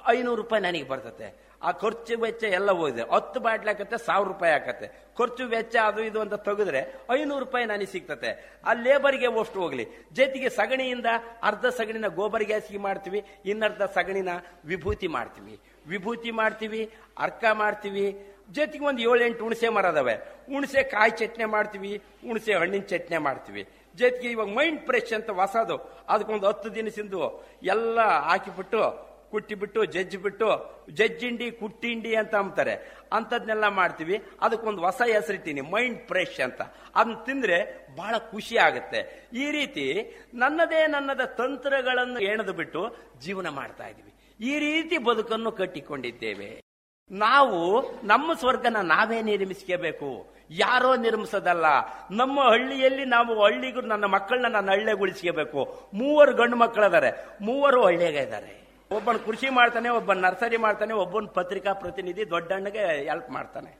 ಐನೂರು 0.08 0.42
ರೂಪಾಯಿ 0.42 0.62
ನನಗೆ 0.62 0.82
ಬರ್ತತೆ. 0.82 1.51
ಆ 1.62 1.70
ಖರ್ಚು 1.70 2.18
ವೆಚ್ಚ 2.20 2.44
ಎಲ್ಲ 2.44 2.70
ಹೋಗಿದೆ 2.70 3.02
ಹತ್ತು 3.14 3.40
ಬಾಟ್ಲಿ 3.40 3.70
ಹಾಕತ್ತೆ, 3.70 3.98
ಸಾವಿರ 4.06 4.28
ರೂಪಾಯಿ 4.28 4.52
ಹಾಕತ್ತೆ. 4.52 4.86
ಖರ್ಚು 5.18 5.46
ವೆಚ್ಚ 5.48 5.76
ಅದು 5.76 6.02
ಇದು 6.02 6.20
ಅಂತ 6.20 6.34
ತೆಗೆದ್ರೆ 6.34 6.80
ಐನೂರು 7.10 7.44
ರೂಪಾಯಿ 7.44 7.64
ನನಗೆ 7.64 7.86
ಸಿಗ್ತತೆ. 7.86 8.30
ಆ 8.64 8.72
ಲೇಬರ್ಗೆ 8.72 9.26
ಅಷ್ಟು 9.40 9.60
ಹೋಗ್ಲಿ. 9.60 9.86
ಜೊತೆಗೆ 10.12 10.48
ಸಗಣಿಯಿಂದ 10.48 11.06
ಅರ್ಧ 11.42 11.66
ಸಗಣಿನ 11.66 12.06
ಗೋಬರ್ 12.06 12.44
ಗ್ಯಾಸ್ಗೆ 12.44 12.78
ಮಾಡ್ತೀವಿ, 12.78 13.24
ಇನ್ನರ್ಧ 13.44 13.82
ಸಗಣಿನ 13.82 14.28
ವಿಭೂತಿ 14.64 15.06
ಮಾಡ್ತೀವಿ. 15.06 15.60
ವಿಭೂತಿ 15.86 16.30
ಮಾಡ್ತೀವಿ, 16.30 16.90
ಅರ್ಕ 17.18 17.44
ಮಾಡ್ತೀವಿ. 17.52 18.06
ಜೊತೆಗೆ 18.50 18.84
ಒಂದು 18.84 19.02
ಏಳೆಂಟು 19.02 19.44
ಹುಣಸೆ 19.44 19.68
ಮರ 19.68 19.86
ಅದಾವೆ. 19.86 20.14
ಹುಣಸೆ 20.46 20.82
ಕಾಯಿ 20.82 21.10
ಚಟ್ನಿ 21.10 21.44
ಮಾಡ್ತೀವಿ, 21.44 22.02
ಹುಣಸೆ 22.26 22.54
ಹಣ್ಣಿನ 22.54 22.82
ಚಟ್ನಿ 22.82 23.18
ಮಾಡ್ತೀವಿ. 23.18 23.68
ಜೊತೆಗೆ 23.96 24.28
ಇವಾಗ 24.30 24.46
ಮೈಂಡ್ 24.46 24.86
ಫ್ರೆಶ್ 24.86 25.12
ಅಂತ 25.12 25.30
ಹೊಸದು. 25.30 25.76
ಅದಕ್ಕೊಂದು 26.08 26.48
ಹತ್ತು 26.48 26.74
ದಿನಸಿಂದು 26.74 27.20
ಎಲ್ಲ 27.62 28.00
ಹಾಕಿಬಿಟ್ಟು 28.00 29.11
ಕುಟ್ಟಿಬಿಟ್ಟು, 29.32 29.84
ಜಜ್ಜಿಬಿಟ್ಟು, 29.84 30.48
ಜಜ್ಜಿಂಡಿ, 30.90 31.50
ಕುಟ್ಟಿಂಡಿ 31.50 32.14
ಅಂತ 32.14 32.34
ಅಂಬ್ತಾರೆ. 32.34 32.74
ಅಂಥದ್ನೆಲ್ಲ 33.12 33.68
ಮಾಡ್ತೀವಿ. 33.68 34.22
ಅದಕ್ಕೊಂದು 34.40 34.82
ಹೊಸ 34.82 35.02
ಹೆಸರಿಟ್ಟಿನಿ, 35.14 35.60
ಮೈಂಡ್ 35.60 36.08
ಫ್ರೆಶ್ 36.08 36.40
ಅಂತ. 36.40 36.62
ಅದನ್ನ 36.96 37.14
ತಿಂದ್ರೆ 37.24 37.88
ಬಹಳ 37.96 38.14
ಖುಷಿ 38.18 38.56
ಆಗುತ್ತೆ. 38.56 39.28
ಈ 39.32 39.50
ರೀತಿ 39.50 39.86
ನನ್ನದೇ 40.34 40.86
ನನ್ನದ 40.86 41.24
ತಂತ್ರಗಳನ್ನು 41.24 42.20
ಎಣೆದು 42.20 42.52
ಬಿಟ್ಟು 42.52 42.96
ಜೀವನ 43.20 43.48
ಮಾಡ್ತಾ 43.48 43.86
ಇದೀವಿ 43.88 44.12
ಈ 44.40 44.58
ರೀತಿ 44.58 44.98
ಬದುಕನ್ನು 44.98 45.52
ಕಟ್ಟಿಕೊಂಡಿದ್ದೇವೆ. 45.52 46.62
ನಾವು, 47.10 47.60
ನಮ್ಮ 48.06 48.32
ಸ್ವರ್ಗನ 48.32 48.76
ನಾವೇ 48.82 49.22
ನಿರ್ಮಿಸ್ಕೋಬೇಕು. 49.22 50.34
ಯಾರೋ 50.50 50.96
ನಿರ್ಮಿಸೋದಲ್ಲ. 50.96 51.66
ನಮ್ಮ 52.10 52.40
ಹಳ್ಳಿಯಲ್ಲಿ 52.40 53.04
ನಾವು 53.04 53.44
ಹಳ್ಳಿಗೂ 53.44 53.80
ನನ್ನ 53.80 54.04
ಮಕ್ಕಳನ್ನ 54.04 54.46
ನಾನು 54.46 54.70
ಹಳ್ಳಿಗೆ 54.70 55.00
ಉಳಿಸ್ಕೋಬೇಕು 55.00 55.60
ಮೂವರು 55.94 56.32
ಗಂಡು 56.36 56.56
ಮಕ್ಕಳದಾರೆ. 56.56 57.10
ಮೂವರು 57.40 57.84
ಹಳ್ಳಿಯಾಗ 57.84 58.14
ಇದ್ದಾರೆ 58.14 58.61
ಒಬ್ಬನ 58.96 59.16
ಕೃಷಿ 59.26 59.48
ಮಾಡ್ತಾನೆ 59.48 59.88
ಒಬ್ಬ 59.88 60.12
ನರ್ಸರಿ 60.12 60.58
ಮಾಡ್ತಾನೆ, 60.64 60.92
ಒಬ್ಬನ 61.02 61.26
ಪತ್ರಿಕಾ 61.34 61.72
ಪ್ರತಿನಿಧಿ 61.72 62.30
ದೊಡ್ಡಣ್ಣಗೆ 62.30 62.84
ಹೆಲ್ಪ್ 63.08 63.30
ಮಾಡ್ತಾನೆ. 63.30 63.72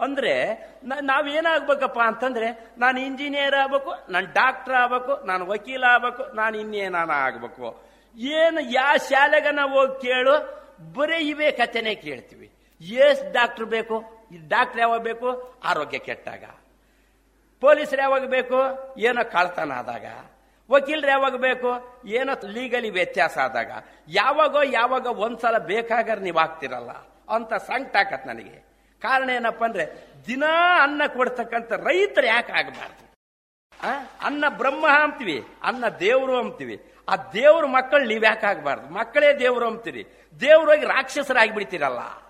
ಅಂದ್ರೆ 0.00 0.32
ನಾವೇನಾಗ್ಬೇಕಪ್ಪ 1.02 2.00
ಅಂತಂದ್ರೆ 2.06 2.48
ನಾನು 2.78 3.00
ಇಂಜಿನಿಯರ್ 3.00 3.54
ಆಗ್ಬೇಕು, 3.54 3.92
ನಾನು 4.12 4.26
ಡಾಕ್ಟರ್ 4.32 4.74
ಆಗ್ಬೇಕು, 4.74 5.26
ನಾನು 5.26 5.46
ವಕೀಲ 5.46 5.84
ಆಗ್ಬೇಕು, 5.84 6.24
ನಾನು 6.36 6.56
ಇನ್ನೇನಾನ 6.58 7.10
ಆಗ್ಬೇಕು. 7.10 7.68
ಏನು 8.16 8.60
ಯಾವ 8.72 8.96
ಶಾಲೆಗೆ 9.08 9.50
ನಾವು 9.50 9.72
ಹೋಗಿ 9.78 9.96
ಕೇಳು, 10.06 10.34
ಬರೀ 10.94 11.18
ಇವೇ 11.28 11.50
ಕಥೆನೇ 11.52 11.94
ಕೇಳ್ತೀವಿ. 11.94 12.48
ಎಸ್ 12.80 13.22
ಡಾಕ್ಟರ್ 13.32 13.64
ಬೇಕು 13.64 13.96
ಡಾಕ್ಟರ್ 14.48 14.80
ಯಾವಾಗ 14.80 15.00
ಬೇಕು? 15.00 15.28
ಆರೋಗ್ಯ 15.64 15.98
ಕೆಟ್ಟಾಗ. 15.98 16.44
ಪೊಲೀಸರು 17.60 18.00
ಯಾವಾಗ 18.02 18.24
ಬೇಕು? 18.26 18.58
ಏನೋ 18.98 19.22
ಕಳ್ತನ 19.30 19.72
ಆದಾಗ. 19.72 20.06
ವಕೀಲರು 20.70 21.10
ಯಾವಾಗ 21.10 21.36
ಬೇಕು? 21.36 22.00
ಏನೋ 22.06 22.32
ಲೀಗಲಿ 22.46 22.90
ವ್ಯತ್ಯಾಸ 22.90 23.38
ಆದಾಗ. 23.38 23.70
ಯಾವಾಗೋ, 24.08 24.62
ಯಾವಾಗ 24.62 25.06
ಒಂದ್ಸಲ 25.06 25.58
ಬೇಕಾಗಾರ 25.58 26.18
ನೀವು 26.18 26.38
ಆಗ್ತಿರಲ್ಲ. 26.38 26.90
ಅಂತ 27.34 27.54
ಸಂಕಟ 27.54 27.96
ಆಕತ್ 27.96 28.26
ನನಗೆ. 28.26 28.66
ಕಾರಣ 29.02 29.30
ಏನಪ್ಪ 29.30 29.64
ಅಂದ್ರೆ, 29.64 30.06
ದಿನಾ 30.26 30.82
ಅನ್ನ 30.82 31.02
ಕೊಡ್ತಕ್ಕಂಥ 31.06 31.72
ರೈತರು 31.72 32.26
ಯಾಕೆ 32.26 32.52
ಆಗಬಾರ್ದು? 32.52 33.06
ಅನ್ನ 34.22 34.44
ಬ್ರಹ್ಮ 34.48 34.88
ಅಂತೀವಿ, 34.88 35.46
ಅನ್ನ 35.62 35.88
ದೇವರು 35.88 36.38
ಅಂತೀವಿ. 36.38 36.92
ಆ 37.08 37.16
ದೇವ್ರ 37.16 37.66
ಮಕ್ಕಳು 37.66 38.04
ನೀವು 38.04 38.24
ಯಾಕೆ 38.24 38.46
ಆಗಬಾರ್ದು? 38.46 38.88
ಮಕ್ಕಳೇ 38.92 39.38
ದೇವರು 39.38 39.66
ಅಂತೀರಿ. 39.66 40.06
ದೇವ್ರೋಗಿ 40.40 40.84
ರಾಕ್ಷಸರಾಗಿ 40.84 41.54
ಬಿಡ್ತೀರಲ್ಲ 41.54 42.26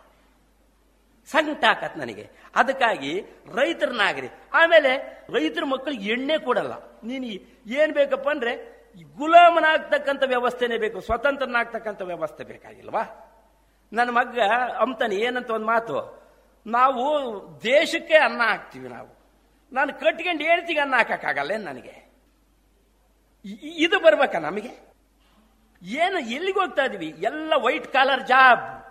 ಸಂಕಟ 1.31 1.65
ಆಕತ್ 1.65 1.99
ನನಗೆ. 1.99 2.31
ಅದಕ್ಕಾಗಿ 2.57 3.25
ರೈತರನ್ನಾಗ್ರಿ 3.55 4.29
ಆಮೇಲೆ 4.53 5.25
ರೈತರ 5.33 5.65
ಮಕ್ಕಳಿಗೆ 5.65 6.13
ಎಣ್ಣೆ 6.13 6.39
ಕೊಡಲ್ಲ. 6.39 6.96
ನೀನು 7.07 7.27
ಏನು 7.67 7.95
ಬೇಕಪ್ಪ 7.95 8.29
ಅಂದ್ರೆ 8.29 8.77
ಗುಲಾಮನಾಗ್ತಕ್ಕಂಥ 9.17 10.23
ವ್ಯವಸ್ಥೆನೇ 10.27 10.77
ಬೇಕು, 10.77 11.01
ಸ್ವತಂತ್ರನಾಗ್ತಕ್ಕಂಥ 11.01 12.03
ವ್ಯವಸ್ಥೆ 12.03 12.45
ಬೇಕಾಗಿಲ್ವಾ? 12.45 13.03
ನನ್ನ 13.93 14.11
ಮಗ್ಗ 14.11 14.41
ಅಂತಾನೆ 14.81 15.17
ಏನಂತ 15.17 15.51
ಒಂದು 15.51 15.67
ಮಾತು, 15.67 16.27
ನಾವು 16.67 17.05
ದೇಶಕ್ಕೆ 17.63 18.15
ಅನ್ನ 18.15 18.43
ಹಾಕ್ತೀವಿ 18.43 18.89
ನಾವು. 18.89 19.17
ನಾನು 19.73 19.95
ಕಟ್ಕೊಂಡು 19.95 20.45
ಹೇಳ್ತೀವಿ 20.45 20.79
ಅನ್ನ 20.79 20.97
ಹಾಕಕ್ಕಾಗಲ್ಲ 20.97 21.53
ನನಗೆ? 21.57 22.07
ಇದು 23.63 24.01
ಬರ್ಬೇಕಾ 24.01 24.39
ನಮಗೆ? 24.39 24.87
ಏನು 25.83 26.19
ಎಲ್ಲಿಗೆ 26.19 26.61
ಹೋಗ್ತಾ 26.61 26.85
ಇದೀವಿ? 26.85 27.07
ಎಲ್ಲ 27.07 27.53
ವೈಟ್ 27.57 27.93
ಕಾಲರ್ 27.93 28.27
ಜಾಬ್. 28.27 28.85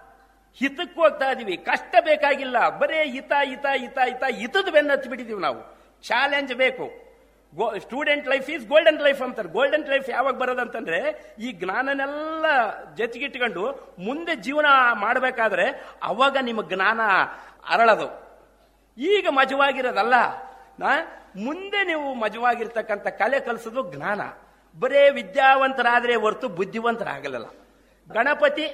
ಹಿತಕ್ಕೆ 0.56 1.02
ಹೋಗ್ತಾ 1.02 1.32
ಇದೀವಿ. 1.32 1.58
ಕಷ್ಟ 1.58 1.96
ಬೇಕಾಗಿಲ್ಲ. 2.00 2.70
ಬರೇ 2.70 3.10
ಹಿತ 3.10 3.32
ಹಿತ 3.44 3.66
ಹಿತ 3.76 3.98
ಹಿತ, 4.06 4.24
ಹಿತದ 4.32 4.70
ಬೆನ್ನತ್ತಿ 4.72 5.10
ಬಿಟ್ಟಿದೀವಿ 5.10 5.42
ನಾವು. 5.42 5.62
ಚಾಲೆಂಜ್ 6.02 6.54
ಬೇಕು. 6.54 7.05
Student 7.80 8.28
life 8.28 8.50
is 8.50 8.66
golden 8.68 9.02
life 9.02 9.22
ಅಂತಾರೆ. 9.22 9.50
ಗೋಲ್ಡನ್ 9.50 9.88
ಲೈಫ್ 9.90 10.10
ಯಾವಾಗ 10.10 10.36
ಬರೋದಂತಂದ್ರೆ, 10.36 11.00
ಈ 11.40 11.52
ಜ್ಞಾನನೆಲ್ಲ 11.52 12.46
ಜೊತೆಗಿಟ್ಕೊಂಡು 12.96 13.64
ಮುಂದೆ 14.00 14.36
ಜೀವನ 14.36 14.66
ಮಾಡಬೇಕಾದ್ರೆ 14.94 15.66
ಅವಾಗ 16.04 16.38
ನಿಮ್ಮ 16.42 16.62
ಜ್ಞಾನ 16.70 17.02
ಅರಳದು. 17.70 18.08
ಈಗ 18.98 19.28
ಮಜವಾಗಿರೋದಲ್ಲ 19.30 20.16
ಮುಂದೆ 21.46 21.80
ನೀವು 21.84 22.14
ಮಜವಾಗಿರ್ತಕ್ಕಂಥ 22.14 23.08
ಕಲೆ 23.22 23.40
ಕಲಿಸೋದು 23.40 23.82
ಜ್ಞಾನ. 23.94 24.22
ಬರೇ 24.80 25.10
ವಿದ್ಯಾವಂತರಾದ್ರೆ 25.10 26.16
ಹೊರತು 26.16 26.48
ಬುದ್ಧಿವಂತರಾಗಲಿಲ್ಲ. 26.50 27.48
ಗಣಪತಿ 28.10 28.66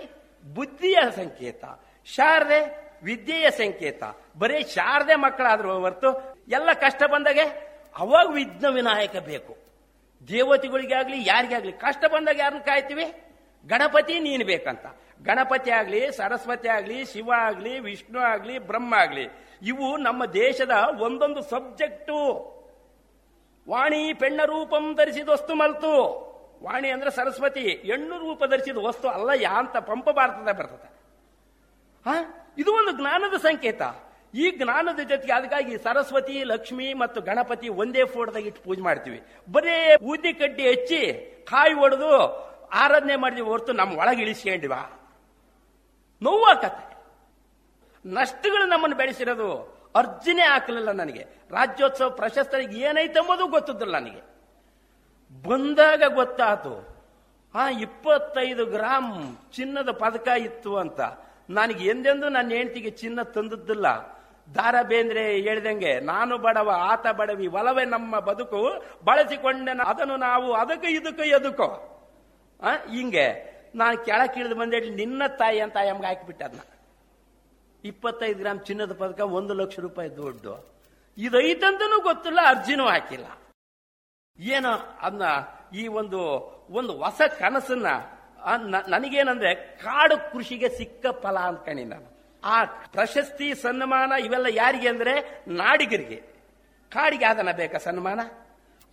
ಬುದ್ಧಿಯ 0.53 0.97
ಸಂಕೇತ, 1.15 1.63
ಶಾರದೆ 2.05 2.59
ವಿದ್ಯೆಯ 3.03 3.49
ಸಂಕೇತ, 3.51 4.03
ಬರೇ 4.39 4.61
ಶಾರದೆ 4.63 5.15
ಮಕ್ಕಳಾದ್ರೂ 5.15 5.73
ಹೊರತು 5.79 6.09
ಎಲ್ಲ 6.47 6.69
ಕಷ್ಟ 6.73 7.03
ಬಂದಾಗೆ 7.03 7.70
ಅವಾಗ 7.97 8.27
ವಿಘ್ನ 8.33 8.67
ವಿನಾಯಕ 8.69 9.15
ಬೇಕು. 9.15 9.57
ದೇವತೆಗಳಿಗೆ 10.27 10.95
ಆಗಲಿ 10.95 11.27
ಯಾರಿಗಾಗ್ಲಿ, 11.27 11.71
ಕಷ್ಟ 11.71 12.05
ಬಂದಾಗ 12.05 12.39
ಯಾರನ್ನು 12.39 12.65
ಕಾಯ್ತೀವಿ? 12.65 13.05
ಗಣಪತಿ 13.67 14.19
ನೀನು 14.19 14.45
ಬೇಕಂತ. 14.45 14.85
ಗಣಪತಿ 15.23 15.71
ಆಗಲಿ, 15.71 16.11
ಸರಸ್ವತಿ 16.11 16.67
ಆಗಲಿ, 16.67 17.05
ಶಿವ 17.05 17.31
ಆಗಲಿ, 17.37 17.79
ವಿಷ್ಣು 17.79 18.19
ಆಗಲಿ, 18.19 18.59
ಬ್ರಹ್ಮ 18.59 18.95
ಆಗಲಿ, 18.95 19.25
ಇವು 19.61 19.97
ನಮ್ಮ 19.97 20.25
ದೇಶದ 20.25 20.71
ಒಂದೊಂದು 20.99 21.41
ಸಬ್ಜೆಕ್ಟು. 21.41 22.17
ವಾಣಿ 23.69 24.13
ಪೆಣ್ಣ 24.13 24.41
ರೂಪಂ 24.45 24.95
ಧರಿಸಿದ 24.95 25.29
ವಸ್ತು 25.29 25.55
ಮಲ್ತು. 25.55 25.93
ವಾಣಿ 26.63 26.89
ಅಂದ್ರೆ 26.89 27.11
ಸರಸ್ವತಿ, 27.11 27.65
ಹೆಣ್ಣು 27.85 28.17
ರೂಪ 28.17 28.43
ಧರಿಸಿದ 28.45 28.77
ವಸ್ತು 28.77 29.07
ಅಲ್ಲ 29.07 29.29
ಯಾ 29.41 29.51
ಅಂತ 29.51 29.77
ಪಂಪ 29.77 30.09
ಭಾರತದ 30.09 30.51
ಬರ್ತದೆ. 30.51 30.89
ಇದು 32.57 32.71
ಒಂದು 32.73 32.91
ಜ್ಞಾನದ 32.91 33.37
ಸಂಕೇತ. 33.37 33.81
ಈ 34.33 34.51
ಜ್ಞಾನದ 34.51 34.99
ಜೊತೆಗೆ 35.09 35.33
ಅದಕ್ಕಾಗಿ 35.33 35.77
ಸರಸ್ವತಿ, 35.77 36.43
ಲಕ್ಷ್ಮಿ 36.43 36.93
ಮತ್ತು 36.93 37.21
ಗಣಪತಿ 37.21 37.69
ಒಂದೇ 37.69 38.05
ಫೋಟೋದಾಗ 38.05 38.45
ಇಟ್ಟು 38.45 38.63
ಪೂಜೆ 38.63 38.81
ಮಾಡ್ತೀವಿ. 38.81 39.23
ಬರೀ 39.51 39.95
ಊದಿ 39.95 40.33
ಕಡ್ಡಿ 40.33 40.67
ಹಚ್ಚಿ 40.69 41.11
ಕಾಯಿ 41.49 41.73
ಒಡೆದು 41.73 42.11
ಆರಾಧನೆ 42.67 43.15
ಮಾಡಿದ್ವಿ 43.15 43.45
ಹೊರತು 43.45 43.73
ನಮ್ಮ 43.73 43.99
ಒಳಗೆ 43.99 44.21
ಇಳಿಸ್ಕೊಂಡಿವ. 44.21 44.73
ನೋವಾಕತ್ತೆ. 46.21 46.91
ನಷ್ಟಗಳು 48.05 48.65
ನಮ್ಮನ್ನು 48.65 48.97
ಬೆಳೆಸಿರೋದು 48.97 49.81
ಅರ್ಜುನೇ 49.95 50.41
ಹಾಕಲಿಲ್ಲ 50.41 50.91
ನನಗೆ. 50.91 51.25
ರಾಜ್ಯೋತ್ಸವ 51.51 52.09
ಪ್ರಶಸ್ತಿಗೆ 52.09 52.79
ಏನೈತಂಬುದು 52.79 53.47
ಗೊತ್ತಿದ್ದಿಲ್ಲ 53.47 53.99
ನನಗೆ. 53.99 54.21
ಬಂದಾಗ 55.43 56.03
ಗೊತ್ತಾತು, 56.13 56.87
ಆ 57.55 57.69
ಇಪ್ಪತ್ತೈದು 57.69 58.65
ಗ್ರಾಮ್ 58.65 59.37
ಚಿನ್ನದ 59.53 59.89
ಪದಕ 59.91 60.27
ಇತ್ತು 60.27 60.77
ಅಂತ. 60.77 60.99
ನನಗೆ 61.49 61.89
ಎಂದೆಂದು 61.89 62.29
ನನ್ನ 62.29 62.51
ಹೆಂಡತಿಗೆ 62.51 62.89
ಚಿನ್ನ 62.89 63.21
ತಂದದ್ದಿಲ್ಲ. 63.21 64.20
ದಾರ 64.55 64.75
ಬೇಂದ್ರೆ 64.83 65.41
ಹೇಳ್ದಂಗೆ, 65.41 65.99
ನಾನು 65.99 66.37
ಬಡವ, 66.37 66.71
ಆತ 66.77 67.07
ಬಡವಿ, 67.07 67.47
ಒಲವೇ 67.47 67.85
ನಮ್ಮ 67.85 68.19
ಬದುಕು, 68.19 68.83
ಬಳಸಿಕೊಂಡೆ 69.05 69.83
ಅದನ್ನು 69.85 70.17
ನಾವು 70.17 70.53
ಅದಕ್ಕೆ 70.53 70.87
ಇದಕ್ಕೆ 70.87 71.29
ಎದುಕು. 71.29 71.91
ಹಿಂಗೆ. 72.91 73.51
ನಾನು 73.75 73.97
ಕೆಳಕ್ಕೆ 73.97 74.39
ಇಳಿದು 74.39 74.55
ಬಂದೆ 74.55 74.79
ನಿನ್ನ 74.89 75.23
ತಾಯಿ 75.27 75.59
ಅಂತ 75.59 75.75
ಎಮ್ಗೆ 75.75 76.07
ಹಾಕಿಬಿಟ್ಟೆ 76.07 76.45
ಅದನ್ನ 76.45 76.59
ಇಪ್ಪತ್ತೈದು 77.83 78.39
ಗ್ರಾಮ್ 78.39 78.59
ಚಿನ್ನದ 78.59 78.93
ಪದಕ, 78.93 79.19
ಒಂದು 79.19 79.53
ಲಕ್ಷ 79.53 79.79
ರೂಪಾಯಿ 79.79 80.17
ದುಡ್ಡು. 80.17 80.73
ಇದೈತಂತನೂ 81.17 82.01
ಗೊತ್ತಿಲ್ಲ, 82.01 82.39
ಅರ್ಜಿನೂ 82.45 82.85
ಹಾಕಿಲ್ಲ. 82.87 83.25
ಏನೋ 84.39 84.97
ಅದನ್ನ 85.01 85.23
ಈ 85.75 85.87
ಒಂದು 85.87 86.19
ಒಂದು 86.69 86.97
ಹೊಸ 86.97 87.21
ಕನಸನ್ನ 87.39 87.87
ನನಗೇನಂದ್ರೆ, 88.87 89.55
ಕಾಡು 89.55 90.31
ಕೃಷಿಗೆ 90.31 90.69
ಸಿಕ್ಕ 90.69 91.05
ಫಲ 91.21 91.39
ಅಂದ್ಕಣಿ 91.39 91.83
ನಾನು. 91.83 92.10
ಆ 92.43 92.63
ಪ್ರಶಸ್ತಿ 92.65 93.55
ಸನ್ಮಾನ 93.55 94.11
ಇವೆಲ್ಲ 94.25 94.45
ಯಾರಿಗೆ 94.49 94.87
ಅಂದ್ರೆ 94.87 95.43
ನಾಡಿಗರಿಗೆ. 95.47 96.15
ಕಾಡಿಗೆ 96.91 97.25
ಆದನ 97.25 97.51
ಬೇಕಾ 97.51 97.77
ಸನ್ಮಾನ? 97.77 98.19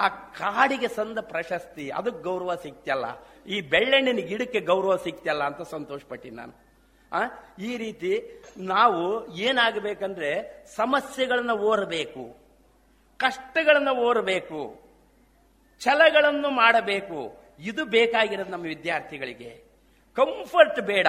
ಆ 0.01 0.09
ಕಾಡಿಗೆ 0.09 0.89
ಸಂದ 0.89 1.19
ಪ್ರಶಸ್ತಿ 1.19 1.91
ಅದಕ್ಕೆ 1.91 2.23
ಗೌರವ 2.23 2.55
ಸಿಕ್ತಲ್ಲ 2.55 3.05
ಈ 3.47 3.61
ಬೆಳ್ಳೆಣ್ಣಿನ 3.61 4.17
ಗಿಡಕ್ಕೆ 4.17 4.61
ಗೌರವ 4.61 4.97
ಸಿಕ್ತಲ್ಲ 4.97 5.45
ಅಂತ 5.45 5.63
ಸಂತೋಷ 5.63 6.01
ಪಟ್ಟಿ 6.09 6.31
ನಾನು. 6.31 6.69
ಆ, 7.13 7.21
ಈ 7.59 7.77
ರೀತಿ 7.77 8.43
ನಾವು 8.59 9.33
ಏನಾಗಬೇಕಂದ್ರೆ 9.35 10.65
ಸಮಸ್ಯೆಗಳನ್ನ 10.77 11.51
ಓರಬೇಕು, 11.51 12.37
ಕಷ್ಟಗಳನ್ನ 13.17 13.89
ಓರಬೇಕು, 13.89 14.81
ಛಲಗಳನ್ನು 15.81 16.51
ಮಾಡಬೇಕು. 16.51 17.49
ಇದು 17.59 17.85
ಬೇಕಾಗಿರೋದು 17.85 18.51
ನಮ್ಮ 18.51 18.65
ವಿದ್ಯಾರ್ಥಿಗಳಿಗೆ. 18.65 19.65
ಕಂಫರ್ಟ್ 20.15 20.81
ಬೇಡ. 20.81 21.07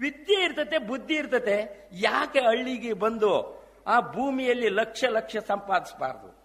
ವಿದ್ಯೆ 0.00 0.44
ಇರ್ತತೆ, 0.44 0.78
ಬುದ್ಧಿ 0.78 1.14
ಇರ್ತತೆ. 1.14 1.88
ಯಾಕೆ 1.92 2.40
ಹಳ್ಳಿಗೆ 2.40 2.92
ಬಂದು 2.92 3.62
ಆ 3.86 4.00
ಭೂಮಿಯಲ್ಲಿ 4.00 4.68
ಲಕ್ಷ 4.68 5.04
ಲಕ್ಷ 5.08 5.36
ಸಂಪಾದಿಸಬಾರ್ದು? 5.36 6.42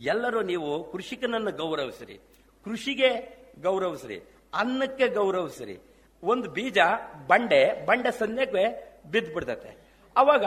ಎಲ್ಲರೂ 0.00 0.42
ನೀವು 0.42 0.92
ಕೃಷಿಕನನ್ನು 0.92 1.52
ಗೌರವಿಸ್ರಿ. 1.52 2.20
ಕೃಷಿಗೆ 2.64 3.40
ಗೌರವಿಸ್ರಿ. 3.62 4.22
ಅನ್ನಕ್ಕೆ 4.54 5.08
ಗೌರವಿಸ್ರಿ. 5.08 5.78
ಒಂದು 6.22 6.50
ಬೀಜ 6.50 6.78
ಬಂಡೆ 7.26 7.86
ಬಂಡೆ 7.86 8.10
ಸಂಧ್ಯಕ್ಕೆ 8.10 8.64
ಬಿದ್ದು 9.10 9.34
ಬಿಡ್ತತೆ 9.34 9.76
ಅವಾಗ 10.16 10.44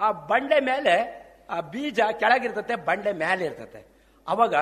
ಆ 0.00 0.10
ಬಂಡೆ 0.10 0.60
ಮೇಲೆ 0.60 1.26
ಆ 1.50 1.60
ಬೀಜ 1.60 2.00
ಕೆಳಗಿರ್ತತೆ, 2.12 2.74
ಬಂಡೆ 2.74 3.12
ಮೇಲೆ 3.12 3.44
ಇರ್ತತೆ. 3.44 3.86
ಅವಾಗ 4.28 4.54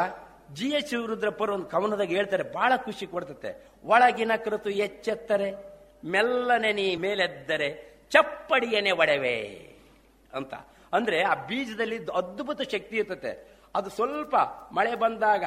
ಜಿ 0.52 0.68
ಎಚ್ 0.68 0.90
ಶಿವರುದ್ರಪ್ಪರು 0.90 1.54
ಒಂದು 1.54 1.66
ಕವನದಾಗ 1.66 2.08
ಹೇಳ್ತಾರೆ 2.08 2.42
ಬಹಳ 2.42 2.72
ಖುಷಿ 2.76 3.06
ಕೊಡ್ತತೆ. 3.06 3.68
ಒಳಗಿನ 3.84 4.32
ಕೃತು 4.44 4.70
ಎಚ್ಚೆತ್ತರೆ. 4.70 5.73
ಮೆಲ್ಲನೆ 6.04 6.72
ನೀ 6.72 6.96
ಮೇಲೆದ್ದರೆ 6.96 7.94
ಚಪ್ಪಡಿಯನೆ 8.10 8.90
ಒಡೆವೆ 8.90 9.38
ಅಂತ. 10.34 10.54
ಅಂದ್ರೆ 10.92 11.22
ಆ 11.22 11.34
ಬೀಜದಲ್ಲಿ 11.34 11.98
ಅದ್ಭುತ 12.04 12.62
ಶಕ್ತಿ 12.62 12.96
ಇರ್ತತೆ. 12.96 13.54
ಅದು 13.74 13.90
ಸ್ವಲ್ಪ 13.90 14.36
ಮಳೆ 14.72 14.94
ಬಂದಾಗ, 14.94 15.44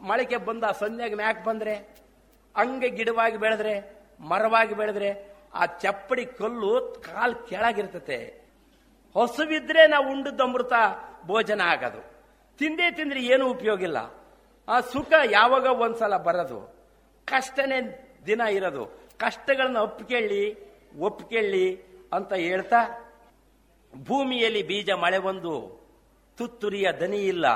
ಮಳೆಗೆ 0.00 0.36
ಬಂದ 0.36 0.64
ಸಂಧ್ಯಾಗ 0.64 1.14
ಮ್ಯಾಕ್ 1.14 1.44
ಬಂದ್ರೆ, 1.44 1.74
ಹಂಗೆ 2.56 2.88
ಗಿಡವಾಗಿ 2.88 3.36
ಬೆಳೆದ್ರೆ, 3.36 4.02
ಮರವಾಗಿ 4.20 4.74
ಬೆಳೆದ್ರೆ, 4.74 5.36
ಆ 5.54 5.66
ಚಪ್ಪಡಿ 5.66 6.26
ಕಲ್ಲು 6.26 7.02
ಕಾಲ್ 7.14 7.34
ಕೆಳಗಿರ್ತತೆ. 7.48 8.42
ಹಸುವಿದ್ರೆ 9.22 9.86
ನಾವು 9.86 10.10
ಉಂಡದ್ದು 10.10 10.42
ಅಮೃತ 10.42 10.72
ಭೋಜನ 11.26 11.60
ಆಗೋದು. 11.60 12.12
ತಿಂದೇ 12.58 12.90
ತಿಂದ್ರೆ 12.90 13.24
ಏನು 13.24 13.50
ಉಪಯೋಗ 13.50 13.82
ಇಲ್ಲ. 13.82 13.96
ಆ 14.68 14.80
ಸುಖ 14.80 15.12
ಯಾವಾಗ 15.30 15.64
ಒಂದ್ಸಲ 15.64 16.16
ಬರೋದು. 16.16 16.76
ಕಷ್ಟನೇ 17.24 18.08
ದಿನ 18.26 18.40
ಇರೋದು. 18.40 19.02
ಕಷ್ಟಗಳನ್ನ 19.22 19.76
ಒಪ್ಪಿಕೊಳ್ಳಿ 19.76 20.56
ಒಪ್ಪಿಕೊಳ್ಳಿ 20.98 21.66
ಅಂತ 22.12 22.32
ಹೇಳ್ತಾ 22.32 22.80
ಭೂಮಿಯಲ್ಲಿ 24.08 24.62
ಬೀಜ 24.62 24.90
ಮಳೆ 24.90 25.18
ಒಂದು 25.18 25.82
ತುತ್ತುರಿಯ 26.38 26.92
ದನಿ 26.92 27.16
ಇಲ್ಲ. 27.16 27.46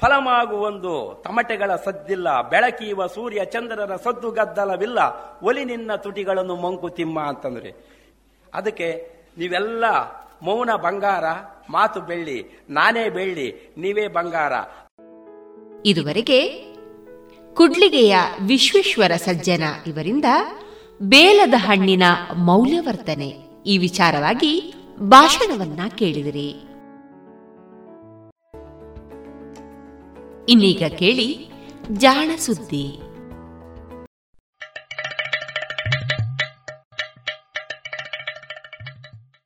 ಫಲಮಾಗುವೊಂದು 0.00 1.22
ತಮಟೆಗಳ 1.24 1.76
ಸದ್ದಿಲ್ಲ. 1.76 2.48
ಬೆಳಕಿಯುವ 2.48 3.06
ಸೂರ್ಯ 3.06 3.44
ಚಂದ್ರರ 3.44 3.96
ಸದ್ದು 3.96 4.30
ಗದ್ದಲವಿಲ್ಲ. 4.30 4.98
ಒಲಿ 5.42 5.64
ನಿನ್ನ 5.64 5.94
ತುಟಿಗಳನ್ನು 5.94 6.56
ಮಂಕುತಿಮ್ಮ 6.56 7.20
ಅಂತಂದ್ರೆ. 7.20 7.72
ಅದಕ್ಕೆ 8.54 9.10
ನೀವೆಲ್ಲ 9.38 9.84
ಮೌನ 10.42 10.74
ಬಂಗಾರ, 10.76 11.24
ಮಾತು 11.70 12.00
ಬೆಳ್ಳಿ, 12.00 12.38
ನಾನೇ 12.70 13.08
ಬೆಳ್ಳಿ, 13.08 13.74
ನೀವೇ 13.76 14.08
ಬಂಗಾರ. 14.08 14.52
ಇದುವರೆಗೆ 15.84 16.38
ಕುಡ್ಲಿಗೆಯ 17.58 18.16
ವಿಶ್ವೇಶ್ವರ 18.42 19.16
ಸಜ್ಜನ 19.16 19.62
ಇವರಿಂದ 19.86 20.24
ಬೇಲದ 21.02 21.54
ಹಣ್ಣಿನ 21.56 22.02
ಮೌಲ್ಯವರ್ತನೆ 22.36 23.34
ಈ 23.66 23.78
ವಿಚಾರವಾಗಿ 23.78 24.74
ಭಾಷಣವನ್ನ 25.00 25.80
ಕೇಳಿದಿರಿ. 25.88 26.50
ಇನ್ನೀಗ 30.48 30.82
ಕೇಳಿ 30.98 31.48
ಜಾಣ 31.92 32.30
ಸುದ್ದಿ. 32.36 33.00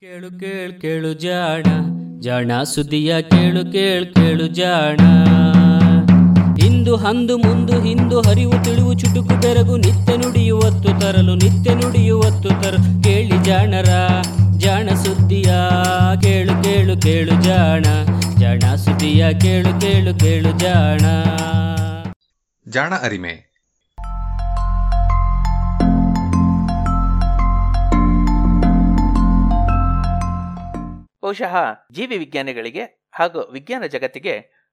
ಕೇಳು 0.01 0.41
ಕೇಳು 0.41 0.81
ಕೇಳು 0.81 1.13
ಜಾಣ 1.13 1.63
ಜಾಣ 2.21 2.63
ಸುದ್ದಿಯ 2.63 3.23
ಕೇಳು 3.23 3.73
ಕೇಳು 3.73 4.15
ಕೇಳು 4.15 4.47
ಜಾಣ. 4.47 4.99
ಇಂದು 6.83 6.97
ಹಂದು 6.97 7.39
ಮುಂದು 7.39 7.83
ಹಿಂದು 7.83 8.21
ಹರಿವು 8.21 8.65
ತಿಳಿವು 8.65 8.95
ಚುಟುಕು 8.95 9.41
ಬೆರಗು 9.41 9.77
ನಿತ್ಯ 9.77 10.17
ನುಡಿಯುವತ್ತು 10.17 11.01
ತರಲು 11.01 11.35
ನಿತ್ಯ 11.35 11.75
ನುಡಿಯುವತ್ತು 11.75 12.49
ತರಲು 12.49 13.03
ಕೇಳಿ 13.03 13.45
ಜಾಣರ 13.45 13.89
ಜಾಣ 14.59 14.89
ಸುದ್ದಿಯ 14.89 15.45
ಕೇಳು 16.23 16.63
ಕೇಳು 16.63 17.01
ಕೇಳು 17.03 17.43
ಜಾಣ. 17.43 17.85
ಜಾಣ 18.39 18.75
ಸುದ್ದಿಯ 18.75 19.33
ಕೇಳು 19.41 19.81
ಕೇಳು 19.81 20.19
ಕೇಳು 20.19 20.59
ಜಾಣ. 20.59 21.01
ಜಾಣ 22.69 22.95
ಅರಿಮೆ. 22.95 23.53
ಬಹುಶಃ 31.23 31.57
ಜೀವಿ 31.93 32.19
ವಿಜ್ಞಾನಿಗಳಿಗೆ 32.19 33.09
ಹಾಗೂ 33.13 33.51
ವಿಜ್ಞಾನ 33.53 33.83
ಜಗತ್ತಿಗೆ 33.87 34.52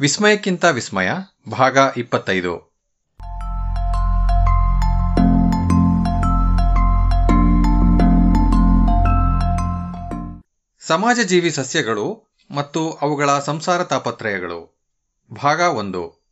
ವಿಸ್ಮಯಕ್ಕಿಂತ 0.00 0.64
ವಿಸ್ಮಯ, 0.64 1.10
ಭಾಗ 1.50 1.78
ಇಪ್ಪತ್ತೈದು. 1.96 2.76
ಸಮಾಜಜೀವಿ 10.80 11.50
ಸಸ್ಯಗಳು 11.50 12.26
ಮತ್ತು 12.50 12.92
ಅವುಗಳ 12.92 13.38
ಸಂಸಾರ 13.38 13.84
ತಾಪತ್ರಯಗಳು. 13.84 14.90
ಭಾಗ 15.42 15.60
ಒಂದು. 15.60 16.26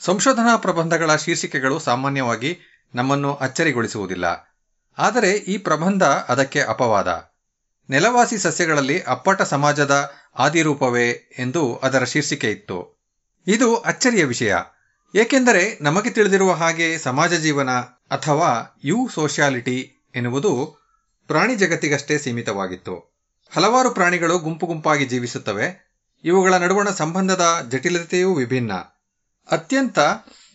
ಸಂಶೋಧನಾ 0.00 0.56
ಪ್ರಬಂಧಗಳ 0.56 1.16
ಶೀರ್ಷಿಕೆಗಳು 1.16 1.78
ಸಾಮಾನ್ಯವಾಗಿ 1.78 2.58
ನಮ್ಮನ್ನು 2.94 3.34
ಅಚ್ಚರಿಗೊಳಿಸುವುದಿಲ್ಲ. 3.34 4.49
ಆದರೆ 4.98 5.30
ಈ 5.30 5.58
ಪ್ರಬಂಧ 5.58 6.02
ಅದಕ್ಕೆ 6.02 6.60
ಅಪವಾದ. 6.60 7.30
ನೆಲವಾಸಿ 7.90 8.38
ಸಸ್ಯಗಳಲ್ಲಿ 8.38 9.02
ಅಪ್ಪಟ 9.02 9.42
ಸಮಾಜದ 9.42 10.10
ಆದಿರೂಪವೇ 10.38 11.10
ಎಂದು 11.38 11.76
ಅದರ 11.76 12.04
ಶೀರ್ಷಿಕೆ 12.04 12.50
ಇತ್ತು. 12.50 13.00
ಇದು 13.46 13.76
ಅಚ್ಚರಿಯ 13.76 14.24
ವಿಷಯ. 14.24 14.54
ಏಕೆಂದರೆ 15.14 15.78
ನಮಗೆ 15.80 16.10
ತಿಳಿದಿರುವ 16.10 16.52
ಹಾಗೆ 16.52 16.98
ಸಮಾಜ 16.98 17.34
ಜೀವನ 17.34 17.70
ಅಥವಾ 18.10 18.78
ಯು 18.84 19.08
ಸೋಷಿಯಾಲಿಟಿ 19.14 20.08
ಎನ್ನುವುದು 20.14 20.80
ಪ್ರಾಣಿ 21.26 21.54
ಜಗತ್ತಿಗಷ್ಟೇ 21.54 22.18
ಸೀಮಿತವಾಗಿತ್ತು. 22.18 23.22
ಹಲವಾರು 23.50 23.90
ಪ್ರಾಣಿಗಳು 23.90 24.38
ಗುಂಪು 24.38 24.66
ಗುಂಪಾಗಿ 24.66 25.04
ಜೀವಿಸುತ್ತವೆ. 25.04 25.90
ಇವುಗಳ 26.24 26.54
ನಡುವಣ 26.54 26.90
ಸಂಬಂಧದ 26.90 27.66
ಜಟಿಲತೆಯೂ 27.68 28.34
ವಿಭಿನ್ನ. 28.34 28.72
ಅತ್ಯಂತ 29.50 29.98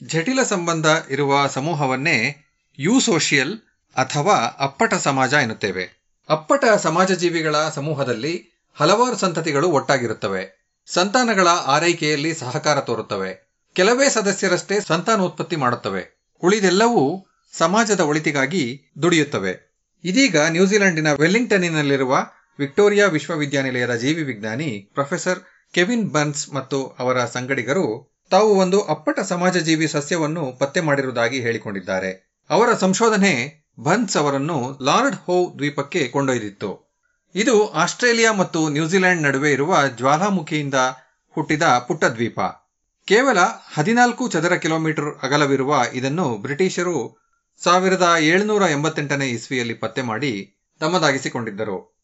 ಜಟಿಲ 0.03 0.43
ಸಂಬಂಧ 0.43 0.85
ಇರುವ 1.09 1.47
ಸಮೂಹವನ್ನೇ 1.47 2.45
ಯು 2.79 2.99
ಸೋಷಿಯಲ್ 2.99 3.59
ಅಥವಾ 3.95 4.57
ಅಪ್ಪಟ 4.59 4.93
ಸಮಾಜ 4.93 5.33
ಎನ್ನುತ್ತೇವೆ. 5.33 6.05
ಅಪ್ಪಟ 6.29 6.65
ಸಮಾಜ 6.77 7.11
ಜೀವಿಗಳ 7.11 7.55
ಸಮೂಹದಲ್ಲಿ 7.69 8.63
ಹಲವಾರು 8.73 9.17
ಸಂತತಿಗಳು 9.17 9.69
ಒಟ್ಟಾಗಿರುತ್ತವೆ. 9.69 10.65
ಸಂತಾನಗಳ 10.87 11.47
ಆರೈಕೆಯಲ್ಲಿ 11.47 12.33
ಸಹಕಾರ 12.33 12.79
ತೋರುತ್ತವೆ. 12.79 13.61
ಕೆಲವೇ 13.73 14.09
ಸದಸ್ಯರಷ್ಟೇ 14.09 14.79
ಸಂತಾನೋತ್ಪತ್ತಿ 14.79 15.55
ಮಾಡುತ್ತವೆ. 15.55 16.27
ಉಳಿದೆಲ್ಲವೂ 16.43 17.27
ಸಮಾಜದ 17.51 17.99
ಒಳಿತಿಗಾಗಿ 17.99 18.91
ದುಡಿಯುತ್ತವೆ. 19.01 19.75
ಇದೀಗ 20.03 20.37
ನ್ಯೂಜಿಲೆಂಡಿನ 20.37 21.11
ವೆಲ್ಲಿಂಗ್ಟನ್ನಿನಲ್ಲಿರುವ 21.11 22.17
ವಿಕ್ಟೋರಿಯಾ 22.59 23.07
ವಿಶ್ವವಿದ್ಯಾನಿಲಯದ 23.07 23.95
ಜೀವಿ 23.95 24.23
ವಿಜ್ಞಾನಿ 24.23 24.91
ಪ್ರೊಫೆಸರ್ 24.93 25.39
ಕೆವಿನ್ 25.73 26.11
ಬರ್ನ್ಸ್ 26.11 26.53
ಮತ್ತು 26.53 26.85
ಅವರ 26.99 27.25
ಸಂಗಡಿಗರು 27.25 28.17
ತಾವು 28.29 28.55
ಒಂದು 28.55 28.83
ಅಪ್ಪಟ 28.83 29.19
ಸಮಾಜಜೀವಿ 29.19 29.87
ಸಸ್ಯವನ್ನು 29.87 30.57
ಪತ್ತೆ 30.59 30.79
ಮಾಡಿರುವುದಾಗಿ 30.79 31.39
ಹೇಳಿಕೊಂಡಿದ್ದಾರೆ. 31.39 32.39
ಅವರ 32.49 32.73
ಸಂಶೋಧನೆ 32.73 33.64
ಬರ್ನ್ಸ್ 33.77 34.17
ಅವರನ್ನು 34.17 34.77
ಲಾರ್ಡ್ 34.81 35.15
ಹೋ 35.15 35.53
ದ್ವೀಪಕ್ಕೆ 35.57 36.07
ಕೊಂಡೊಯ್ದಿತ್ತು. 36.07 37.01
ಇದು 37.35 37.69
ಆಸ್ಟ್ರೇಲಿಯಾ 37.69 38.33
ಮತ್ತು 38.33 38.69
ನ್ಯೂಜಿಲೆಂಡ್ 38.69 39.21
ನಡುವೆ 39.21 39.51
ಇರುವ 39.51 39.87
ಜ್ವಾಲಾಮುಖಿಯಿಂದ 39.87 40.73
ಹುಟ್ಟಿದ 41.31 41.63
ಪುಟ್ಟ 41.87 42.03
ದ್ವೀಪ 42.03 42.39
ಕೇವಲ 43.07 43.37
ಹದಿನಾಲ್ಕು 43.73 44.29
ಚದರ 44.29 44.55
ಕಿಲೋಮೀಟರ್ 44.55 45.19
ಅಗಲವಿರುವ 45.23 45.81
ಇದನ್ನು 45.93 46.37
ಬ್ರಿಟಿಷರು 46.37 47.25
ಸಾವಿರದ 47.63 48.15
ಏಳುನೂರ 48.19 48.61
ಎಂಬತ್ತೆಂಟನೇ 48.71 49.27
ಇಸ್ವಿಯಲ್ಲಿ 49.29 49.73
ಪತ್ತೆ 49.73 50.01
ಮಾಡಿ 50.01 50.57
ತಮ್ಮದಾಗಿಸಿಕೊಂಡಿದ್ದರು 50.79 51.95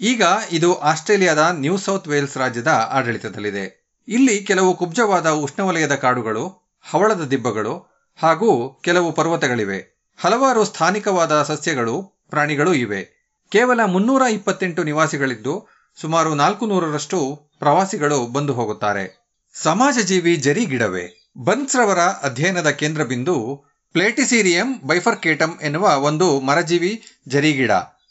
ಈಗ 0.00 0.22
ಇದು 0.52 0.74
ಆಸ್ಟ್ರೇಲಿಯಾದ 0.74 1.38
ನ್ಯೂ 1.52 1.76
ಸೌತ್ 1.76 2.08
ವೇಲ್ಸ್ 2.08 2.36
ರಾಜ್ಯದ 2.36 2.88
ಆಡಳಿತದಲ್ಲಿದೆ. 2.90 3.88
ಇಲ್ಲಿ 4.08 4.44
ಕೆಲವು 4.44 4.76
ಕುಬ್ಜವಾದ 4.76 5.28
ಉಷ್ಣವಲಯದ 5.30 5.94
ಕಾಡುಗಳು, 5.94 6.74
ಹವಳದ 6.90 7.24
ದಿಬ್ಬಗಳು 7.24 8.04
ಹಾಗೂ 8.16 8.80
ಕೆಲವು 8.84 9.12
ಪರ್ವತಗಳಿವೆ. 9.12 9.97
ಹಲವಾರು 10.20 10.64
ಸ್ಥಾನಿಕವಾದ 10.64 11.42
ಸಸ್ಯಗಳು, 11.42 12.02
ಪ್ರಾಣಿಗಳು 12.30 12.74
ಇವೆ. 12.74 13.02
ಕೇವಲ 13.48 13.84
ಮುನ್ನೂರ 13.84 14.22
ಇಪ್ಪತ್ತೆಂಟು 14.22 14.82
ನಿವಾಸಿಗಳಿದ್ದು, 14.82 15.68
ಸುಮಾರು 16.00 16.34
ನಾಲ್ಕು 16.34 16.66
ನೂರರಷ್ಟು 16.66 17.48
ಪ್ರವಾಸಿಗಳು 17.58 18.26
ಬಂದು 18.26 18.52
ಹೋಗುತ್ತಾರೆ. 18.52 19.30
ಸಮಾಜಜೀವಿ 19.54 20.36
ಜರಿ 20.36 20.66
ಗಿಡವೇ. 20.66 21.32
ಬನ್ಸ್ರವರ 21.44 21.98
ಅಧ್ಯಯನದ 21.98 22.70
ಕೇಂದ್ರ 22.70 23.02
ಬಿಂದು 23.02 23.64
ಪ್ಲೇಟಿಸೀರಿಯಂ 23.92 24.86
ಬೈಫರ್ಕೇಟಮ್ 24.86 25.58
ಎನ್ನುವ 25.62 25.98
ಒಂದು 25.98 26.40
ಮರಜೀವಿ 26.40 27.02
ಜರಿಗಿಡ 27.28 27.70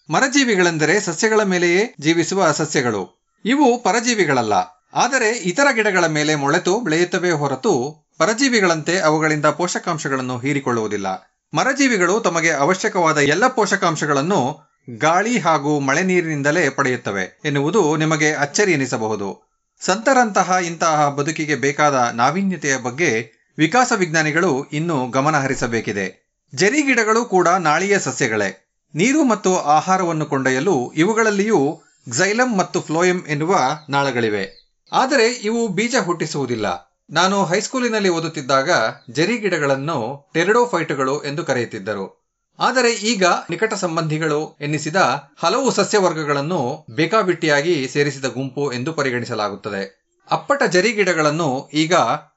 ಮರಜೀವಿಗಳೆಂದರೆ 0.10 1.00
ಸಸ್ಯಗಳ 1.00 1.44
ಮೇಲೆಯೇ 1.44 1.96
ಜೀವಿಸುವ 2.00 2.52
ಸಸ್ಯಗಳು. 2.52 3.30
ಇವು 3.46 3.84
ಪರಜೀವಿಗಳಲ್ಲ. 3.84 4.54
ಆದರೆ 4.94 5.30
ಇತರ 5.30 5.68
ಗಿಡಗಳ 5.72 6.06
ಮೇಲೆ 6.06 6.36
ಮೊಳೆತು, 6.36 6.80
ಬೆಳೆಯುತ್ತವೆ 6.80 7.32
ಹೊರತು 7.32 8.06
ಪರಜೀವಿಗಳಂತೆ 8.18 9.00
ಅವುಗಳಿಂದ 9.00 9.46
ಪೋಷಕಾಂಶಗಳನ್ನು 9.46 10.38
ಹೀರಿಕೊಳ್ಳುವುದಿಲ್ಲ. 10.38 11.34
ಮರಜೀವಿಗಳು 11.53 12.19
ತಮಗೆ 12.19 12.52
ಅವಶ್ಯಕವಾದ 12.52 13.18
ಎಲ್ಲ 13.18 13.48
ಪೋಷಕಾಂಶಗಳನ್ನು 13.48 14.60
ಗಾಳಿ 14.98 15.40
ಹಾಗೂ 15.40 15.80
ಮಳೆ 15.80 16.03
ನೀರಿನಿಂದಲೇ 16.03 16.69
ಪಡೆಯುತ್ತವೆ 16.69 17.41
ಎನ್ನುವುದು 17.45 17.98
ನಿಮಗೆ 17.98 18.34
ಅಚ್ಚರಿ 18.34 18.72
ಎನಿಸಬಹುದು. 18.72 19.57
ಸಂತರಂತಹ 19.82 20.57
ಇಂತಹ 20.65 21.10
ಬದುಕಿಗೆ 21.10 21.56
ಬೇಕಾದ 21.56 22.11
ನಾವೀನ್ಯತೆಯ 22.14 22.78
ಬಗ್ಗೆ 22.78 23.32
ವಿಕಾಸ 23.57 23.94
ವಿಜ್ಞಾನಿಗಳು 23.95 24.64
ಇನ್ನೂ 24.64 25.07
ಗಮನ 25.07 25.38
ಹರಿಸಬೇಕಿದೆ. 25.38 26.28
ಜರಿ 26.56 26.82
ಗಿಡಗಳು 26.82 27.26
ಕೂಡ 27.26 27.48
ನಾಳೀಯ 27.48 27.99
ಸಸ್ಯಗಳೇ. 27.99 28.80
ನೀರು 28.95 29.24
ಮತ್ತು 29.24 29.57
ಆಹಾರವನ್ನು 29.57 30.26
ಕೊಂಡೊಯ್ಯಲು 30.26 30.91
ಇವುಗಳಲ್ಲಿಯೂ 30.95 31.84
ಕ್ಸೈಲಮ್ 32.11 32.57
ಮತ್ತು 32.57 32.82
ಫ್ಲೋಯಂ 32.82 33.26
ಎನ್ನುವ 33.28 33.60
ನಾಳಗಳಿವೆ. 33.90 34.76
ಆದರೆ 34.91 35.28
ಇವು 35.28 35.68
ಬೀಜ 35.68 35.95
ಹುಟ್ಟಿಸುವುದಿಲ್ಲ. 36.06 36.87
ನಾನು 37.10 37.46
ಹೈಸ್ಕೂಲಿನಲ್ಲಿ 37.46 38.10
ಓದುತ್ತಿದ್ದಾಗ 38.10 38.70
ಜರಿ 39.12 39.38
ಗಿಡಗಳನ್ನು 39.38 40.30
ಟೆರಡೋಫೈಟುಗಳು 40.34 41.24
ಎಂದು 41.24 41.46
ಕರೆಯುತ್ತಿದ್ದರು. 41.46 42.28
ಆದರೆ 42.60 42.92
ಈಗ 42.94 43.26
ನಿಕಟ 43.50 43.74
ಸಂಬಂಧಿಗಳು 43.74 44.58
ಎನ್ನಿಸಿದ 44.62 44.96
ಹಲವು 45.40 45.72
ಸಸ್ಯವರ್ಗಗಳನ್ನು 45.72 46.86
ಬೇಕಾಬಿಟ್ಟಿಯಾಗಿ 46.90 47.88
ಸೇರಿಸಿದ 47.88 48.26
ಗುಂಪು 48.26 48.72
ಎಂದು 48.72 48.94
ಪರಿಗಣಿಸಲಾಗುತ್ತದೆ. 48.94 50.08
ಅಪ್ಪಟ 50.32 50.64
ಜರಿ 50.64 50.92
ಗಿಡಗಳನ್ನು 50.94 51.70
ಈಗ 51.74 51.94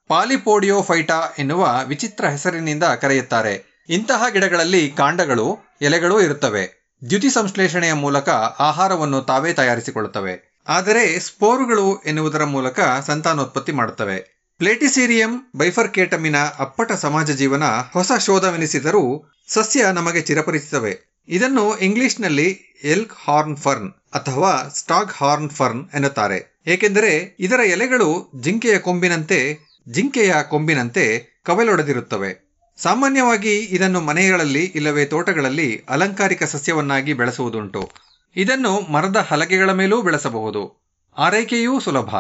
ಪಾಲಿಪೋಡಿಯೋಫೈಟಾ 0.09 1.35
ಎನ್ನುವ 1.39 1.81
ವಿಚಿತ್ರ 1.87 2.25
ಹೆಸರಿನಿಂದ 2.25 2.85
ಕರೆಯುತ್ತಾರೆ. 2.85 3.85
ಇಂತಹ 3.89 4.25
ಗಿಡಗಳಲ್ಲಿ 4.33 4.91
ಕಾಂಡಗಳು, 4.91 5.59
ಎಲೆಗಳೂ 5.83 6.21
ಇರುತ್ತವೆ. 6.21 6.95
ದ್ಯುತಿ 7.09 7.31
ಸಂಶ್ಲೇಷಣೆಯ 7.31 7.93
ಮೂಲಕ 7.93 8.29
ಆಹಾರವನ್ನು 8.59 9.23
ತಾವೇ 9.23 9.53
ತಯಾರಿಸಿಕೊಳ್ಳುತ್ತವೆ. 9.53 10.63
ಆದರೆ 10.69 11.19
ಸ್ಪೋರುಗಳು 11.19 12.03
ಎನ್ನುವುದರ 12.03 12.45
ಮೂಲಕ 12.45 12.81
ಸಂತಾನೋತ್ಪತ್ತಿ 13.07 13.73
ಮಾಡುತ್ತವೆ. 13.73 14.40
ಪ್ಲೇಟಿಸೀರಿಯಂ 14.61 15.51
ಬೈಫರ್ಕೇಟಮಿನ 15.57 16.37
ಅಪ್ಪಟ 16.59 16.93
ಸಮಾಜ 16.93 17.31
ಜೀವನ 17.31 17.63
ಹೊಸ 17.93 18.13
ಶೋಧವೆನಿಸಿದರೂ 18.25 19.31
ಸಸ್ಯ 19.49 19.93
ನಮಗೆ 19.93 20.21
ಚಿರಪರಿಚಿತವೇ. 20.21 21.23
ಇದನ್ನು 21.29 21.77
ಇಂಗ್ಲಿಷ್ನಲ್ಲಿ 21.79 22.49
ಎಲ್ಕ್ 22.85 23.15
ಹಾರ್ನ್ 23.25 23.57
ಫರ್ನ್ 23.57 23.91
ಅಥವಾ 24.15 24.69
ಸ್ಟಾಗ್ 24.75 25.13
ಹಾರ್ನ್ 25.17 25.51
ಫರ್ನ್ 25.51 25.89
ಎನ್ನುತ್ತಾರೆ. 25.95 26.61
ಏಕೆಂದರೆ 26.67 27.37
ಇದರ 27.41 27.61
ಎಲೆಗಳು 27.67 28.33
ಜಿಂಕೆಯ 28.41 28.79
ಕೊಂಬಿನಂತೆ 28.79 29.39
ಜಿಂಕೆಯ 29.89 30.35
ಕೊಂಬಿನಂತೆ 30.49 31.05
ಕವಲೊಡೆದಿರುತ್ತವೆ. 31.47 32.31
ಸಾಮಾನ್ಯವಾಗಿ 32.77 33.59
ಇದನ್ನು 33.59 34.01
ಮನೆಗಳಲ್ಲಿ 34.01 34.65
ಇಲ್ಲವೇ 34.65 35.05
ತೋಟಗಳಲ್ಲಿ 35.05 35.85
ಅಲಂಕಾರಿಕ 35.89 36.43
ಸಸ್ಯವನ್ನಾಗಿ 36.43 37.13
ಬೆಳೆಸುವುದುಂಟು. 37.13 37.91
ಇದನ್ನು 38.37 38.93
ಮರದ 38.93 39.17
ಹಲಗೆಗಳ 39.17 39.73
ಮೇಲೂ 39.73 40.03
ಬೆಳೆಸಬಹುದು. 40.03 40.93
ಆರೈಕೆಯೂ 41.17 41.81
ಸುಲಭ. 41.81 42.11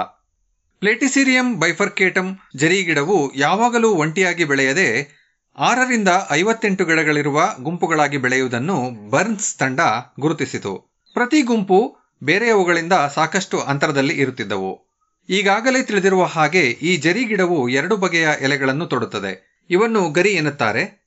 ಪ್ಲೇಟಿಸಿರಿಯಂ 0.80 1.60
ಬೈಫರ್ಕೇಟಮ್ 1.60 2.36
ಜರಿಗಿಡವು 2.56 3.34
ಯಾವಾಗಲೂ 3.34 3.90
ಒಂಟಿಯಾಗಿ 3.90 4.44
ಬೆಳೆಯದೆ 4.44 5.20
ಆರರಿಂದ 5.58 6.08
ಐವತ್ತೆಂಟು 6.30 6.84
ಗಿಡಗಳಿರುವ 6.84 7.54
ಗುಂಪುಗಳಾಗಿ 7.60 8.16
ಬೆಳೆಯುವುದನ್ನು 8.16 9.10
ಬರ್ನ್ಸ್ 9.10 9.56
ತಂಡ 9.56 9.80
ಗುರುತಿಸಿತು. 10.20 11.00
ಪ್ರತಿ 11.12 11.42
ಗುಂಪು 11.42 11.96
ಬೇರೆಯವುಗಳಿಂದ 12.22 12.92
ಸಾಕಷ್ಟು 12.92 13.60
ಅಂತರದಲ್ಲಿ 13.60 14.20
ಇರುತ್ತಿದ್ದವು. 14.20 14.88
ಈಗಾಗಲೇ 15.28 15.82
ತಿಳಿದಿರುವ 15.82 16.24
ಹಾಗೆ 16.24 16.60
ಈ 16.60 16.96
ಜರಿ 16.96 17.24
ಗಿಡವು 17.24 17.68
ಎರಡು 17.68 17.96
ಬಗೆಯ 17.96 18.28
ಎಲೆಗಳನ್ನು 18.40 18.86
ತೊಡುತ್ತದೆ. 18.86 19.64
ಇವನ್ನು 19.70 20.10
ಗರಿ 20.10 20.30
ಎನ್ನುತ್ತಾರೆ. 20.30 21.00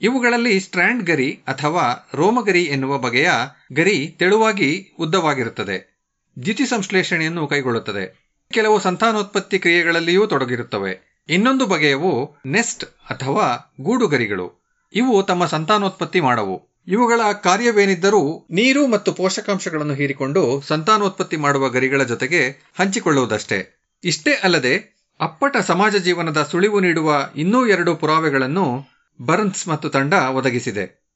ಇವುಗಳಲ್ಲಿ 0.00 0.60
ಸ್ಟ್ರ್ಯಾಂಡ್ 0.60 1.02
ಗರಿ 1.02 1.40
ಅಥವಾ 1.46 2.10
ರೋಮಗರಿ 2.14 2.62
ಎನ್ನುವ 2.62 2.98
ಬಗೆಯ 2.98 3.30
ಗರಿ 3.72 4.16
ತೆಳುವಾಗಿ 4.18 4.96
ಉದ್ದವಾಗಿರುತ್ತದೆ. 4.98 5.96
ದ್ಯುತಿ 6.44 6.66
ಸಂಶ್ಲೇಷಣೆಯನ್ನು 6.66 7.46
ಕೈಗೊಳ್ಳುತ್ತದೆ. 7.46 8.25
ಕೆಲವು 8.52 8.80
ಸಂತಾನೋತ್ಪತ್ತಿ 8.80 9.58
ಕ್ರಿಯೆಗಳಲ್ಲಿಯೂ 9.58 10.26
ತೊಡಗಿರುತ್ತವೆ. 10.26 11.24
ಇನ್ನೊಂದು 11.28 11.66
ಬಗೆಯವು 11.66 12.36
ನೆಸ್ಟ್ 12.46 12.84
ಅಥವಾ 12.84 13.74
ಗೂಡುಗರಿಗಳು. 13.80 14.46
ಇವು 14.94 15.22
ತಮ್ಮ 15.22 15.46
ಸಂತಾನೋತ್ಪತ್ತಿ 15.46 16.20
ಮಾಡವು. 16.20 16.76
ಇವುಗಳ 16.88 17.20
ಕಾರ್ಯವೇನಿದ್ದರೂ 17.32 18.46
ನೀರು 18.50 18.86
ಮತ್ತು 18.86 19.12
ಪೋಷಕಾಂಶಗಳನ್ನು 19.12 19.94
ಹೀರಿಕೊಂಡು 19.94 20.60
ಸಂತಾನೋತ್ಪತ್ತಿ 20.60 21.36
ಮಾಡುವ 21.36 21.68
ಗರಿಗಳ 21.68 22.02
ಜೊತೆಗೆ 22.02 22.72
ಹಂಚಿಕೊಳ್ಳುವುದಷ್ಟೇ. 22.78 23.88
ಇಷ್ಟೇ 24.04 24.32
ಅಲ್ಲದೆ, 24.32 24.74
ಅಪ್ಪಟ 25.20 25.56
ಸಮಾಜ 25.56 25.96
ಜೀವನದ 25.96 26.48
ಸುಳಿವು 26.50 26.80
ನೀಡುವ 26.80 27.28
ಇನ್ನೂ 27.36 27.66
ಎರಡು 27.66 27.94
ಪುರಾವೆಗಳನ್ನು 27.94 28.88
ಬರ್ನ್ಸ್ 29.20 29.68
ಮತ್ತು 29.68 29.88
ತಂಡ 29.88 30.14
ಒದಗಿಸಿದೆ. 30.14 31.06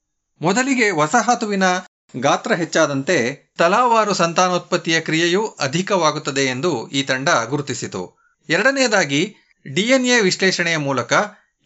ಮೊದಲಿಗೆ 0.41 0.91
ವಸಾಹತುವಿನ 0.91 1.63
ಗಾತ್ರ 2.19 2.53
ಹೆಚ್ಚಾದಂತೆ 2.53 3.47
ತಲಾವಾರು 3.57 4.13
ಸಂತಾನೋತ್ಪತ್ತಿಯ 4.13 4.99
ಕ್ರಿಯೆಯೂ 4.99 5.47
ಅಧಿಕವಾಗುತ್ತದೆ 5.47 6.41
ಎಂದು 6.41 6.89
ಈ 6.89 7.03
ತಂಡ 7.03 7.29
ಗುರುತಿಸಿತು. 7.49 8.19
ಎರಡನೆಯದಾಗಿ, 8.49 9.35
ಡಿಎನ್ಎ 9.73 10.21
ವಿಶ್ಲೇಷಣೆಯ 10.21 10.77
ಮೂಲಕ 10.77 11.13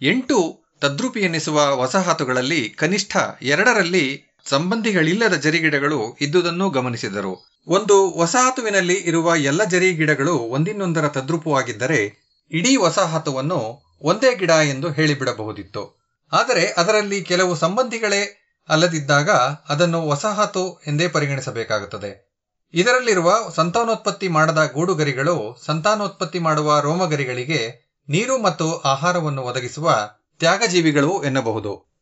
ಎಂಟು 0.01 0.65
ತದ್ರೂಪಿ 0.81 1.19
ಎನ್ನಿಸುವ 1.19 1.77
ವಸಾಹತುಗಳಲ್ಲಿ 1.77 2.69
ಕನಿಷ್ಠ 2.69 3.17
ಎರಡರಲ್ಲಿ 3.41 4.35
ಸಂಬಂಧಿಗಳಿಲ್ಲದ 4.49 5.33
ಜರಿಗಿಡಗಳು 5.33 6.17
ಇದ್ದುದನ್ನು 6.21 6.69
ಗಮನಿಸಿದರು. 6.69 7.55
ಒಂದು 7.67 8.17
ವಸಾಹತುವಿನಲ್ಲಿ 8.17 8.93
ಇರುವ 8.93 9.35
ಎಲ್ಲ 9.35 9.63
ಜರಿ 9.63 9.93
ಗಿಡಗಳು 9.93 10.35
ಒಂದಿನ್ನೊಂದರ 10.37 11.07
ತದ್ರೂಪವಾಗಿದ್ದರೆ 11.07 12.25
ಇಡೀ 12.51 12.75
ವಸಾಹತುವನ್ನು 12.75 13.85
ಒಂದೇ 14.01 14.35
ಗಿಡ 14.35 14.49
ಎಂದು 14.49 14.91
ಹೇಳಿಬಿಡಬಹುದಿತ್ತು. 14.91 16.05
ಆದರೆ 16.31 16.67
ಅದರಲ್ಲಿ 16.67 17.21
ಕೆಲವು 17.21 17.55
ಸಂಬಂಧಿಗಳೇ 17.55 18.44
ಅಲ್ಲದಿದ್ದಾಗ 18.69 19.29
ಅದನ್ನು 19.69 20.07
ವಸಾಹತು 20.07 20.81
ಎಂದೇ 20.87 21.07
ಪರಿಗಣಿಸಬೇಕಾಗುತ್ತದೆ. 21.07 22.35
ಇದರಲ್ಲಿರುವ 22.73 23.33
ಸಂತಾನೋತ್ಪತ್ತಿ 23.55 24.27
ಮಾಡದ 24.27 24.71
ಗೂಡುಗರಿಗಳು 24.73 25.57
ಸಂತಾನೋತ್ಪತ್ತಿ 25.65 26.39
ಮಾಡುವ 26.39 26.79
ರೋಮಗರಿಗಳಿಗೆ 26.79 27.85
ನೀರು 28.09 28.41
ಮತ್ತು 28.41 28.77
ಆಹಾರವನ್ನು 28.77 29.41
ಒದಗಿಸುವ 29.41 30.09
ತ್ಯಾಗಜೀವಿಗಳು 30.39 31.23
ಎನ್ನಬಹುದು. 31.23 31.95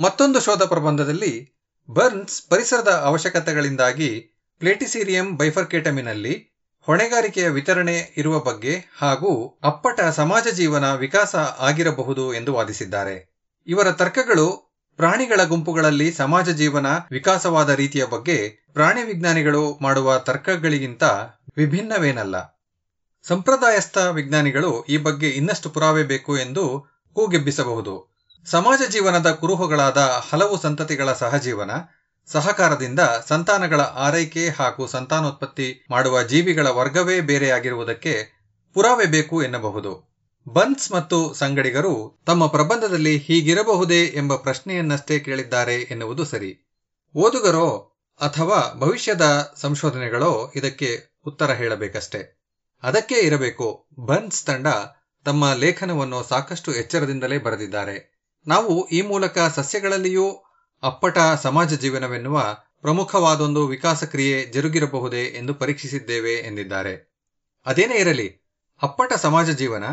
ಮತ್ತೊಂದು 0.00 0.40
ಶೋಧ 0.40 0.62
ಪ್ರಬಂಧದಲ್ಲಿ 0.62 1.52
ಬರ್ನ್ಸ್ 1.90 2.50
ಪರಿಸರದ 2.50 2.88
ಅವಶ್ಯಕತೆಗಳಿಂದಾಗಿ 2.88 4.20
ಪ್ಲೇಟಿಸೀರಿಯಂ 4.58 5.36
ಬೈಫರ್ಕೇಟಮಿನಲ್ಲಿ 5.36 6.51
ಹೊಣೆಗಾರಿಕೆಯ 6.86 7.48
ವಿತರಣೆ 7.48 8.14
ಇರುವ 8.16 8.38
ಬಗ್ಗೆ 8.38 8.84
ಹಾಗೂ 8.98 9.60
ಅಪ್ಪಟ 9.64 10.00
ಸಮಾಜ 10.00 10.46
ಜೀವನ 10.48 10.94
ವಿಕಾಸ 10.94 11.34
ಆಗಿರಬಹುದು 11.36 12.34
ಎಂದು 12.34 12.54
ವಾದಿಸಿದ್ದಾರೆ. 12.54 13.16
ಇವರ 13.66 13.92
ತರ್ಕಗಳು 13.92 14.72
ಪ್ರಾಣಿಗಳ 14.96 15.44
ಗುಂಪುಗಳಲ್ಲಿ 15.44 16.12
ಸಮಾಜ 16.12 16.50
ಜೀವನ 16.50 16.86
ವಿಕಾಸವಾದ 17.10 17.68
ರೀತಿಯ 17.68 18.04
ಬಗ್ಗೆ 18.04 18.68
ಪ್ರಾಣಿ 18.72 19.02
ವಿಜ್ಞಾನಿಗಳು 19.02 19.78
ಮಾಡುವ 19.82 20.18
ತರ್ಕಗಳಿಗಿಂತ 20.18 21.02
ವಿಭಿನ್ನವೇನಲ್ಲ. 21.56 22.64
ಸಂಪ್ರದಾಯಸ್ಥ 23.22 23.98
ವಿಜ್ಞಾನಿಗಳು 23.98 24.84
ಈ 24.84 24.96
ಬಗ್ಗೆ 24.96 25.28
ಇನ್ನಷ್ಟು 25.28 25.70
ಪುರಾವೆ 25.70 26.02
ಬೇಕು 26.02 26.38
ಎಂದು 26.38 26.86
ಕೂಗೆಬ್ಬಿಸಬಹುದು. 27.12 28.12
ಸಮಾಜ 28.46 28.82
ಜೀವನದ 28.90 29.30
ಕುರುಹುಗಳಾದ 29.30 29.98
ಹಲವು 30.30 30.62
ಸಂತತಿಗಳ 30.62 31.12
ಸಹಜೀವನ 31.12 31.70
ಸಹಕಾರದಿಂದ 32.26 33.00
ಸಂತಾನಗಳ 33.28 33.80
ಆರೈಕೆ 33.80 34.48
ಹಾಗೂ 34.48 34.86
ಸಂತಾನೋತ್ಪತ್ತಿ 34.86 35.86
ಮಾಡುವ 35.90 36.22
ಜೀವಿಗಳ 36.22 36.66
ವರ್ಗವೇ 36.66 37.20
ಬೇರೆಯಾಗಿರುವುದಕ್ಕೆ 37.20 38.14
ಪುರಾವೆ 38.74 39.06
ಬೇಕು 39.06 39.42
ಎನ್ನಬಹುದು. 39.42 40.12
ಬನ್ಸ್ 40.48 40.92
ಮತ್ತು 40.92 41.34
ಸಂಗಡಿಗರು 41.34 42.22
ತಮ್ಮ 42.26 42.46
ಪ್ರಬಂಧದಲ್ಲಿ 42.46 43.16
ಹೀಗಿರಬಹುದೇ 43.16 44.04
ಎಂಬ 44.04 44.36
ಪ್ರಶ್ನೆಯನ್ನಷ್ಟೇ 44.36 45.18
ಕೇಳಿದ್ದಾರೆ 45.18 45.74
ಎನ್ನುವುದು 45.74 46.24
ಸರಿ. 46.24 46.68
ಓದುಗರೋ 47.16 47.68
ಅಥವಾ 48.20 48.74
ಭವಿಷ್ಯದ 48.74 49.54
ಸಂಶೋಧನೆಗಳೋ 49.56 50.52
ಇದಕ್ಕೆ 50.56 51.20
ಉತ್ತರ 51.26 51.50
ಹೇಳಬೇಕಷ್ಟೆ. 51.50 52.42
ಅದಕ್ಕೆ 52.82 53.14
ಇರಬೇಕು 53.14 53.88
ಬನ್ಸ್ 53.98 54.44
ತಂಡ 54.44 54.66
ತಮ್ಮ 55.24 55.52
ಲೇಖನವನ್ನು 55.52 56.22
ಸಾಕಷ್ಟು 56.22 56.74
ಎಚ್ಚರದಿಂದಲೇ 56.74 57.38
ಬರೆದಿದ್ದಾರೆ. 57.38 58.12
ನಾವು 58.46 58.88
ಈ 58.88 59.02
ಮೂಲಕ 59.02 59.38
ಸಸ್ಯಗಳಲ್ಲಿಯೂ 59.38 60.44
ಅಪ್ಪಟ 60.82 61.18
ಸಮಾಜ 61.42 61.74
ಜೀವನವೆನ್ನುವ 61.74 62.56
ಪ್ರಮುಖವಾದೊಂದು 62.80 63.66
ವಿಕಾಸ 63.66 64.04
ಕ್ರಿಯೆ 64.04 64.44
ಜರುಗಿರಬಹುದೇ 64.44 65.24
ಎಂದು 65.24 65.54
ಪರೀಕ್ಷಿಸಿದ್ದೇವೆ 65.54 66.32
ಎಂದಿದ್ದಾರೆ. 66.32 67.12
ಅದೇನೇ 67.66 67.94
ಇರಲಿ, 67.94 68.42
ಅಪ್ಪಟ 68.82 69.12
ಸಮಾಜ 69.12 69.50
ಜೀವನ 69.50 69.84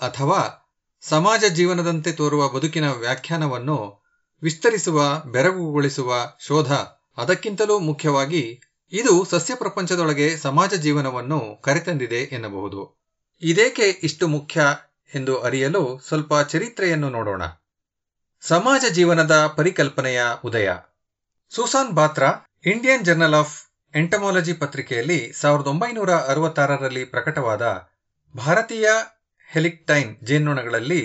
ಅಥವಾ 0.00 0.70
ಸಮಾಜ 1.00 1.44
ಜೀವನದಂತೆ 1.44 2.12
ತೋರುವ 2.12 2.48
ಬದುಕಿನ 2.48 2.92
ವ್ಯಾಖ್ಯಾನವನ್ನು 2.92 4.04
ವಿಸ್ತರಿಸುವ, 4.42 5.22
ಬೆರಗುಗೊಳಿಸುವ 5.24 6.14
ಶೋಧ 6.40 6.72
ಅದಕ್ಕಿಂತಲೂ 7.16 7.78
ಮುಖ್ಯವಾಗಿ 7.78 8.60
ಇದು 8.92 9.24
ಸಸ್ಯ 9.24 9.54
ಪ್ರಪಂಚದೊಳಗೆ 9.54 10.36
ಸಮಾಜ 10.36 10.74
ಜೀವನವನ್ನು 10.74 11.62
ಕರೆತಂದಿದೆ 11.62 12.20
ಎನ್ನಬಹುದು. 12.20 13.02
ಇದೇಕೆ 13.42 13.82
ಇಷ್ಟು 13.82 14.28
ಮುಖ್ಯ 14.28 14.60
ಎಂದು 15.14 15.38
ಅರಿಯಲು 15.38 16.00
ಸ್ವಲ್ಪ 16.08 16.32
ಚರಿತ್ರೆಯನ್ನು 16.48 17.10
ನೋಡೋಣ. 17.10 17.42
ಸಮಾಜ 18.40 18.84
ಜೀವನದ 18.90 19.46
ಪರಿಕಲ್ಪನೆಯ 19.56 20.22
ಉದಯ. 20.44 20.72
Susan 21.50 21.92
Batra, 21.92 22.28
Indian 22.66 23.04
Journal 23.04 23.34
of 23.34 23.54
Entomology 23.94 24.52
ಪತ್ರಿಕೆಯಲ್ಲಿ 24.52 25.32
ಸಾವಿರದ 25.32 25.66
ಒಂಬೈನೂರ 25.66 26.12
ಅರವತ್ತಾರರಲ್ಲಿ 26.12 27.04
ಪ್ರಕಟವಾದ 27.04 27.88
ಭಾರತೀಯ 28.36 28.88
ಹೆಲಿಕ್ಟೈನ್ 29.50 30.16
ಜೇನ್ನೊಣಗಳಲ್ಲಿ 30.24 31.02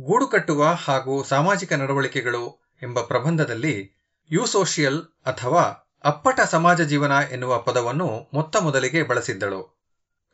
ಗೂಡು 0.00 0.26
ಕಟ್ಟುವ 0.26 0.64
ಹಾಗೂ 0.64 1.22
ಸಾಮಾಜಿಕ 1.22 1.72
ನಡವಳಿಕೆಗಳು 1.72 2.44
ಎಂಬ 2.82 3.00
ಪ್ರಬಂಧದಲ್ಲಿ 3.00 3.92
ಯೂಸೋಷಿಯಲ್ 4.30 5.02
ಅಥವಾ 5.26 5.64
ಅಪ್ಪಟ 6.04 6.40
ಸಮಾಜ 6.40 6.80
ಜೀವನ 6.80 7.10
ಎನ್ನುವ 7.10 7.58
ಪದವನ್ನು 7.58 8.30
ಮೊತ್ತ 8.34 8.56
ಮೊದಲಿಗೆ 8.56 9.02
ಬಳಸಿದ್ದಳು. 9.02 9.62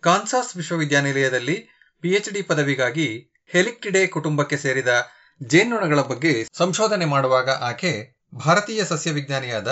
ಕಾನ್ಸಾಸ್ 0.00 0.56
ವಿಶ್ವವಿದ್ಯಾನಿಲಯದಲ್ಲಿ 0.56 1.56
ಪಿಎಚ್ಡಿ 2.00 2.42
ಪದವಿಗಾಗಿ 2.42 3.08
ಹೆಲಿಕ್ಟಿಡೆ 3.46 4.06
ಕುಟುಂಬಕ್ಕೆ 4.06 4.56
ಸೇರಿದ 4.56 5.10
ಜೇನ್ನೊಣಗಳ 5.40 6.00
ಬಗ್ಗೆ 6.00 6.48
ಸಂಶೋಧನೆ 6.58 7.04
ಮಾಡುವಾಗ 7.04 7.50
ಆಕೆ 7.50 7.92
ಭಾರತೀಯ 8.34 8.84
ಸಸ್ಯ 8.84 9.10
ವಿಜ್ಞಾನಿಯಾದ 9.10 9.68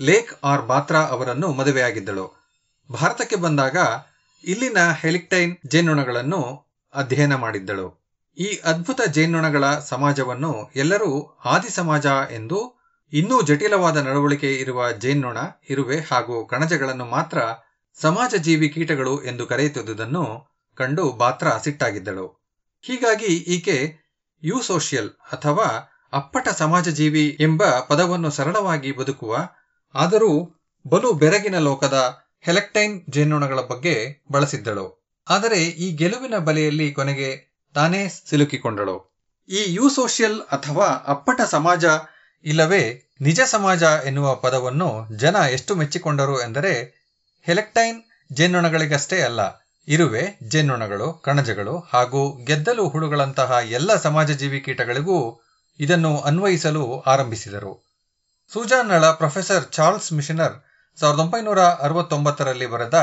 ಲೇಕ್ 0.00 0.44
ಆರ್ 0.44 0.62
ಬಾತ್ರಾ 0.62 1.00
ಅವರನ್ನು 1.00 1.52
ಮದುವೆಯಾಗಿದ್ದಳು. 1.52 2.26
ಭಾರತಕ್ಕೆ 2.90 3.36
ಬಂದಾಗ 3.36 3.76
ಇಲ್ಲಿನ 4.44 4.78
ಹೆಲಿಕ್ಟೈನ್ 4.92 5.56
ಜೇನ್ನೊಣಗಳನ್ನು 5.66 6.70
ಅಧ್ಯಯನ 6.94 7.34
ಮಾಡಿದ್ದಳು. 7.34 7.86
ಈ 8.38 8.60
ಅದ್ಭುತ 8.64 9.00
ಜೇನ್ನೊಣಗಳ 9.06 9.64
ಸಮಾಜವನ್ನು 9.78 10.70
ಎಲ್ಲರೂ 10.76 11.38
ಆದಿ 11.44 11.68
ಸಮಾಜ 11.68 12.06
ಎಂದು 12.30 12.58
ಇನ್ನೂ 13.12 13.42
ಜಟಿಲವಾದ 13.42 13.96
ನಡವಳಿಕೆ 13.96 14.54
ಇರುವ 14.54 14.90
ಜೇನ್ನೊಣ, 14.92 15.38
ಇರುವೆ 15.70 15.98
ಹಾಗೂ 16.00 16.46
ಕಣಜಗಳನ್ನು 16.46 17.04
ಮಾತ್ರ 17.04 17.38
ಸಮಾಜ 18.00 18.34
ಜೀವಿ 18.34 18.68
ಕೀಟಗಳು 18.68 19.24
ಎಂದು 19.24 19.46
ಕರೆಯುತ್ತಿದ್ದುದನ್ನು 19.46 20.24
ಕಂಡು 20.78 21.12
ಬಾತ್ರ 21.12 21.46
ಸಿಟ್ಟಾಗಿದ್ದಳು. 21.64 22.26
ಹೀಗಾಗಿ 22.80 23.26
ಈಕೆ 23.26 23.76
ಯೂಸೋಷಿಯಲ್ 24.42 25.10
ಅಥವಾ 25.32 25.66
ಅಪ್ಪಟ 26.12 26.48
ಸಮಾಜಜೀವಿ 26.48 27.36
ಎಂಬ 27.40 27.62
ಪದವನ್ನು 27.80 28.30
ಸರಳವಾಗಿ 28.30 28.92
ಬದುಕುವ, 28.92 29.36
ಆದರೂ 29.94 30.62
ಬಲು 30.88 31.12
ಬೆರಗಿನ 31.12 31.58
ಲೋಕದ 31.58 32.18
ಹೆಲೆಕ್ಟೈನ್ 32.40 33.02
ಜೇನುಣಗಳ 33.10 33.60
ಬಗ್ಗೆ 33.60 34.22
ಬಳಸಿದ್ದಳು. 34.32 34.86
ಆದರೆ 35.28 35.64
ಈ 35.64 35.92
ಗೆಲುವಿನ 35.92 36.38
ಬಲೆಯಲ್ಲಿ 36.38 36.92
ಕೊನೆಗೆ 36.92 37.30
ತಾನೇ 37.74 38.08
ಸಿಲುಕಿಕೊಂಡಳು. 38.08 38.96
ಈ 39.48 39.64
ಯೂಸೋಷಿಯಲ್ 39.66 40.40
ಅಥವಾ 40.40 40.86
ಅಪ್ಪಟ 40.86 41.40
ಸಮಾಜ 41.40 41.84
ಇಲ್ಲವೇ 42.44 43.12
ನಿಜ 43.20 43.40
ಸಮಾಜ 43.40 43.82
ಎನ್ನುವ 43.82 44.34
ಪದವನ್ನು 44.34 45.16
ಜನ 45.16 45.36
ಎಷ್ಟು 45.36 45.74
ಮೆಚ್ಚಿಕೊಂಡರು 45.74 46.42
ಎಂದರೆ 46.42 46.72
ಹೆಲೆಕ್ಟೈನ್ 47.42 48.02
ಜೇನುನೊಣಗಳಿಗಷ್ಟೇ 48.32 49.20
ಅಲ್ಲ. 49.20 49.40
ಇರುವೆ, 49.90 50.22
ಜೇನುನೊಣಗಳು, 50.48 51.12
ಕಣಜಗಳು 51.24 51.74
ಹಾಗೂ 51.92 52.20
ಗೆದ್ದಲು 52.44 52.88
ಹುಳುಗಳಂತಹ 52.88 53.52
ಎಲ್ಲ 53.70 53.96
ಸಮಾಜಜೀವಿ 53.96 54.60
ಕೀಟಗಳಿಗೂ 54.60 55.18
ಇದನ್ನು 55.80 56.12
ಅನ್ವಯಿಸಲು 56.20 56.82
ಆರಂಭಿಸಿದರು. 57.06 57.72
ಸೂಜಾನ್ನಳ 58.52 59.04
ಪ್ರೊಫೆಸರ್ 59.12 59.64
ಚಾರ್ಲ್ಸ್ 59.70 60.12
ಮಿಷನರ್ 60.12 60.56
ಸಾವಿರದ 60.98 61.20
ಒಂಬೈನೂರ 61.20 61.60
ಅರವತ್ತೊಂಬತ್ತರಲ್ಲಿ 61.82 62.66
ಬರೆದ 62.66 62.98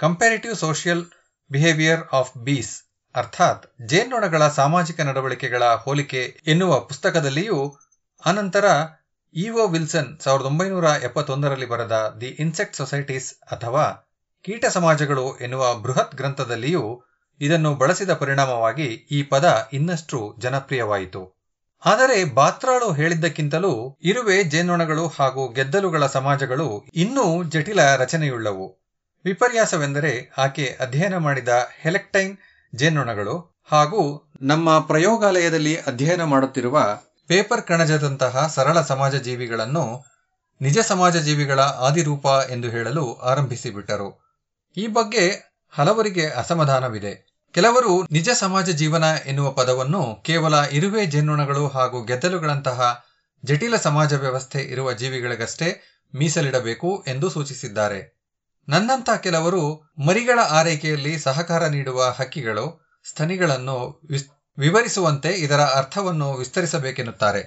comparative 0.00 0.56
social 0.56 1.04
behaviour 1.50 2.02
of 2.12 2.32
bees 2.38 2.74
ಅರ್ಥಾತ್ 3.14 3.64
ಜೇನ್ನೊಣಗಳ 3.88 4.48
ಸಾಮಾಜಿಕ 4.50 5.00
ನಡವಳಿಕೆಗಳ 5.00 5.64
ಹೋಲಿಕೆ 5.84 6.22
ಎನ್ನುವ 6.46 6.80
ಪುಸ್ತಕದಲ್ಲಿಯೂ 6.80 7.58
ಅನಂತರ 8.22 8.66
ಇಒ 9.34 9.64
ವಿಲ್ಸನ್ 9.66 10.10
ಸಾವಿರದ 10.20 10.46
ಒಂಬೈನೂರ 10.46 10.88
ಎಪ್ಪತ್ತೊಂದರಲ್ಲಿ 11.02 11.66
ಬರೆದ 11.66 11.96
ದಿ 12.20 12.30
ಇನ್ಸೆಕ್ಟ್ 12.38 12.76
ಸೊಸೈಟೀಸ್ 12.76 13.28
ಅಥವಾ 13.52 13.84
ಕೀಟ 14.44 14.64
ಸಮಾಜಗಳು 14.66 15.38
ಎನ್ನುವ 15.40 15.74
ಬೃಹತ್ 15.74 16.14
ಗ್ರಂಥದಲ್ಲಿಯೂ 16.14 17.02
ಇದನ್ನು 17.40 17.74
ಬಳಸಿದ 17.74 18.12
ಪರಿಣಾಮವಾಗಿ 18.12 18.84
ಈ 18.84 19.22
ಪದ 19.22 19.68
ಇನ್ನಷ್ಟು 19.72 20.36
ಜನಪ್ರಿಯವಾಯಿತು. 20.38 21.36
ಆದರೆ 21.84 22.24
ಬಾತ್ರಾಳು 22.24 22.92
ಹೇಳಿದ್ದಕ್ಕಿಂತಲೂ 22.92 23.98
ಇರುವೆ 24.02 24.44
ಜೇನ್ನೊಣಗಳು 24.44 25.06
ಹಾಗೂ 25.06 25.52
ಗೆದ್ದಲುಗಳ 25.52 26.06
ಸಮಾಜಗಳು 26.06 26.84
ಇನ್ನೂ 26.94 27.42
ಜಟಿಲ 27.42 27.94
ರಚನೆಯುಳ್ಳವು. 27.94 28.86
ವಿಪರ್ಯಾಸವೆಂದರೆ 29.24 30.34
ಆಕೆ 30.38 30.76
ಅಧ್ಯಯನ 30.80 31.16
ಮಾಡಿದ 31.16 31.48
ಹೆಲೆಕ್ಟೈನ್ 31.80 32.36
ಜೇನ್ನೊಣಗಳು 32.74 33.56
ಹಾಗೂ 33.72 34.32
ನಮ್ಮ 34.42 34.78
ಪ್ರಯೋಗಾಲಯದಲ್ಲಿ 34.78 35.76
ಅಧ್ಯಯನ 35.76 36.24
ಮಾಡುತ್ತಿರುವ 36.24 36.98
ಪೇಪರ್ 37.26 37.62
ಕಣಜದಂತಹ 37.62 38.46
ಸರಳ 38.54 38.80
ಸಮಾಜ 38.80 39.14
ಜೀವಿಗಳನ್ನು 39.16 40.04
ನಿಜ 40.60 40.78
ಸಮಾಜ 40.78 41.16
ಜೀವಿಗಳ 41.16 41.60
ಆದಿರೂಪ 41.60 42.26
ಎಂದು 42.50 42.70
ಹೇಳಲು 42.70 43.14
ಆರಂಭಿಸಿಬಿಟ್ಟರು. 43.14 44.25
ಈ 44.76 44.86
ಬಗ್ಗೆ 44.86 45.24
ಹಲವರಿಗೆ 45.70 46.26
ಅಸಮಾಧಾನವಿದೆ. 46.26 47.42
ಕೆಲವರು 47.52 48.06
ನಿಜ 48.10 48.30
ಸಮಾಜ 48.30 48.70
ಜೀವನ 48.70 49.04
ಎನ್ನುವ 49.26 49.50
ಪದವನ್ನು 49.50 50.22
ಕೇವಲ 50.24 50.54
ಇರುವೆ 50.72 51.06
ಜೇನುಣಗಳು 51.06 51.68
ಹಾಗೂ 51.68 52.04
ಗೆದ್ದಲುಗಳಂತಹ 52.04 53.04
ಜಟಿಲ 53.44 53.76
ಸಮಾಜ 53.76 54.12
ವ್ಯವಸ್ಥೆ 54.12 54.58
ಇರುವ 54.62 54.92
ಜೀವಿಗಳಿಗಷ್ಟೇ 54.92 55.82
ಮೀಸಲಿಡಬೇಕು 56.14 57.04
ಎಂದು 57.08 57.30
ಸೂಚಿಸಿದ್ದಾರೆ. 57.30 58.16
ನನ್ನಂಥ 58.68 59.10
ಕೆಲವರು 59.22 59.92
ಮರಿಗಳ 60.06 60.38
ಆರೈಕೆಯಲ್ಲಿ 60.50 61.18
ಸಹಕಾರ 61.18 61.66
ನೀಡುವ 61.66 62.04
ಹಕ್ಕಿಗಳು, 62.04 62.90
ಸ್ತನಿಗಳನ್ನು 63.04 64.02
ವಿವರಿಸುವಂತೆ 64.58 65.28
ಇದರ 65.28 65.60
ಅರ್ಥವನ್ನು 65.60 66.32
ವಿಸ್ತರಿಸಬೇಕೆನ್ನುತ್ತಾರೆ. 66.34 67.42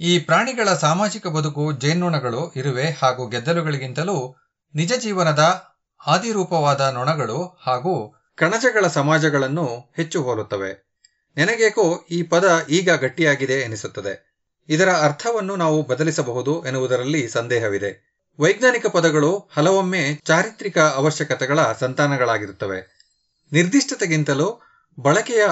ಈ 0.00 0.18
ಪ್ರಾಣಿಗಳ 0.18 0.72
ಸಾಮಾಜಿಕ 0.74 1.26
ಬದುಕು 1.26 1.72
ಜೇನುಣಗಳು 1.72 2.52
ಇರುವೆ 2.56 2.90
ಹಾಗೂ 3.02 3.28
ಗೆದ್ದಲುಗಳಿಗಿಂತಲೂ 3.28 4.36
ನಿಜ 4.74 4.92
ಜೀವನದ 4.98 5.73
ಆದಿರೂಪವಾದ 6.06 6.80
ನೊಣಗಳು 6.80 7.58
ಹಾಗೂ 7.66 8.14
ಕಣಜಗಳ 8.34 8.86
ಸಮಾಜಗಳನ್ನು 8.86 9.92
ಹೆಚ್ಚು 9.96 10.22
ಹೋಲುತ್ತವೆ. 10.22 10.94
ನನಗೇಕೋ, 11.36 12.06
ಈ 12.10 12.22
ಪದ 12.22 12.66
ಈಗ 12.68 12.90
ಗಟ್ಟಿಯಾಗಿದೆ 12.90 13.52
ಎನಿಸುತ್ತದೆ. 13.52 14.34
ಇದರ 14.68 14.88
ಅರ್ಥವನ್ನು 14.88 15.56
ನಾವು 15.56 15.82
ಬದಲಿಸಬಹುದು 15.82 16.66
ಎನ್ನುವುದರಲ್ಲಿ 16.66 17.28
ಸಂದೇಹವಿದೆ. 17.28 18.14
ವೈಜ್ಞಾನಿಕ 18.40 18.86
ಪದಗಳು 18.86 19.48
ಹಲವೊಮ್ಮೆ 19.52 20.14
ಚಾರಿತ್ರಿಕ 20.14 20.78
ಅವಶ್ಯಕತೆಗಳ 20.78 21.72
ಸಂತಾನಗಳಾಗಿರುತ್ತವೆ. 21.72 23.04
ನಿರ್ದಿಷ್ಟತೆಗಿಂತಲೂ 23.52 24.60
ಬಳಕೆಯ 25.00 25.42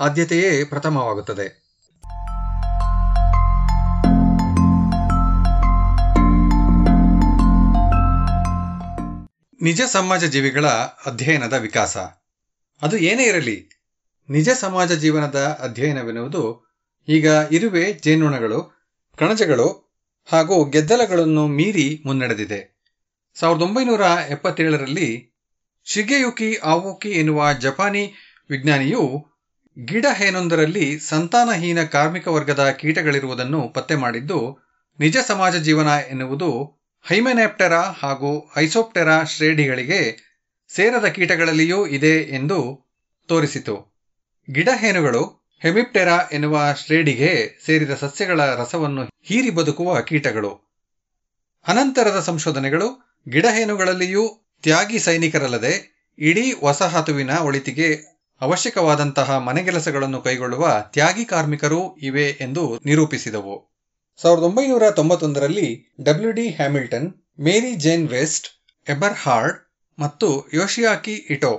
ಆದ್ಯತೆಯೇ 0.00 0.64
ಪ್ರಥಮವಾಗುತ್ತದೆ. 0.64 1.59
ನಿಜ 9.62 9.80
ಸಮಾಜ 9.80 10.24
ಜೀವಿಗಳ 10.24 10.66
ಅಧ್ಯಯನದ 11.06 11.52
ವಿಕಾಸ. 11.52 11.96
ಅದು 12.82 12.96
ಏನೇ 12.96 13.24
ಇರಲಿ, 13.24 13.70
ನಿಜ 14.30 14.48
ಸಮಾಜ 14.50 14.92
ಜೀವನದ 14.92 15.58
ಅಧ್ಯಯನವೆನ್ನುವುದು 15.60 16.72
ಈಗ 17.08 17.26
ಇರುವೆ 17.50 17.92
ಜೇನುಣಗಳು 17.92 18.80
ಕಣಜಗಳು 19.18 19.98
ಹಾಗೂ 20.28 20.70
ಗೆದ್ದಲಗಳನ್ನು 20.70 21.46
ಮೀರಿ 21.46 22.02
ಮುನ್ನಡೆದಿದೆ. 22.06 22.80
ಸಾವಿರದ 23.34 23.62
ಒಂಬೈನೂರ 23.62 24.00
ಎಪ್ಪತ್ತೇಳರಲ್ಲಿ 24.28 25.32
ಶಿಗೆಯುಕಿ 25.84 26.54
ಆವೋಕಿ 26.54 27.08
ಎನ್ನುವ 27.08 27.52
ಜಪಾನಿ 27.52 28.14
ವಿಜ್ಞಾನಿಯು 28.50 29.24
ಗಿಡ 29.84 30.06
ಹೇನೊಂದರಲ್ಲಿ 30.12 30.98
ಸಂತಾನಹೀನ 30.98 31.84
ಕಾರ್ಮಿಕ 31.84 32.28
ವರ್ಗದ 32.28 32.70
ಕೀಟಗಳಿರುವುದನ್ನು 32.70 33.68
ಪತ್ತೆ 33.68 33.94
ಮಾಡಿದ್ದು, 33.94 34.58
ನಿಜ 34.98 35.16
ಸಮಾಜ 35.26 35.56
ಜೀವನ 35.56 35.86
ಎನ್ನುವುದು 35.86 36.79
ಹೈಮೆನೆಪ್ಟೆರಾ 37.04 37.94
ಹಾಗೂ 37.98 38.50
ಐಸೋಪ್ಟೆರಾ 38.56 39.24
ಶ್ರೇಣಿಗಳಿಗೆ 39.24 40.16
ಸೇರದ 40.68 41.04
ಕೀಟಗಳಲ್ಲಿಯೂ 41.04 41.86
ಇದೆ 41.86 42.20
ಎಂದು 42.20 42.88
ತೋರಿಸಿತು. 43.28 44.02
ಗಿಡಹೇನುಗಳು 44.50 45.52
ಹೆಮಿಪ್ಟೆರಾ 45.58 46.28
ಎನ್ನುವ 46.32 46.74
ಶ್ರೇಣಿಗೆ 46.84 47.60
ಸೇರಿದ 47.66 47.90
ಸಸ್ಯಗಳ 47.90 48.54
ರಸವನ್ನು 48.54 49.02
ಹೀರಿ 49.22 49.50
ಬದುಕುವ 49.50 50.00
ಕೀಟಗಳು. 50.00 50.70
ಅನಂತರದ 51.66 52.20
ಸಂಶೋಧನೆಗಳು 52.20 53.16
ಗಿಡಹೇನುಗಳಲ್ಲಿಯೂ 53.28 54.56
ತ್ಯಾಗಿ 54.62 54.98
ಸೈನಿಕರಲ್ಲದೆ 54.98 55.74
ಇಡೀ 56.18 56.52
ವಸಾಹತುವಿನ 56.64 57.30
ಒಳಿತಿಗೆ 57.38 58.10
ಅವಶ್ಯಕವಾದಂತಹ 58.40 59.38
ಮನೆಗೆಲಸಗಳನ್ನು 59.38 60.22
ಕೈಗೊಳ್ಳುವ 60.22 60.82
ತ್ಯಾಗಿ 60.92 61.24
ಕಾರ್ಮಿಕರೂ 61.24 61.96
ಇವೆ 62.02 62.30
ಎಂದು 62.40 62.80
ನಿರೂಪಿಸಿದವು. 62.86 63.69
ಸಾವಿರದ 64.20 64.46
ಒಂಬೈನೂರ 64.48 64.84
ತೊಂಬತ್ತೊಂದರಲ್ಲಿ 64.90 65.68
W 66.02 66.30
D 66.30 66.44
Hamilton, 66.48 67.06
Mary 67.38 67.70
Jane 67.74 68.06
West, 68.08 68.48
Eberhard 69.22 69.58
ಮತ್ತು 69.98 70.28
ಯೋಶಿಯಾಕಿ 70.54 71.14
ಇಟೋ 71.34 71.52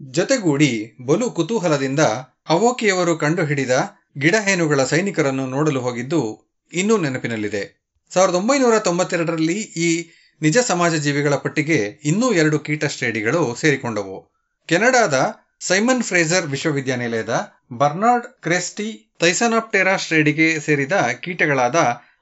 ಜೊತೆಗೂಡಿ 0.00 0.70
ಬಲು 1.06 1.26
ಕುತೂಹಲದಿಂದ 1.30 2.02
ಅವೋಕಿಯವರು 2.48 3.14
ಕಂಡುಹಿಡಿದ 3.16 3.74
ಗಿಡಹೇನುಗಳ 4.18 4.80
ಸೈನಿಕರನ್ನು 4.84 5.46
ನೋಡಲು 5.46 5.80
ಹೋಗಿದ್ದು 5.80 6.20
ಇನ್ನೂ 6.72 6.96
ನೆನಪಿನಲ್ಲಿದೆ. 6.96 7.62
ಸಾವಿರದ 8.12 8.34
ಒಂಬೈನೂರ 8.34 8.78
ತೊಂಬತ್ತೆರಡರಲ್ಲಿ 8.78 9.58
ಈ 9.86 9.88
ನಿಜ 10.42 10.58
ಸಮಾಜ 10.70 10.94
ಜೀವಿಗಳ 11.06 11.34
ಪಟ್ಟಿಗೆ 11.36 11.78
ಇನ್ನೂ 12.04 12.32
ಎರಡು 12.32 12.58
ಕೀಟ 12.58 12.84
ಶ್ರೇಣಿಗಳು 12.94 13.42
ಸೇರಿಕೊಂಡವು. 13.54 14.16
ಕೆನಡಾದ 14.68 15.16
ಸೈಮನ್ 15.60 16.02
ಫ್ರೇಜರ್ 16.02 16.46
ವಿಶ್ವವಿದ್ಯಾನಿಲಯದ 16.46 17.34
ಬರ್ನಾರ್ಡ್ 17.72 18.26
ಕ್ರೆಸ್ಟಿ 18.42 18.88
ತೈಸನಾಪ್ಟೆರಾ 19.20 19.94
ಶ್ರೇಣಿಗೆ 19.96 20.48
ಸೇರಿದ 20.60 20.96
ಕೀಟಗಳಾದ 21.24 21.76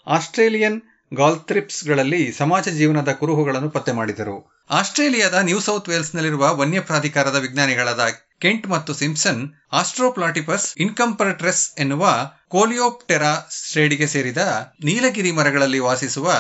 ಆಸ್ಟ್ರೇಲಿಯನ್ 0.07 0.83
ಗಾಲ್ಥ್ರಿಪ್ಸ್ಗಳಲ್ಲಿ 1.13 2.33
ಸಮಾಜ 2.33 2.69
ಜೀವನದ 2.69 3.13
ಕುರುಹುಗಳನ್ನು 3.13 3.71
ಪತ್ತೆ 3.71 3.93
ಮಾಡಿದರು. 3.93 4.37
ಆಸ್ಟ್ರೇಲಿಯಾದ 4.71 5.35
ನ್ಯೂ 5.35 5.61
ಸೌತ್ 5.61 5.89
ವೇಲ್ಸ್ನಲ್ಲಿರುವ 5.89 6.57
ವನ್ಯ 6.57 6.81
ಪ್ರಾಧಿಕಾರದ 6.81 7.37
ವಿಜ್ಞಾನಿಗಳಾದ 7.37 8.01
ಕೆಂಟ್ 8.39 8.67
ಮತ್ತು 8.69 8.95
ಸಿಂಪ್ಸನ್, 8.95 9.41
ಆಸ್ಟ್ರೋಪ್ಲಾಟಿಪಸ್ 9.73 10.75
ಇನ್ಕಂಪರ್ಟ್ರೆಸ್ 10.77 11.75
ಎನ್ನುವ 11.79 12.33
ಕೋಲಿಯೋಪ್ಟೆರಾ 12.49 13.33
ಶ್ರೇಣಿಗೆ 13.51 14.07
ಸೇರಿದ 14.07 14.39
ನೀಲಗಿರಿ 14.85 15.33
ಮರಗಳಲ್ಲಿ 15.33 15.79
ವಾಸಿಸುವ 15.79 16.33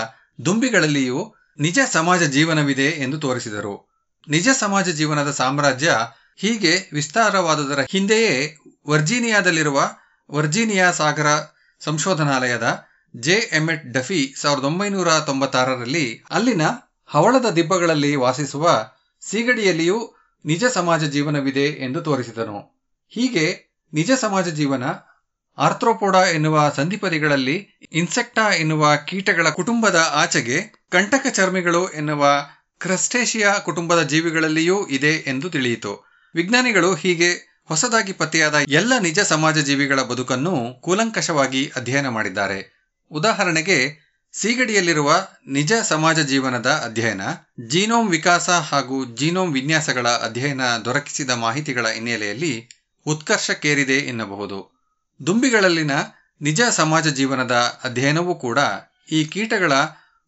ದುಂಬಿಗಳಲ್ಲಿಯೂ 0.45 1.35
ನಿಜ 1.61 1.79
ಸಮಾಜ 1.93 2.23
ಜೀವನವಿದೆ 2.23 2.85
ಎಂದು 2.85 3.19
ತೋರಿಸಿದರು. 3.19 3.75
ನಿಜ 4.29 4.49
ಸಮಾಜ 4.49 4.89
ಜೀವನದ 4.89 5.31
ಸಾಮ್ರಾಜ್ಯ 5.31 5.91
ಹೀಗೆ 6.37 6.91
ವಿಸ್ತಾರವಾದುದರ 6.93 7.81
ಹಿಂದೆಯೇ 7.91 8.57
ವರ್ಜೀನಿಯಾದಲ್ಲಿರುವ 8.89 9.81
ವರ್ಜೀನಿಯಾ 10.31 10.91
ಸಾಗರ 10.91 11.27
ಸಂಶೋಧನಾಲಯದ 11.81 12.67
ಜೆ. 13.15 13.51
ಎಮ್ಎಟ್ 13.53 13.93
ಡಫಿ 13.93 14.35
ಸಾವಿರದ 14.37 14.65
ಒಂಬೈನೂರ 14.65 15.21
ತೊಂಬತ್ತಾರರಲ್ಲಿ 15.21 16.25
ಅಲ್ಲಿನ 16.31 16.63
ಹವಳದ 17.07 17.51
ದಿಬ್ಬಗಳಲ್ಲಿ 17.51 18.17
ವಾಸಿಸುವ 18.17 18.91
ಸೀಗಡಿಯಲ್ಲಿಯೂ 19.21 20.17
ನಿಜ 20.45 20.65
ಸಮಾಜ 20.65 21.05
ಜೀವನವಿದೆ 21.05 21.65
ಎಂದು 21.65 22.01
ತೋರಿಸಿದನು. 22.01 22.85
ಹೀಗೆ 23.09 23.71
ನಿಜ 23.93 24.11
ಸಮಾಜ 24.21 24.49
ಜೀವನ 24.49 24.85
ಆರ್ಥ್ರೋಪೋಡಾ 25.59 26.23
ಎನ್ನುವ 26.27 26.73
ಸಂಧಿಪದಿಗಳಲ್ಲಿ 26.77 27.69
ಇನ್ಸೆಕ್ಟಾ 27.93 28.49
ಎನ್ನುವ 28.51 28.97
ಕೀಟಗಳ 29.09 29.51
ಕುಟುಂಬದ 29.51 30.09
ಆಚೆಗೆ 30.11 30.89
ಕಂಟಕ 30.91 31.27
ಚರ್ಮಿಗಳು 31.31 31.89
ಎನ್ನುವ 31.89 32.51
ಕ್ರಸ್ಟೇಷಿಯಾ 32.79 33.59
ಕುಟುಂಬದ 33.59 34.03
ಜೀವಿಗಳಲ್ಲಿಯೂ 34.03 34.87
ಇದೆ 34.87 35.25
ಎಂದು 35.27 35.51
ತಿಳಿಯಿತು. 35.51 36.11
ವಿಜ್ಞಾನಿಗಳು 36.35 36.95
ಹೀಗೆ 36.95 37.63
ಹೊಸದಾಗಿ 37.65 38.13
ಪತ್ತೆಯಾದ 38.13 38.55
ಎಲ್ಲ 38.69 38.99
ನಿಜ 38.99 39.21
ಸಮಾಜ 39.21 39.59
ಜೀವಿಗಳ 39.59 40.03
ಬದುಕನ್ನು 40.03 40.81
ಕೂಲಂಕಷವಾಗಿ 40.81 41.73
ಅಧ್ಯಯನ 41.77 42.09
ಮಾಡಿದ್ದಾರೆ. 42.09 42.74
ಉದಾಹರಣೆಗೆ, 43.15 43.79
ಸೀಗಡಿಯಲ್ಲಿರುವ 44.35 45.11
ನಿಜ 45.49 45.73
ಸಮಾಜ 45.83 46.21
ಜೀವನದ 46.21 46.83
ಅಧ್ಯಯನ, 46.85 47.21
ಜೀನೋಮ್ 47.69 48.11
ವಿಕಾಸ 48.11 48.51
ಹಾಗೂ 48.51 49.15
ಜೀನೋಮ್ 49.15 49.55
ವಿನ್ಯಾಸಗಳ 49.55 50.09
ಅಧ್ಯಯನ 50.09 50.61
ದೊರಕಿಸಿದ 50.85 51.31
ಮಾಹಿತಿಗಳ 51.31 51.87
ಹಿನ್ನೆಲೆಯಲ್ಲಿ 51.87 52.69
ಉತ್ಕರ್ಷಕ್ಕೇರಿದೆ 53.07 53.99
ಎನ್ನಬಹುದು. 53.99 54.59
ದುಂಬಿಗಳಲ್ಲಿನ 55.27 55.91
ನಿಜ 56.41 56.61
ಸಮಾಜ 56.71 57.09
ಜೀವನದ 57.09 57.81
ಅಧ್ಯಯನವೂ 57.85 58.35
ಕೂಡ 58.35 58.59
ಈ 59.13 59.25
ಕೀಟಗಳ 59.25 59.73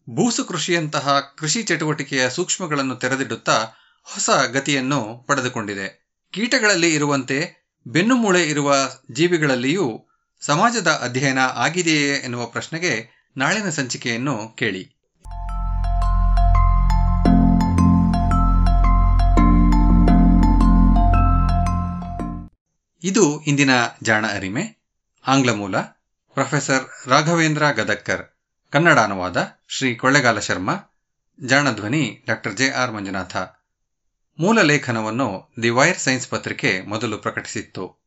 ಬೂಸು 0.09 0.45
ಕೃಷಿಯಂತಹ 0.45 1.35
ಕೃಷಿ 1.37 1.63
ಚಟುವಟಿಕೆಯ 1.63 2.29
ಸೂಕ್ಷ್ಮಗಳನ್ನು 2.29 2.95
ತೆರೆದಿಡುತ್ತಾ 2.95 3.57
ಹೊಸ 4.03 4.29
ಗತಿಯನ್ನು 4.29 5.25
ಪಡೆದುಕೊಂಡಿದೆ. 5.27 5.87
ಕೀಟಗಳಲ್ಲಿ 6.33 6.93
ಇರುವಂತೆ 6.93 7.37
ಬೆನ್ನುಮೂಳೆ 7.87 8.43
ಇರುವ 8.49 8.75
ಜೀವಿಗಳಲ್ಲಿಯೂ 9.11 10.06
ಸಮಾಜದ 10.41 10.99
ಅಧ್ಯಯನ 11.03 11.39
ಆಗಿದೆಯೇ 11.39 12.15
ಎನ್ನುವ 12.15 12.45
ಪ್ರಶ್ನೆಗೆ 12.45 13.09
ನಾಳಿನ 13.37 13.69
ಸಂಚಿಕೆಯನ್ನು 13.69 14.55
ಕೇಳಿ. 14.55 14.97
ಇದು 23.03 23.41
ಇಂದಿನ 23.41 23.69
ಜಾಣ 24.03 24.25
ಅರಿಮೆ. 24.27 24.77
ಆಂಗ್ಲ 25.27 25.51
ಮೂಲ 25.51 25.77
ಪ್ರೊಫೆಸರ್ 26.33 27.09
ರಾಘವೇಂದ್ರ 27.09 27.71
ಗದಕ್ಕರ್ 27.71 28.37
ಕನ್ನಡ 28.69 28.99
ಅನುವಾದ 28.99 29.37
ಶ್ರೀ 29.67 29.95
ಕೊಳ್ಳೆಗಾಲ 29.95 30.39
ಶರ್ಮಾ. 30.39 30.75
ಜಾಣಧ್ವನಿ 31.45 32.23
ಡಾಕ್ಟರ್ 32.27 32.57
ಜೆ 32.57 32.69
ಆರ್ 32.69 32.91
ಮಂಜುನಾಥ. 32.91 33.37
ಮೂಲ 34.39 34.61
ಲೇಖನವನ್ನು 34.61 35.53
ದಿ 35.63 35.69
ವೈರ್ 35.69 35.99
ಸೈನ್ಸ್ 35.99 36.27
ಪತ್ರಿಕೆ 36.27 36.81
ಮೊದಲು 36.81 37.17
ಪ್ರಕಟಿಸಿತ್ತು. 37.17 38.06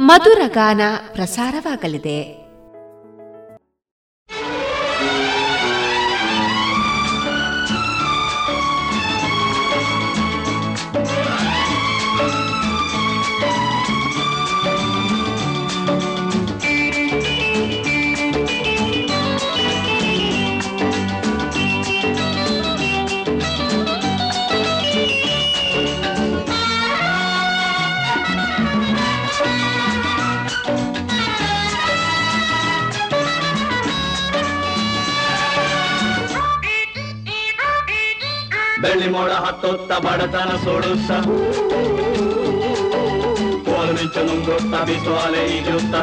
ಮಧುರ 0.00 0.40
ಗಾನ 0.48 0.80
ಪ್ರಸಾರವಾಗಲಿದೆ. 1.12 2.39
ಹತ್ತೊತ್ತ 39.89 39.93
ಬಡತನ 40.05 40.51
ಸೋಡುತ್ತ 40.63 41.11
ಕೋಲು 43.65 43.93
ಮಿಂಚು 43.93 44.21
ನುಂಗುತ್ತ 44.27 44.73
ಬಿಸು 44.87 45.13
ಅಲೆ 45.21 45.41
ಈಜುತ್ತ 45.53 45.95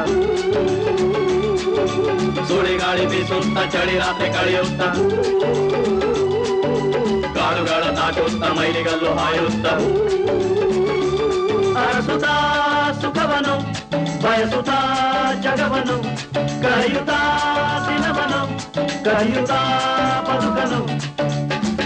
ಸುಳಿ 2.49 2.73
ಗಾಳಿ 2.81 3.05
ಬೀಸುತ್ತ 3.07 3.59
ಚಳಿ 3.75 3.95
ರಾತ್ರಿ 3.99 4.31
ಕಳೆಯುತ್ತ 4.35 4.83
ಕಾಡುಗಳ 7.37 7.83
ದಾಟುತ್ತ 7.99 8.43
ಮೈಲಿಗಲ್ಲು 8.59 9.13
ಹಾಯುತ್ತ 9.13 9.67
ಅರಸುತ್ತ 11.79 12.27
ಸುಖವನು 13.01 13.55
ಬಯಸುತ್ತ 14.25 14.73
ಜಗವನು 15.47 15.99
ಕರೆಯುತ್ತ 16.65 17.13
ದಿನವನು 17.87 18.43
ಕರೆಯುತ್ತ 19.07 19.53
ಬದುಕನು 20.29 20.83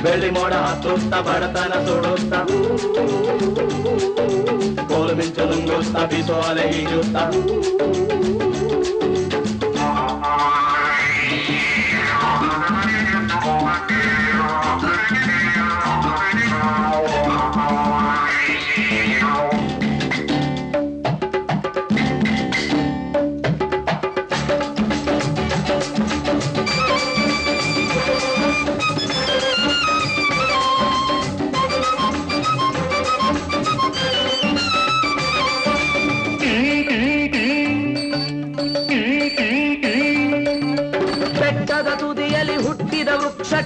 ಬೆಳ್ಳಿ 0.04 0.30
ಮೋಡ 0.30 0.54
ಹತ್ತುತ್ತ 0.64 1.14
ಬಡತನ 1.28 1.74
ಸುಡುತ್ತ 1.86 2.34
ಕೋಲು 4.90 5.16
ಮಿಂಚು 5.16 5.46
ನುಂಗುತ್ತ 5.46 5.98
ಬೀಸೋ 6.12 6.38
ಅಲೆ 6.42 6.66
ಈಜುತ್ತ 6.80 7.18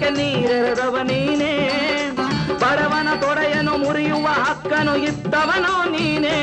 ವೃಕ್ಷಕ್ಕೆ 0.06 0.38
ನೀರೆರೆದವ 0.40 0.98
ನೀನೇ. 1.04 1.54
ಬಡವನ 2.54 3.16
ತೊಡೆಯನ್ನು 3.20 3.78
ಮುರಿಯುವ 3.78 4.28
ಹಕ್ಕನು 4.28 4.96
ಇದ್ದವನೋ 4.96 5.84
ನೀನೇ. 5.90 6.38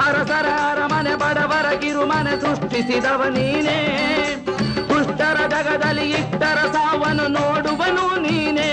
ಹರಸರ 0.00 0.46
ಅರಮನೆ 0.46 1.14
ಬಡವರ 1.14 1.70
ಕಿರುಮನೆ 1.76 2.40
ಸೃಷ್ಟಿಸಿದವ 2.40 3.24
ನೀನೇ. 3.24 3.78
ದುಷ್ಟರ 4.88 5.46
ಜಗದಲ್ಲಿ 5.48 6.10
ಇಟ್ಟರ 6.10 6.66
ಸಾವನ್ನು 6.72 7.28
ನೋಡುವನು 7.28 8.20
ನೀನೇ. 8.20 8.70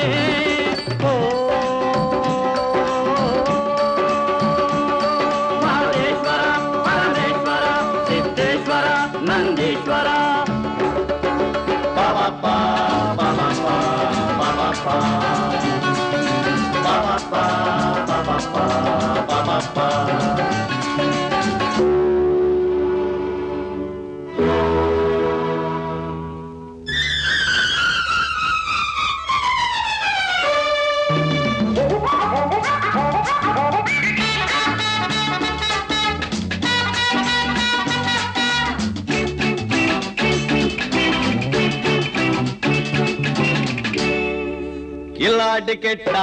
ಕಿಲ್ಲಾಡಿ 45.68 45.74
ಕೆಟ್ಟ 45.82 46.14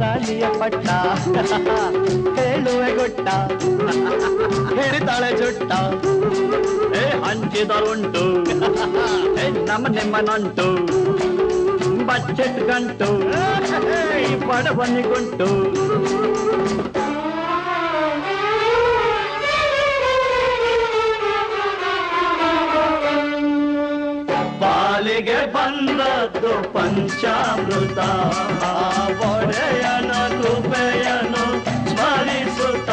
ರಾಣಿಯ 0.00 0.46
ಪಟ್ಟ 0.60 0.88
ಹೇಳುವೆ 2.36 2.88
ಗೊಟ್ಟ 2.96 3.28
ಹಿಡಿತಾಳೆ 4.76 5.30
ಜುಟ್ಟ 5.38 5.70
ಏ 7.00 7.04
ಹಂಚಿದರುಂಟು 7.24 8.24
ಏ 9.42 9.46
ನಮ್ಮ 9.70 9.92
ನಿಮ್ಮನುಂಟು 9.96 10.66
ಬಚ್ಚೆಟ್ 12.08 12.60
ಗಂಟು 12.70 13.10
ಈ 14.20 14.34
ಬಡವನಿಗುಂಟು 14.46 15.48
ಪಾಲಿಗೆ 25.15 25.53
ಬಂದದ್ದು 25.53 26.73
ಪಂಚಾಮೃತ. 26.73 27.97
ಒಡೆಯನ 29.25 30.11
ಕೃಪೆಯನು 30.11 31.43
ಸ್ಮರಿಸುತ್ತ. 31.89 32.89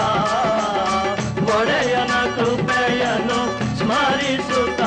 ಒಡೆಯನ 1.51 2.15
ಕೃಪೆಯನು 2.37 3.41
ಸ್ಮರಿಸುತ್ತ. 3.79 4.83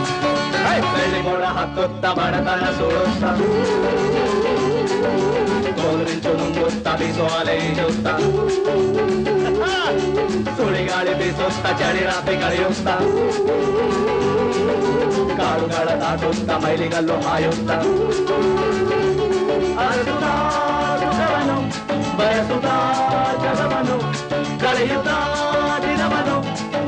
ಮೋಡ 1.26 1.44
ಹತ್ತುತ್ತ 1.58 2.06
ಬಡತನ 2.18 2.66
ಸುಡುತ್ತ 2.78 3.24
ಕೋಲ್ರಿಂಚು 5.80 6.32
ನುಂಗುತ್ತ 6.34 6.88
ಬೀಸೋ 7.00 7.26
ಅಲೆ 7.40 7.56
ಈಜುತ್ತ 7.58 8.08
ಸುಳಿಗಾಳಿ 10.58 11.14
ಬೀಸುತ್ತ 11.14 11.66
ಚಳಿ 11.82 12.04
ರಾತ್ರಿ 12.06 12.38
ಕಳೆಯುತ್ತ 12.38 12.88
ಕಾಡುಗಳ 15.40 15.88
ದಾಟುತ್ತ 16.02 16.52
ಮೈಲಿಗಲ್ಲು 16.64 17.18
ಹಾಯುತ್ತ 17.28 17.72
ಅರಸುತ್ತ 19.82 20.26
ಸುಖವನು 21.02 21.58
ಬಯಸುತ್ತಾ 22.18 22.76
ಜಗವನು 23.44 23.98
ಕಳೆಯುತ್ತಾ 24.60 25.18
ದಿನವನು 25.22 25.35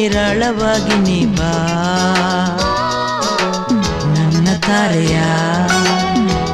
ನಿರಾಳವಾಗಿ 0.00 0.94
ನೀ 0.98 1.16
ಬಾ. 1.36 1.48
ನನ್ನ 4.14 4.48
ತಾರೆಯ 4.66 5.16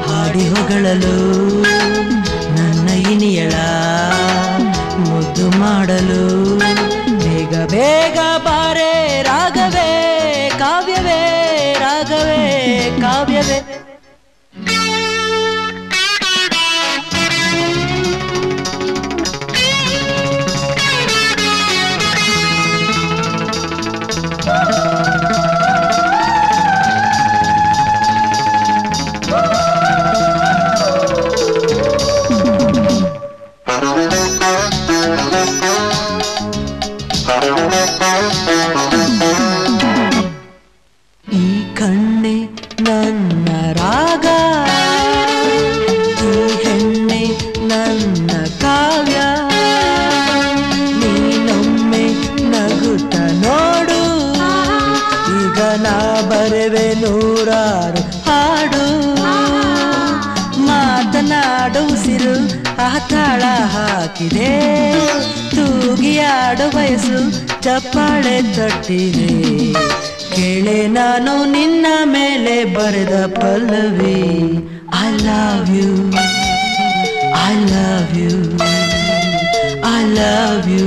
ಹಾಡಿ 0.06 0.44
ಹೊಗಳಲು 0.48 1.12
ನನ್ನ 2.56 2.86
ಇನಿಯಳ 3.12 3.54
ಮುದ್ದು 5.04 5.46
ಮಾಡಲು 5.60 6.22
ಬೇಗ 7.22 7.54
ಬೇಗ 7.70 8.18
ಬಯಸು 66.86 67.18
ಚಪ್ಪಾಳೆ 67.62 68.56
ತಟ್ಟಿದೆ. 68.56 69.28
ಕೇಳೆ 70.36 70.86
ನಾನು 70.86 71.32
ನಿನ್ನ 71.52 71.86
ಮೇಲೆ 72.04 72.64
ಬರೆದ 72.64 73.14
Pallavi. 73.26 74.18
I 75.00 75.10
love 75.16 75.70
you 75.76 75.90
I 77.46 77.54
love 77.72 78.12
you 78.18 78.34
I 79.94 80.02
love 80.14 80.68
you 80.70 80.86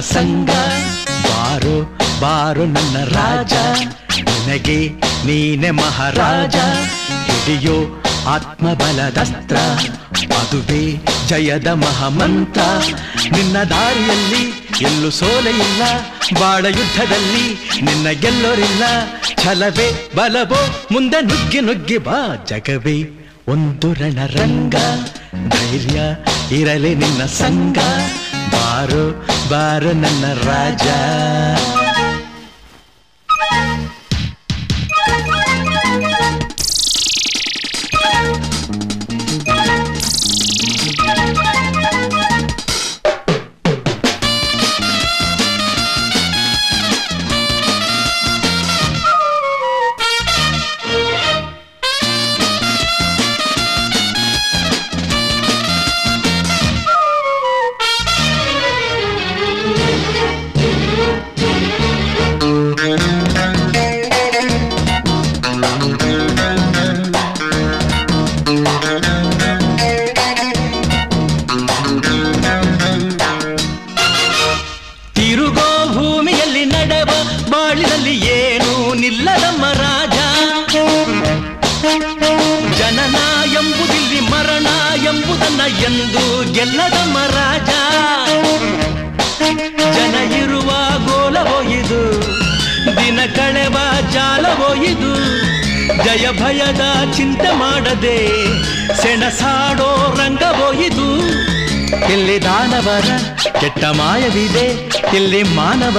ಸಂಗ 0.00 0.50
ಬಾರು 1.24 1.98
ಬಾರು 2.20 2.64
ನನ್ನ 2.64 3.04
ರಾಜ. 3.04 3.52
ನಿನಗೆ 4.16 4.88
ನೀನೆ 5.26 5.70
ಮಹಾರಾಜ. 5.70 6.56
ಹಿಡಿಯೋ 7.30 8.02
ಆತ್ಮಬಲದಸ್ತ್ರ. 8.28 9.56
ಅದುವೇ 10.34 11.04
ಜಯದ 11.28 11.66
ಮಹಾಮಂತ್ರ. 11.66 12.60
ನಿನ್ನ 13.32 13.62
ದಾರಿಯಲ್ಲಿ 13.62 14.70
ಎಲ್ಲೂ 14.80 15.10
ಸೋಲೆ 15.10 15.50
ಇಲ್ಲ 15.50 15.82
ಬಾಳ 16.40 16.66
ಯುದ್ಧದಲ್ಲಿ 16.66 17.70
ನಿನ್ನ 17.82 18.08
ಗೆಲ್ಲೋರಿಲ್ಲ. 18.10 18.82
ಛಲವೇ, 19.42 20.12
ಬಲವೋ, 20.16 20.88
ಮುಂದೆ 20.92 21.20
ನುಗ್ಗಿ 21.20 21.60
ನುಗ್ಗಿ 21.60 21.98
ಬಾ. 21.98 22.44
ಜಗವೇ 22.46 23.28
ಒಂದು 23.48 23.92
ರಣರಂಗ. 23.92 24.74
ಧೈರ್ಯ 25.48 26.00
ಇರಲಿ 26.56 26.94
ನಿನ್ನ 26.94 27.26
ಸಂಗ 27.26 27.78
ಬಾರು 28.52 29.29
ಬಾರು 29.50 29.92
ನನ್ನ 29.92 30.24
ರಾಜ. 30.32 30.86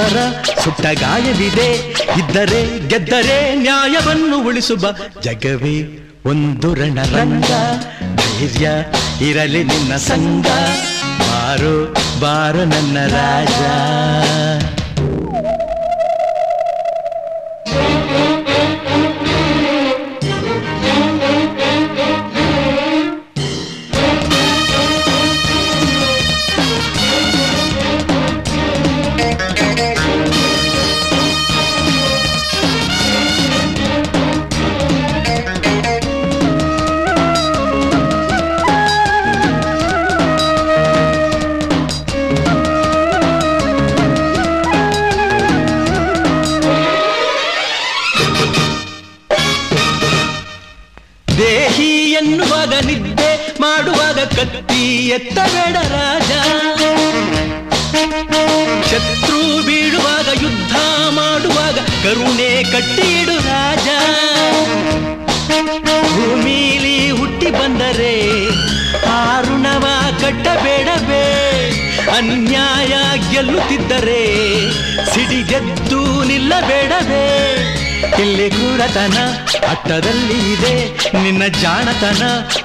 ಮಾನವರ 0.01 0.19
ಸುಟ್ಟ 0.63 0.85
ಗಾಯವಿದೆ 1.01 1.67
ಇದ್ದರೆ 2.19 2.61
ಗೆದ್ದರೆ 2.87 3.37
ನ್ಯಾಯವನ್ನು 3.55 4.37
ಉಳಿಸುವ 4.47 4.83
ಜಗವೇ 5.21 5.75
ಒಂದು 6.25 6.69
ರಣರಂಗ. 6.73 7.51
ಧೈರ್ಯ 8.21 8.67
ಇರಲಿ 9.29 9.63
ನಿನ್ನ 9.63 9.93
ಸಂಗ 10.07 10.47
ಬಾರೋ 11.21 11.75
ಬಾರು 12.21 12.63
ನನ್ನ 12.65 12.97
ರಾಜ. 13.07 13.59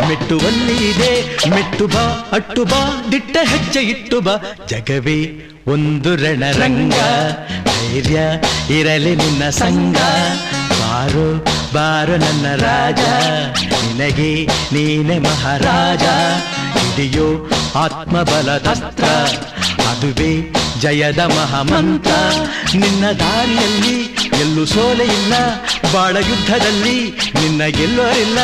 ಮೆಟ್ಟುವಲ್ಲಿ 0.08 0.76
ಇದೆ 0.90 1.12
ಮೆಟ್ಟು 1.54 1.86
ಬಾ, 1.94 2.04
ಅಟ್ಟು 2.32 2.62
ಬಾ, 2.64 2.80
ದಿಟ್ಟ 3.12 3.36
ಹೆಜ್ಜೆ 3.52 3.82
ಇಟ್ಟು 3.92 4.18
ಬಾ. 4.20 4.34
ಜಗವೇ 4.70 5.18
ಒಂದು 5.74 6.10
ರಣರಂಗ, 6.16 6.98
ಧೈರ್ಯ 7.68 8.18
ಇರಲಿ 8.78 9.12
ನಿನ್ನ 9.22 9.44
ಸಂಗ 9.60 9.98
ಬಾರು 10.80 11.26
ಬಾರು 11.74 12.16
ನನ್ನ 12.16 12.46
ರಾಜ, 12.64 13.02
ನಿನಗೆ 13.82 14.30
ನೀನೆ 14.74 15.18
ಮಹಾರಾಜ. 15.18 16.04
ಹಿಡಿಯೋ 16.76 17.28
ಆತ್ಮಬಲದಸ್ತ್ರ 17.82 19.04
ಅದುವೇ 19.90 20.32
ಜಯದ 20.80 21.20
ಮಹಾಮಂತ್ರ. 21.36 22.12
ನಿನ್ನ 22.74 23.04
ದಾರಿಯಲ್ಲಿ 23.20 23.96
ಎಲ್ಲೂ 24.40 24.66
ಸೋಲೆ 24.66 25.04
ಇಲ್ಲ 25.04 25.34
ಬಾಳ 25.94 26.16
ಯುದ್ಧದಲ್ಲಿ 26.16 27.10
ನಿನ್ನ 27.10 27.64
ಗೆಲ್ಲೋರಿಲ್ಲ. 27.64 28.38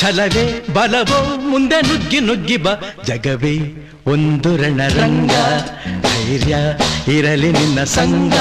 ಛಲವೇ 0.00 0.66
ಬಲವೋ, 0.74 1.36
ಮುಂದೆ 1.36 1.80
ನುಗ್ಗಿ 1.80 2.20
ನುಗ್ಗಿ 2.20 2.56
ಬ. 2.56 2.68
ಜಗವೇ 3.04 3.88
ಒಂದು 4.06 4.56
ರಣರಂಗ. 4.56 5.30
ಧೈರ್ಯ 6.02 6.56
ಇರಲಿ 7.12 7.52
ನಿನ್ನ 7.52 7.84
ಸಂಗ 7.84 8.34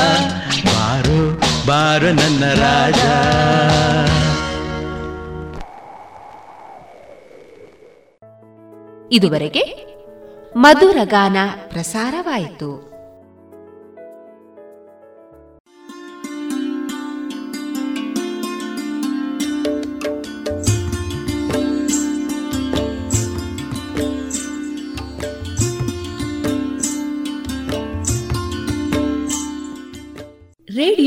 ಬಾರು 0.65 1.41
ಬಾರು 1.67 2.05
ನನ್ನ 2.05 2.53
ರಾಜ. 2.53 2.99
ಇದುವರೆಗೆ 9.11 9.91
ಮಧುರಗಾನ 10.55 11.37
ಪ್ರಸಾರವಾಯಿತು. 11.69 12.90